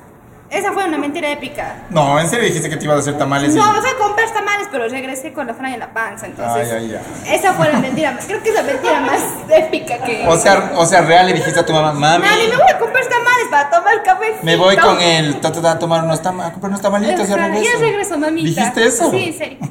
Esa 0.50 0.72
fue 0.72 0.86
una 0.86 0.98
mentira 1.00 1.30
épica. 1.32 1.84
No, 1.90 2.20
¿en 2.20 2.28
serio 2.30 2.46
dijiste 2.46 2.70
que 2.70 2.78
te 2.78 2.86
ibas 2.86 2.98
a 2.98 3.00
hacer 3.00 3.18
tamales? 3.18 3.56
y- 3.56 3.58
No, 3.58 3.74
me 3.74 3.82
fui 3.82 3.90
a 3.90 3.98
comprar 3.98 4.30
tamales, 4.32 4.68
pero 4.72 4.88
regresé 4.88 5.34
con 5.34 5.48
la 5.48 5.54
franja 5.56 5.74
en 5.74 5.80
la 5.80 5.92
panza, 5.94 6.28
entonces. 6.28 6.72
Ay, 6.72 6.78
ay, 6.92 6.96
ay. 7.26 7.36
Esa 7.36 7.54
fue 7.54 7.72
la 7.72 7.80
mentira, 7.80 8.16
creo 8.28 8.42
que 8.44 8.50
es 8.50 8.56
la 8.56 8.62
mentira 8.62 9.00
más 9.00 9.22
épica 9.50 9.98
que. 10.04 10.28
O 10.28 10.38
sea, 10.38 10.74
o 10.76 10.86
sea, 10.86 11.02
real 11.02 11.26
le 11.28 11.34
dijiste 11.34 11.60
a 11.60 11.66
tu 11.66 11.74
mamá, 11.74 11.92
mami, 11.94 12.24
Mami, 12.24 12.48
me 12.50 12.56
voy 12.58 12.70
a 12.72 12.78
comprar 12.78 13.04
tamales 13.06 13.48
para 13.50 13.70
tomar 13.72 14.04
café. 14.04 14.36
me 14.44 14.56
voy 14.56 14.78
con 14.78 15.02
el 15.02 15.40
ta, 15.42 15.52
ta, 15.52 15.60
ta, 15.62 15.72
a 15.72 15.80
tomar 15.80 16.04
unos 16.04 16.22
tam 16.22 16.40
a 16.42 16.52
comprar 16.52 16.70
unos 16.70 16.82
tamalitos 16.82 17.26
y 17.28 17.30
Ya 17.32 17.36
regreso. 17.48 17.80
regreso, 17.80 18.18
mamita. 18.20 18.48
¿Dijiste 18.50 18.86
eso? 18.86 19.10
Sí, 19.10 19.24
en 19.26 19.34
serio. 19.38 19.58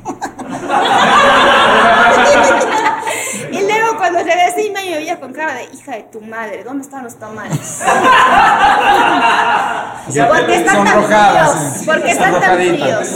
y 3.50 3.60
luego 3.60 3.96
cuando 3.96 4.18
regresé, 4.20 4.70
me 4.72 4.96
veía 4.96 5.18
con 5.20 5.32
cara 5.32 5.54
de 5.54 5.64
hija 5.72 5.92
de 5.92 6.02
tu 6.04 6.20
madre, 6.20 6.62
¿dónde 6.64 6.82
están 6.84 7.04
los 7.04 7.16
tamales? 7.18 7.80
Ya, 10.08 10.26
¿Por 10.28 10.46
qué 10.46 10.56
están 10.56 10.84
tan 10.84 11.04
fríos? 11.04 11.76
sí. 11.78 11.86
¿Por 11.86 12.02
qué 12.02 12.10
están 12.10 12.40
tan 12.40 12.54
fríos? 12.56 13.08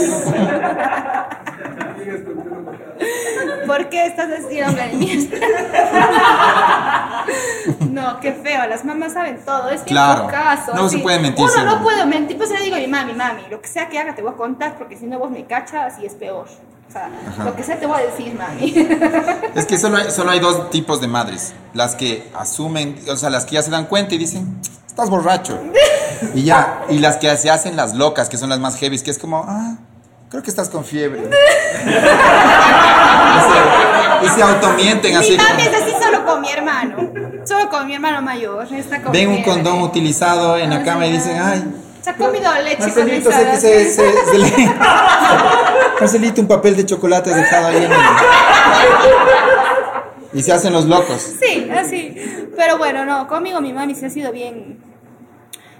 ¿Por 3.67 3.89
qué 3.89 4.05
estás 4.05 4.29
la 4.29 4.37
mierda? 4.93 5.37
No, 7.91 8.19
qué 8.21 8.31
feo, 8.33 8.65
las 8.67 8.85
mamás 8.85 9.13
saben 9.13 9.39
todo, 9.45 9.69
es 9.69 9.81
Claro. 9.81 10.27
caso. 10.27 10.73
No 10.73 10.87
se 10.87 10.99
puede 10.99 11.19
mentir, 11.19 11.43
Uno 11.43 11.53
seguro. 11.53 11.75
no 11.75 11.83
puede 11.83 12.05
mentir, 12.05 12.37
pues 12.37 12.49
le 12.51 12.59
digo 12.61 12.75
a 12.77 12.79
mi 12.79 12.87
mami, 12.87 13.13
mami, 13.13 13.41
lo 13.49 13.59
que 13.61 13.67
sea 13.67 13.89
que 13.89 13.99
haga 13.99 14.15
te 14.15 14.21
voy 14.21 14.31
a 14.31 14.35
contar 14.35 14.77
porque 14.77 14.95
si 14.95 15.05
no 15.05 15.19
vos 15.19 15.29
me 15.29 15.45
cachas 15.45 15.99
y 15.99 16.05
es 16.05 16.13
peor. 16.15 16.47
O 16.87 16.91
sea, 16.91 17.09
lo 17.43 17.55
que 17.55 17.63
sea 17.63 17.79
te 17.79 17.85
voy 17.85 17.99
a 17.99 18.03
decir, 18.05 18.33
mami. 18.35 18.73
Es 19.55 19.65
que 19.65 19.77
solo 19.77 19.97
hay, 19.97 20.09
solo 20.11 20.31
hay 20.31 20.39
dos 20.39 20.69
tipos 20.69 21.01
de 21.01 21.07
madres. 21.07 21.53
Las 21.73 21.95
que 21.95 22.29
asumen, 22.37 22.97
o 23.11 23.15
sea, 23.17 23.29
las 23.29 23.45
que 23.45 23.55
ya 23.55 23.61
se 23.61 23.71
dan 23.71 23.85
cuenta 23.85 24.15
y 24.15 24.17
dicen, 24.17 24.59
estás 24.87 25.09
borracho. 25.09 25.59
Y 26.33 26.43
ya. 26.43 26.83
Y 26.89 26.99
las 26.99 27.17
que 27.17 27.35
se 27.37 27.49
hacen 27.51 27.75
las 27.75 27.93
locas, 27.93 28.29
que 28.29 28.37
son 28.37 28.49
las 28.49 28.59
más 28.59 28.77
heavy, 28.77 28.97
que 28.99 29.11
es 29.11 29.19
como, 29.19 29.43
ah, 29.47 29.75
creo 30.29 30.41
que 30.41 30.49
estás 30.49 30.69
con 30.69 30.83
fiebre. 30.85 31.29
y, 31.29 31.33
se, 34.19 34.25
y 34.25 34.29
se 34.35 34.41
automienten 34.43 35.11
mi 35.11 35.17
así. 35.17 35.37
mami 35.37 35.63
como- 35.63 35.75
es 35.75 35.83
así 35.83 35.91
solo 36.03 36.25
con 36.25 36.41
mi 36.41 36.49
hermano. 36.51 36.95
Solo 37.45 37.69
con 37.69 37.85
mi 37.85 37.95
hermano 37.95 38.21
mayor. 38.21 38.65
Está 38.73 39.01
con 39.01 39.11
ven 39.11 39.29
un 39.29 39.43
condón 39.43 39.81
utilizado 39.81 40.57
en 40.57 40.69
la 40.69 40.83
cama 40.83 41.05
y 41.07 41.11
dicen, 41.13 41.37
ay, 41.41 41.63
Se 42.07 42.13
ha 42.13 42.15
comido 42.15 42.49
leche 42.63 42.77
Marcelito, 42.79 43.29
sé 43.33 43.45
que 43.51 43.57
se, 43.57 43.91
se, 43.91 44.25
se 44.31 44.37
le... 44.37 44.49
Marcelito, 45.99 46.39
un 46.39 46.47
papel 46.47 46.77
de 46.77 46.85
chocolate 46.85 47.33
dejado 47.33 47.67
ahí 47.67 47.83
en 47.83 47.91
el... 47.91 47.99
Y 50.31 50.41
se 50.41 50.53
hacen 50.53 50.71
los 50.71 50.85
locos. 50.85 51.21
Sí, 51.41 51.69
así. 51.69 52.15
Pero 52.55 52.77
bueno, 52.77 53.03
no, 53.03 53.27
conmigo 53.27 53.59
mi 53.59 53.73
mami 53.73 53.93
se 53.93 54.05
ha 54.05 54.09
sido 54.09 54.31
bien. 54.31 54.79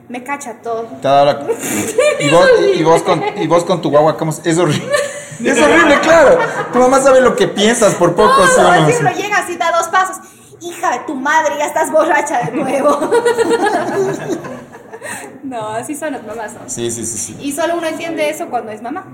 Me 0.10 0.26
cacha 0.26 0.56
todo. 0.62 0.86
La- 1.02 1.40
Y 2.20 2.30
vos, 2.30 2.50
y, 2.76 2.84
vos 2.84 3.04
con, 3.04 3.24
y 3.38 3.48
vos 3.48 3.64
con 3.64 3.82
tu 3.82 3.90
guagua, 3.90 4.18
¿cómo 4.18 4.32
es? 4.32 4.42
Es 4.46 4.58
horrible. 4.58 4.92
Es 5.46 5.62
horrible, 5.62 5.98
claro. 6.02 6.40
Tu 6.74 6.80
mamá 6.80 7.00
sabe 7.00 7.22
lo 7.22 7.38
que 7.38 7.48
piensas 7.48 7.94
por 7.96 8.16
poco, 8.16 8.46
¿sí 8.48 8.60
o 8.60 8.64
No, 8.64 8.76
no? 8.82 8.88
así 8.88 8.98
uno 9.00 9.12
llega 9.12 9.38
así, 9.38 9.56
da 9.56 9.72
dos 9.72 9.88
pasos. 9.88 10.18
Hija 10.60 10.92
de 10.92 11.00
tu 11.06 11.16
madre, 11.16 11.54
ya 11.58 11.68
estás 11.68 11.90
borracha 11.90 12.40
de 12.42 12.52
nuevo. 12.52 13.00
no, 15.44 15.70
así 15.70 15.96
son 15.96 16.14
las 16.14 16.24
mamás. 16.26 16.54
¿no? 16.54 16.62
Sí, 16.70 16.90
sí, 16.92 17.06
sí, 17.06 17.18
sí. 17.18 17.38
Y 17.42 17.52
solo 17.52 17.78
uno 17.78 17.88
entiende 17.88 18.30
eso 18.30 18.48
cuando 18.50 18.72
es 18.72 18.82
mamá. 18.82 19.06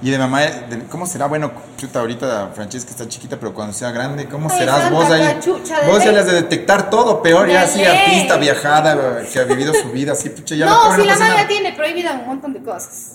Y 0.00 0.12
de 0.12 0.18
mamá, 0.18 0.42
de- 0.42 0.84
¿cómo 0.90 1.06
será? 1.06 1.26
Bueno, 1.26 1.50
chuta, 1.76 1.98
ahorita 1.98 2.50
Francesca 2.54 2.90
está 2.92 3.08
chiquita, 3.08 3.36
pero 3.36 3.52
cuando 3.52 3.72
sea 3.72 3.90
grande, 3.90 4.28
¿cómo 4.28 4.48
Ay, 4.48 4.58
serás 4.58 4.92
vos 4.92 5.10
ahí? 5.10 5.40
Vos 5.88 5.98
ley. 6.04 6.08
eres 6.14 6.26
de 6.26 6.32
detectar 6.34 6.88
todo, 6.88 7.20
peor, 7.20 7.48
De 7.48 7.54
ya 7.54 7.62
así, 7.62 7.84
artista, 7.84 8.36
viajada, 8.36 9.22
que 9.24 9.40
ha 9.40 9.44
vivido 9.44 9.74
su 9.74 9.90
vida, 9.90 10.12
así, 10.12 10.30
pucha, 10.30 10.54
ya 10.54 10.66
no, 10.66 10.94
si 10.94 11.02
la 11.04 11.16
manga 11.16 11.34
nada. 11.34 11.48
tiene 11.48 11.72
prohibida 11.72 12.12
un 12.12 12.26
montón 12.28 12.52
de 12.52 12.62
cosas. 12.62 13.14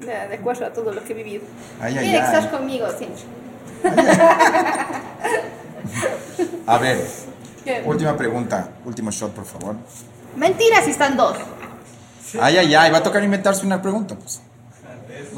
De, 0.00 0.06
de 0.06 0.34
acuerdo 0.34 0.66
a 0.66 0.72
todo 0.72 0.92
lo 0.92 1.04
que 1.04 1.12
he 1.12 1.16
vivido. 1.16 1.44
Ay, 1.80 1.96
ay, 1.98 2.04
Tiene 2.04 2.18
que 2.18 2.24
estar 2.24 2.50
conmigo 2.50 2.88
siempre. 2.98 3.22
A 6.66 6.78
ver, 6.78 7.04
¿Qué? 7.64 7.82
última 7.84 8.16
pregunta, 8.16 8.68
último 8.84 9.10
shot, 9.10 9.32
por 9.32 9.44
favor. 9.44 9.76
Mentira 10.36 10.82
si 10.82 10.90
están 10.90 11.16
dos. 11.16 11.36
Ay, 12.40 12.56
ay, 12.58 12.74
ay, 12.74 12.90
va 12.90 12.98
a 12.98 13.02
tocar 13.02 13.22
inventarse 13.22 13.64
una 13.64 13.80
pregunta, 13.80 14.16
pues. 14.16 14.42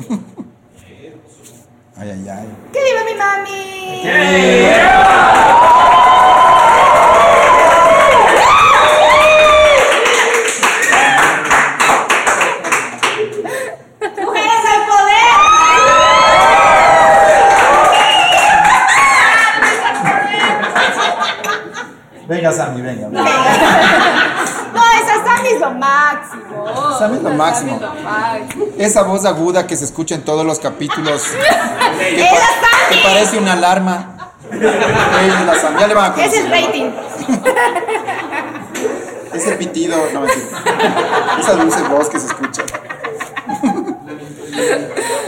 Ay, 1.99 2.11
ay, 2.11 2.29
ay. 2.29 2.47
¡Que 2.75 2.85
viva 2.85 3.05
mi 3.05 3.15
mami! 3.15 4.03
¡Mujeres 14.23 14.65
al 14.73 14.87
poder! 14.87 15.37
Venga, 22.29 22.53
Sammy, 22.53 22.83
venga. 22.83 23.09
venga. 23.09 24.26
Sammy 25.47 25.55
es 25.55 25.61
lo 25.61 25.71
máximo. 25.71 26.99
Sammy 26.99 27.17
es 27.17 27.23
lo 27.23 27.31
máximo. 27.31 27.81
Esa 28.79 29.03
voz 29.03 29.25
aguda 29.25 29.67
que 29.67 29.77
se 29.77 29.85
escucha 29.85 30.15
en 30.15 30.23
todos 30.23 30.45
los 30.47 30.59
capítulos, 30.59 31.23
que, 31.99 32.17
¡Esa 32.25 32.35
pa- 32.61 32.89
que 32.91 32.97
parece 33.03 33.39
una 33.39 33.53
alarma. 33.55 34.13
Ella 34.53 35.55
ya 35.79 35.87
le 35.89 35.95
van 35.95 36.13
a 36.13 36.25
Ese 36.25 36.37
es 36.37 36.43
conocer. 36.45 36.67
rating. 36.67 36.91
Ese 39.35 39.53
pitido, 39.57 39.97
no 40.15 40.21
mentira. 40.21 40.47
Esa 41.39 41.53
dulce 41.55 41.83
voz 41.83 42.09
que 42.09 42.19
se 42.21 42.27
escucha. 42.29 42.63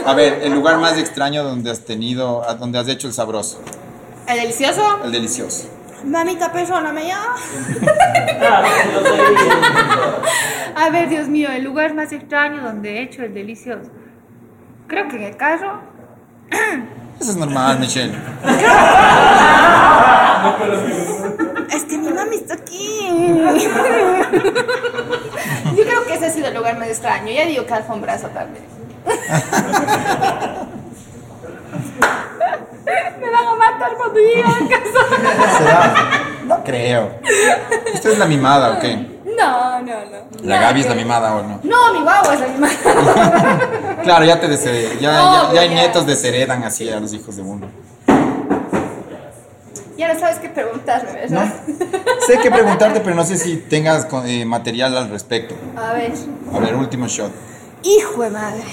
A 0.05 0.13
ver, 0.13 0.39
el 0.43 0.53
lugar 0.53 0.79
más 0.79 0.97
extraño 0.97 1.43
donde 1.43 1.69
has 1.69 1.81
tenido, 1.81 2.43
donde 2.59 2.79
has 2.79 2.87
hecho 2.87 3.07
el 3.07 3.13
sabroso, 3.13 3.59
¿El 4.25 4.37
delicioso? 4.41 4.81
el 5.03 5.11
delicioso. 5.11 5.65
Mamita 6.03 6.51
persona 6.51 6.91
me 6.91 7.07
llama. 7.07 7.35
A 10.75 10.89
ver, 10.89 11.09
Dios 11.09 11.27
mío, 11.27 11.49
el 11.51 11.63
lugar 11.63 11.93
más 11.93 12.11
extraño 12.11 12.61
donde 12.61 12.97
he 12.97 13.01
hecho 13.03 13.23
el 13.23 13.33
delicioso. 13.33 13.89
Creo 14.87 15.07
que 15.07 15.17
en 15.17 15.23
el 15.23 15.37
carro. 15.37 15.81
Eso 17.19 17.31
es 17.31 17.37
normal, 17.37 17.79
Michelle. 17.79 18.13
Es 21.69 21.83
que 21.83 21.97
mi 21.97 22.09
mami 22.09 22.37
está 22.37 22.53
aquí. 22.55 22.99
Yo 25.75 25.83
creo 25.83 26.05
que 26.07 26.13
ese 26.15 26.25
ha 26.27 26.31
sido 26.31 26.47
el 26.47 26.55
lugar 26.55 26.79
más 26.79 26.87
extraño. 26.87 27.31
Ya 27.31 27.45
digo 27.45 27.65
que 27.65 27.73
alfombrazo 27.73 28.27
también. 28.29 28.63
Me 32.85 33.29
van 33.29 33.47
a 33.47 33.55
matar 33.55 33.95
cuando 33.97 34.19
llegue 34.19 34.43
a 34.43 34.69
casa. 34.69 35.57
¿Será? 35.57 35.93
No 36.45 36.63
creo. 36.63 37.11
¿Usted 37.93 38.11
es 38.11 38.17
la 38.17 38.25
mimada 38.25 38.71
o 38.77 38.79
qué? 38.79 38.95
No, 39.37 39.79
no, 39.81 39.85
no. 40.05 40.17
¿La 40.43 40.59
Gaby 40.61 40.81
es 40.81 40.89
la 40.89 40.95
mimada 40.95 41.35
o 41.35 41.43
no? 41.43 41.59
No, 41.63 41.93
mi 41.93 42.01
guagua 42.01 42.33
es 42.33 42.39
la 42.41 42.47
mimada. 42.47 43.59
Claro, 44.03 44.25
ya 44.25 44.39
te 44.39 44.47
desheredan. 44.47 44.97
Ya, 44.99 45.11
No, 45.11 45.47
ya, 45.49 45.53
ya 45.55 45.61
hay 45.61 45.69
ya. 45.69 45.75
nietos 45.75 46.05
desheredan 46.07 46.63
así 46.63 46.89
a 46.89 46.99
los 46.99 47.13
hijos 47.13 47.35
de 47.35 47.41
uno. 47.43 47.67
Ya 49.97 50.13
no 50.13 50.19
sabes 50.19 50.39
qué 50.39 50.47
preguntarme, 50.49 51.11
¿No? 51.29 51.41
¿verdad? 51.41 51.53
Sé 52.25 52.39
qué 52.41 52.49
preguntarte, 52.49 53.01
pero 53.01 53.15
no 53.15 53.25
sé 53.25 53.37
si 53.37 53.57
tengas 53.57 54.07
eh, 54.25 54.45
material 54.45 54.97
al 54.97 55.09
respecto. 55.09 55.55
A 55.75 55.93
ver. 55.93 56.13
A 56.55 56.59
ver, 56.59 56.75
último 56.75 57.07
shot. 57.07 57.31
Hijo 57.83 58.23
de 58.23 58.29
madre. 58.29 58.63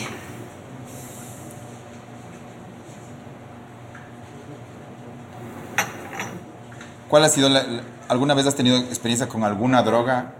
¿Cuál 7.09 7.25
ha 7.25 7.29
sido 7.29 7.49
la, 7.49 7.63
la- 7.63 7.83
alguna 8.09 8.35
vez 8.35 8.47
has 8.47 8.55
tenido 8.55 8.79
experiencia 8.79 9.29
con 9.29 9.45
alguna 9.45 9.83
droga 9.83 10.33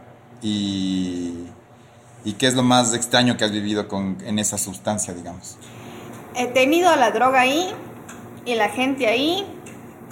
y, 0.43 1.47
y 2.25 2.33
qué 2.35 2.47
es 2.47 2.55
lo 2.55 2.63
más 2.63 2.95
extraño 2.95 3.37
que 3.37 3.45
has 3.45 3.53
vivido 3.53 3.89
con, 3.89 4.19
en 4.25 4.39
esa 4.39 4.59
sustancia, 4.59 5.15
digamos? 5.15 5.59
He 6.35 6.47
tenido 6.49 6.95
la 6.97 7.11
droga 7.11 7.41
ahí 7.41 7.73
y 8.45 8.55
la 8.55 8.69
gente 8.69 9.07
ahí. 9.07 9.47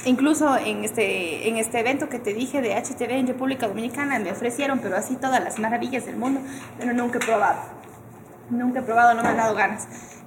Incluso 0.07 0.57
en 0.59 0.85
este, 0.85 1.49
en 1.49 1.57
este 1.57 1.81
evento 1.81 2.11
que 2.11 2.19
te 2.19 2.35
dije 2.35 2.61
de 2.61 2.75
HTV 2.75 3.11
en 3.13 3.27
República 3.27 3.69
Dominicana 3.69 4.19
me 4.19 4.33
ofrecieron, 4.33 4.81
pero 4.81 4.97
así 4.99 5.17
todas 5.17 5.43
las 5.43 5.59
maravillas 5.59 6.05
del 6.05 6.17
mundo, 6.17 6.41
pero 6.79 6.93
nunca 6.93 7.19
he 7.19 7.25
probado. 7.25 7.61
Nunca 8.51 8.81
he 8.81 8.83
probado, 8.83 9.15
no 9.15 9.23
me 9.23 9.29
han 9.31 9.37
dado 9.39 9.55
ganas. 9.55 9.87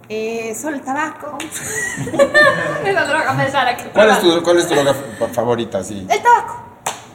Eh, 0.09 0.55
solo 0.59 0.75
el 0.77 0.81
tabaco. 0.83 1.37
es 2.85 2.93
la 2.93 3.05
droga 3.05 3.33
más 3.33 3.51
rara 3.51 3.75
que 3.75 3.83
he 3.83 3.89
¿Cuál 3.89 4.09
es 4.11 4.19
tu, 4.21 4.41
cuál 4.43 4.57
es 4.59 4.67
tu 4.67 4.73
droga 4.75 4.93
fa- 4.93 5.27
favorita? 5.27 5.83
Sí. 5.83 6.05
El 6.09 6.21
tabaco. 6.21 6.63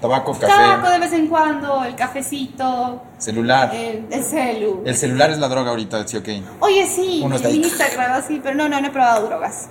Tabaco, 0.01 0.33
Tabaco 0.33 0.83
café, 0.83 0.93
de 0.95 0.99
vez 0.99 1.13
en 1.13 1.29
cuando, 1.29 1.85
el 1.85 1.95
cafecito, 1.95 3.03
celular. 3.19 3.73
el, 3.73 4.07
el 4.11 4.25
celu. 4.25 4.83
El 4.85 4.97
celular 4.97 5.31
es 5.31 5.39
la 5.39 5.47
droga 5.49 5.71
ahorita, 5.71 6.07
sí, 6.09 6.17
ok. 6.17 6.29
Oye, 6.59 6.87
sí, 6.89 7.21
Uno 7.25 7.37
está 7.37 7.47
el 7.49 7.55
ahí. 7.55 7.63
Instagram, 7.63 8.13
así, 8.15 8.41
pero 8.43 8.57
no, 8.57 8.69
no, 8.69 8.81
no 8.81 8.89
he 8.89 8.91
probado 8.91 9.27
drogas. 9.29 9.69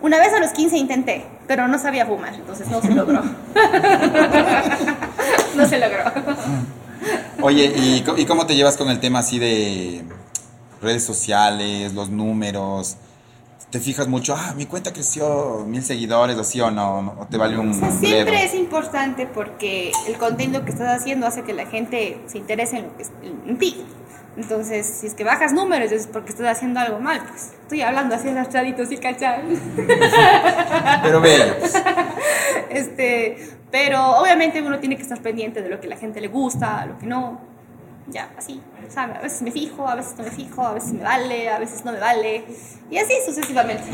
Una 0.00 0.18
vez 0.18 0.32
a 0.32 0.38
los 0.38 0.50
15 0.52 0.76
intenté, 0.76 1.26
pero 1.48 1.66
no 1.66 1.80
sabía 1.80 2.06
fumar, 2.06 2.32
entonces 2.32 2.68
no 2.68 2.80
se 2.80 2.90
logró. 2.94 3.22
no 5.56 5.66
se 5.66 5.78
logró. 5.78 6.04
Oye, 7.40 7.72
¿y, 7.76 8.02
co- 8.02 8.16
¿y 8.16 8.24
cómo 8.24 8.46
te 8.46 8.54
llevas 8.54 8.76
con 8.76 8.88
el 8.88 9.00
tema 9.00 9.18
así 9.18 9.40
de 9.40 10.04
redes 10.82 11.04
sociales, 11.04 11.94
los 11.94 12.10
números? 12.10 12.96
¿Te 13.70 13.80
fijas 13.80 14.06
mucho, 14.06 14.34
ah, 14.36 14.52
mi 14.54 14.66
cuenta 14.66 14.92
creció 14.92 15.64
mil 15.66 15.82
seguidores, 15.82 16.36
así 16.36 16.60
o 16.60 16.70
no? 16.70 17.14
¿O 17.18 17.26
te 17.26 17.38
vale 17.38 17.56
un 17.58 17.70
O 17.70 17.74
sea, 17.74 17.90
siempre 17.90 18.24
bledo? 18.32 18.44
es 18.46 18.54
importante 18.54 19.26
porque 19.26 19.90
el 20.06 20.18
contenido 20.18 20.62
que 20.64 20.72
estás 20.72 21.00
haciendo 21.00 21.26
hace 21.26 21.42
que 21.42 21.54
la 21.54 21.64
gente 21.64 22.20
se 22.26 22.36
interese 22.36 22.76
en, 22.78 22.84
lo 22.88 22.96
que 22.98 23.02
es- 23.04 23.12
en 23.22 23.56
ti. 23.58 23.82
Entonces, 24.36 24.86
si 24.86 25.06
es 25.06 25.14
que 25.14 25.24
bajas 25.24 25.52
números 25.54 25.90
es 25.92 26.06
porque 26.06 26.30
estás 26.32 26.56
haciendo 26.56 26.80
algo 26.80 26.98
mal, 27.00 27.22
pues. 27.28 27.52
Estoy 27.62 27.80
hablando 27.82 28.14
así 28.14 28.28
arrastradito, 28.28 28.84
¿sí 28.84 28.96
cachai? 28.98 29.42
Pero 31.02 31.20
ve, 31.22 31.54
pues, 31.58 31.74
Este, 32.70 33.36
pero 33.70 34.16
obviamente 34.20 34.60
uno 34.62 34.78
tiene 34.78 34.96
que 34.96 35.02
estar 35.02 35.20
pendiente 35.20 35.62
de 35.62 35.68
lo 35.70 35.80
que 35.80 35.86
la 35.86 35.96
gente 35.96 36.20
le 36.20 36.28
gusta, 36.28 36.84
lo 36.86 36.98
que 36.98 37.06
no. 37.06 37.40
Ya, 38.08 38.30
así, 38.36 38.60
¿sabe? 38.88 39.14
A 39.16 39.20
veces 39.20 39.42
me 39.42 39.50
fijo, 39.52 39.88
a 39.88 39.94
veces 39.94 40.14
no 40.18 40.24
me 40.24 40.30
fijo, 40.30 40.66
a 40.66 40.74
veces 40.74 40.92
me 40.92 41.02
vale, 41.04 41.48
a 41.48 41.58
veces 41.58 41.84
no 41.84 41.92
me 41.92 42.00
vale. 42.00 42.44
Y 42.90 42.98
así 42.98 43.14
sucesivamente. 43.24 43.84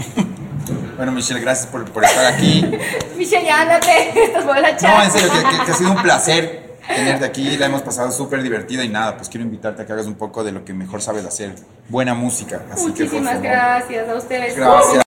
bueno, 0.96 1.12
Michelle, 1.12 1.40
gracias 1.40 1.66
por, 1.66 1.84
por 1.92 2.04
estar 2.04 2.26
aquí. 2.26 2.64
Michelle, 3.16 3.44
ya 3.44 3.60
ándate, 3.62 4.24
estás 4.24 4.44
borracha. 4.46 4.88
No, 4.96 5.02
en 5.04 5.10
serio, 5.10 5.28
que, 5.30 5.56
que- 5.58 5.64
que 5.64 5.70
ha 5.70 5.74
sido 5.74 5.90
un 5.92 6.02
placer 6.02 6.68
tenerte 6.88 7.26
aquí, 7.26 7.56
la 7.58 7.66
hemos 7.66 7.82
pasado 7.82 8.10
súper 8.10 8.42
divertida 8.42 8.82
y 8.82 8.88
nada, 8.88 9.14
pues 9.18 9.28
quiero 9.28 9.44
invitarte 9.44 9.82
a 9.82 9.86
que 9.86 9.92
hagas 9.92 10.06
un 10.06 10.14
poco 10.14 10.42
de 10.42 10.52
lo 10.52 10.64
que 10.64 10.72
mejor 10.72 11.02
sabes 11.02 11.24
hacer, 11.26 11.54
buena 11.90 12.14
música. 12.14 12.62
Así 12.72 12.86
que, 12.92 13.04
por 13.04 13.12
Muchísimas 13.12 13.34
favor. 13.34 13.42
gracias 13.42 14.08
a 14.08 14.14
ustedes. 14.14 14.56
Gracias. 14.56 15.04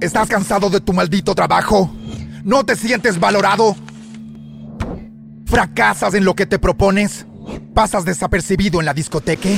¿Estás 0.00 0.28
cansado 0.28 0.70
de 0.70 0.80
tu 0.80 0.92
maldito 0.92 1.34
trabajo? 1.34 1.90
¿No 2.44 2.64
te 2.64 2.76
sientes 2.76 3.18
valorado? 3.18 3.74
¿Fracasas 5.44 6.14
en 6.14 6.24
lo 6.24 6.34
que 6.34 6.46
te 6.46 6.60
propones? 6.60 7.26
¿Pasas 7.74 8.04
desapercibido 8.04 8.78
en 8.78 8.86
la 8.86 8.94
discoteca? 8.94 9.48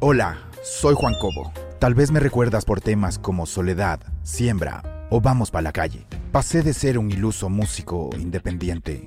Hola, 0.00 0.38
soy 0.64 0.96
Juan 0.96 1.14
Cobo. 1.20 1.52
Tal 1.78 1.94
vez 1.94 2.10
me 2.10 2.18
recuerdas 2.18 2.64
por 2.64 2.80
temas 2.80 3.20
como 3.20 3.46
Soledad, 3.46 4.00
Siembra 4.24 5.06
o 5.08 5.20
Vamos 5.20 5.52
pa' 5.52 5.62
la 5.62 5.70
calle. 5.70 6.04
Pasé 6.32 6.62
de 6.62 6.74
ser 6.74 6.98
un 6.98 7.08
iluso 7.08 7.48
músico 7.48 8.10
independiente 8.18 9.06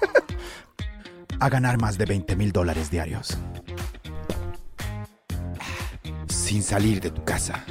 a 1.40 1.48
ganar 1.50 1.78
más 1.78 1.98
de 1.98 2.06
20 2.06 2.36
mil 2.36 2.52
dólares 2.52 2.90
diarios. 2.90 3.36
Sin 6.26 6.62
salir 6.62 7.02
de 7.02 7.10
tu 7.10 7.22
casa 7.22 7.62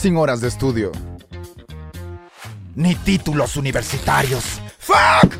sin 0.00 0.16
horas 0.16 0.40
de 0.40 0.48
estudio, 0.48 0.92
ni 2.74 2.94
títulos 2.94 3.58
universitarios. 3.58 4.58
¡Fuck! 4.78 5.34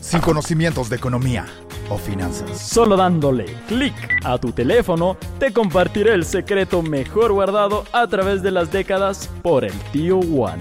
Sin 0.00 0.20
conocimientos 0.20 0.88
de 0.88 0.96
economía 0.96 1.44
o 1.90 1.98
finanzas. 1.98 2.58
Solo 2.58 2.96
dándole 2.96 3.44
clic 3.68 3.92
a 4.24 4.38
tu 4.38 4.52
teléfono, 4.52 5.18
te 5.38 5.52
compartiré 5.52 6.14
el 6.14 6.24
secreto 6.24 6.80
mejor 6.80 7.32
guardado 7.32 7.84
a 7.92 8.06
través 8.06 8.42
de 8.42 8.50
las 8.50 8.72
décadas 8.72 9.28
por 9.42 9.66
el 9.66 9.74
tío 9.92 10.22
Juan. 10.22 10.60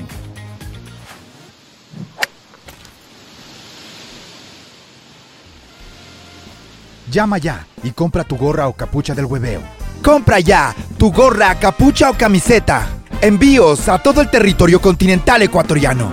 Llama 7.10 7.38
ya 7.38 7.66
y 7.82 7.92
compra 7.92 8.26
tu 8.26 8.36
gorra 8.36 8.68
o 8.68 8.74
capucha 8.74 9.16
del 9.16 9.24
hueveo. 9.24 9.77
Compra 10.02 10.40
ya 10.40 10.76
tu 10.98 11.12
gorra, 11.12 11.56
capucha 11.60 12.10
o 12.10 12.14
camiseta. 12.14 12.88
Envíos 13.22 13.88
a 13.88 14.00
todo 14.00 14.22
el 14.22 14.32
territorio 14.32 14.82
continental 14.82 15.44
ecuatoriano. 15.44 16.12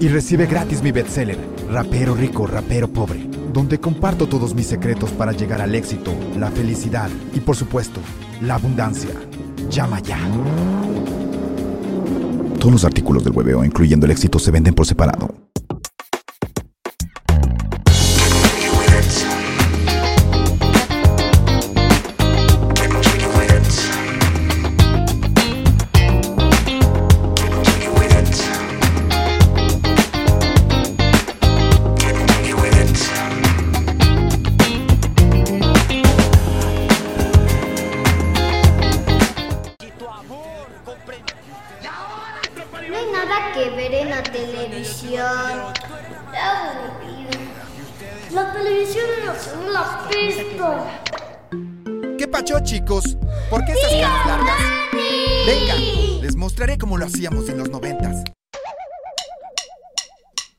Y 0.00 0.08
recibe 0.08 0.46
gratis 0.46 0.82
mi 0.82 0.92
bestseller, 0.92 1.38
Rapero 1.70 2.14
Rico, 2.14 2.46
Rapero 2.46 2.88
Pobre, 2.88 3.26
donde 3.52 3.80
comparto 3.80 4.28
todos 4.28 4.54
mis 4.54 4.66
secretos 4.66 5.10
para 5.10 5.32
llegar 5.32 5.62
al 5.62 5.74
éxito, 5.74 6.14
la 6.36 6.50
felicidad 6.50 7.08
y 7.34 7.40
por 7.40 7.56
supuesto, 7.56 8.00
la 8.42 8.54
abundancia. 8.54 9.10
Llama 9.70 10.00
ya. 10.00 10.18
Todos 12.58 12.72
los 12.72 12.84
artículos 12.84 13.24
del 13.24 13.32
hueveo, 13.34 13.64
incluyendo 13.64 14.06
el 14.06 14.12
éxito, 14.12 14.38
se 14.38 14.50
venden 14.50 14.74
por 14.74 14.86
separado. 14.86 15.47
Televisión. 45.18 45.72
La 48.32 48.52
televisión 48.52 49.06
es 49.34 49.50
una 49.68 50.08
pista. 50.08 51.02
¿Qué 52.18 52.28
pacho, 52.28 52.60
chicos? 52.62 53.16
¿Por 53.50 53.64
qué 53.64 53.72
esas 53.72 53.92
caras 53.92 54.26
largas? 54.26 54.60
Venga, 55.46 55.74
les 56.22 56.36
mostraré 56.36 56.78
cómo 56.78 56.98
lo 56.98 57.06
hacíamos 57.06 57.48
en 57.48 57.58
los 57.58 57.70
noventas. 57.70 58.22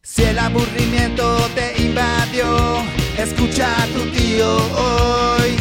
Si 0.02 0.24
el 0.24 0.40
aburrimiento 0.40 1.38
te 1.56 1.82
invadió, 1.82 2.82
escucha 3.18 3.84
a 3.84 3.86
tu 3.88 4.10
tío 4.12 4.58
hoy. 4.76 5.56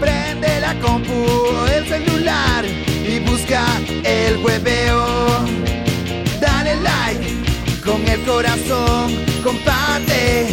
Prende 0.00 0.60
la 0.60 0.78
compu 0.80 1.12
o 1.12 1.66
el 1.66 1.86
celular 1.86 2.64
y 2.64 3.18
busca 3.20 3.64
el 4.04 4.38
hueveo. 4.38 5.67
Con 7.88 8.06
el 8.06 8.20
corazón, 8.24 9.16
comparte 9.42 10.46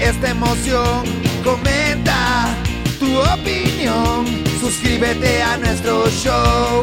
esta 0.00 0.30
emoción, 0.30 1.04
comenta 1.44 2.48
tu 2.98 3.20
opinión, 3.20 4.26
suscríbete 4.60 5.42
a 5.42 5.58
nuestro 5.58 6.10
show. 6.10 6.82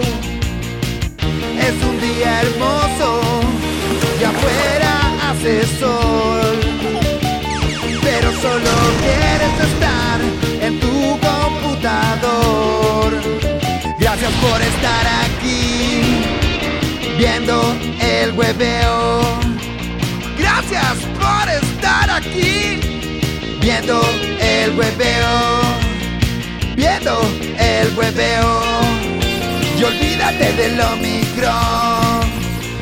Es 1.59 1.73
un 1.83 1.99
día 1.99 2.43
hermoso 2.43 3.19
y 4.21 4.23
afuera 4.23 5.29
hace 5.29 5.65
sol. 5.77 6.59
Pero 8.01 8.31
solo 8.41 8.71
quieres 9.01 9.59
estar 9.69 10.21
en 10.61 10.79
tu 10.79 11.19
computador. 11.19 13.11
Gracias 13.99 14.31
por 14.31 14.61
estar 14.61 15.05
aquí 15.25 16.03
viendo 17.17 17.75
el 17.99 18.31
hueveo. 18.31 19.42
Por 20.73 21.49
estar 21.49 22.09
aquí 22.09 22.79
viendo 23.61 24.01
el 24.39 24.75
hueveo. 24.75 25.61
Viendo 26.75 27.21
el 27.59 27.95
hueveo. 27.95 28.61
Y 29.77 29.83
olvídate 29.83 30.53
del 30.53 30.81
Omicron. 30.81 32.23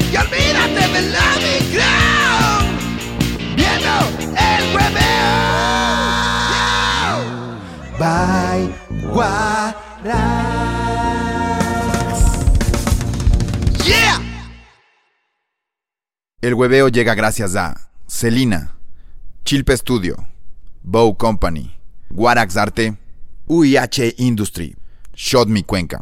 Y 0.10 0.16
olvídate 0.16 0.88
del 0.94 1.16
Omicron. 1.34 2.64
Viendo 3.58 3.96
el 4.38 4.64
hueveo. 4.74 5.52
Bye, 8.00 8.74
Guarax. 9.12 10.51
El 16.42 16.56
hueveo 16.56 16.88
llega 16.88 17.14
gracias 17.14 17.56
a 17.56 17.92
Celina, 18.08 18.74
Chilpe 19.46 19.78
Studio, 19.78 20.16
Bow 20.82 21.16
Company, 21.16 21.78
Warax 22.10 22.58
Arte, 22.58 22.98
UIH 23.46 24.16
Industry, 24.18 24.76
Shot 25.14 25.48
Mi 25.48 25.62
Cuenca. 25.62 26.02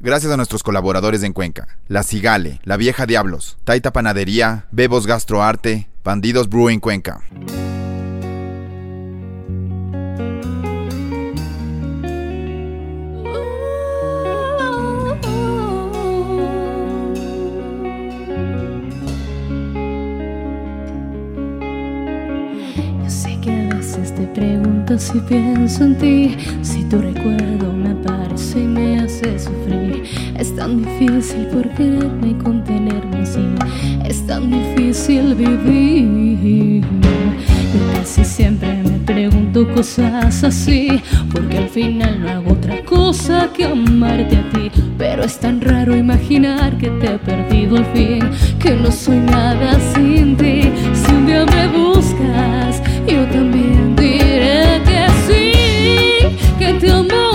Gracias 0.00 0.32
a 0.32 0.38
nuestros 0.38 0.62
colaboradores 0.62 1.22
en 1.22 1.34
Cuenca, 1.34 1.76
La 1.86 2.02
Cigale, 2.02 2.60
La 2.64 2.78
Vieja 2.78 3.04
Diablos, 3.04 3.58
Taita 3.64 3.92
Panadería, 3.92 4.68
Bebos 4.70 5.06
Gastroarte, 5.06 5.86
Bandidos 6.02 6.48
Brewing 6.48 6.80
Cuenca. 6.80 7.22
Si 24.86 25.18
pienso 25.20 25.84
en 25.84 25.96
ti, 25.96 26.36
si 26.62 26.84
tu 26.84 27.00
recuerdo 27.00 27.72
me 27.72 27.90
aparece 27.90 28.60
y 28.60 28.66
me 28.66 29.00
hace 29.00 29.38
sufrir. 29.38 30.04
Es 30.38 30.54
tan 30.54 30.84
difícil 30.84 31.46
por 31.46 31.68
quererme 31.70 32.30
y 32.30 32.34
contenerme 32.34 33.16
así, 33.22 33.40
es 34.04 34.24
tan 34.26 34.50
difícil 34.50 35.34
vivir. 35.34 36.82
Yo 36.82 37.98
casi 37.98 38.24
siempre 38.24 38.82
me 38.84 38.98
pregunto 38.98 39.66
cosas 39.74 40.44
así, 40.44 41.00
porque 41.32 41.58
al 41.58 41.68
final 41.68 42.20
no 42.20 42.28
hago 42.28 42.52
otra 42.52 42.84
cosa 42.84 43.48
que 43.56 43.64
amarte 43.64 44.36
a 44.36 44.48
ti. 44.50 44.70
Pero 44.98 45.24
es 45.24 45.38
tan 45.40 45.60
raro 45.60 45.96
imaginar 45.96 46.76
que 46.76 46.90
te 46.90 47.14
he 47.14 47.18
perdido 47.18 47.78
al 47.78 47.86
fin, 47.86 48.20
que 48.60 48.76
no 48.76 48.92
soy 48.92 49.16
nada 49.16 49.80
sin 49.94 50.36
ti. 50.36 50.70
Si 50.92 51.12
un 51.12 51.26
día 51.26 51.46
me 51.46 51.66
buscas, 51.68 52.82
yo 53.08 53.24
también 53.26 53.83
que 56.64 56.72
te 56.80 56.90
amo, 56.90 57.33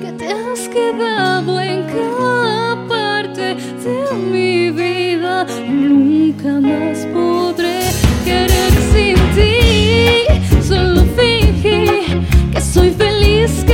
que 0.00 0.12
te 0.18 0.28
has 0.28 0.68
quedado 0.68 1.60
en 1.60 1.84
cada 1.84 2.86
parte 2.88 3.56
de 3.84 4.14
mi 4.32 4.70
vida. 4.70 5.46
Nunca 5.68 6.60
más 6.60 7.06
podré 7.14 7.80
querer 8.24 8.72
sin 8.92 9.16
ti. 9.36 10.62
Solo 10.62 11.02
fingí 11.16 11.84
que 12.52 12.60
soy 12.60 12.90
feliz, 12.90 13.64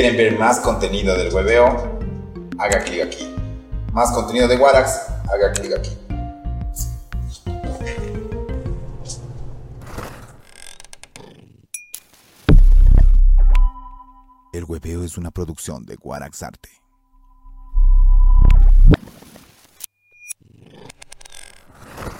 quieren 0.00 0.16
ver 0.16 0.38
más 0.38 0.60
contenido 0.60 1.16
del 1.16 1.34
hueveo, 1.34 1.98
haga 2.56 2.84
clic 2.84 3.02
aquí. 3.02 3.34
Más 3.92 4.12
contenido 4.12 4.46
de 4.46 4.56
Warax, 4.56 5.08
haga 5.28 5.52
clic 5.52 5.72
aquí. 5.76 5.90
El 14.52 14.64
hueveo 14.68 15.02
es 15.02 15.18
una 15.18 15.32
producción 15.32 15.84
de 15.84 15.96
Guarax 15.96 16.44
Arte. 16.44 16.68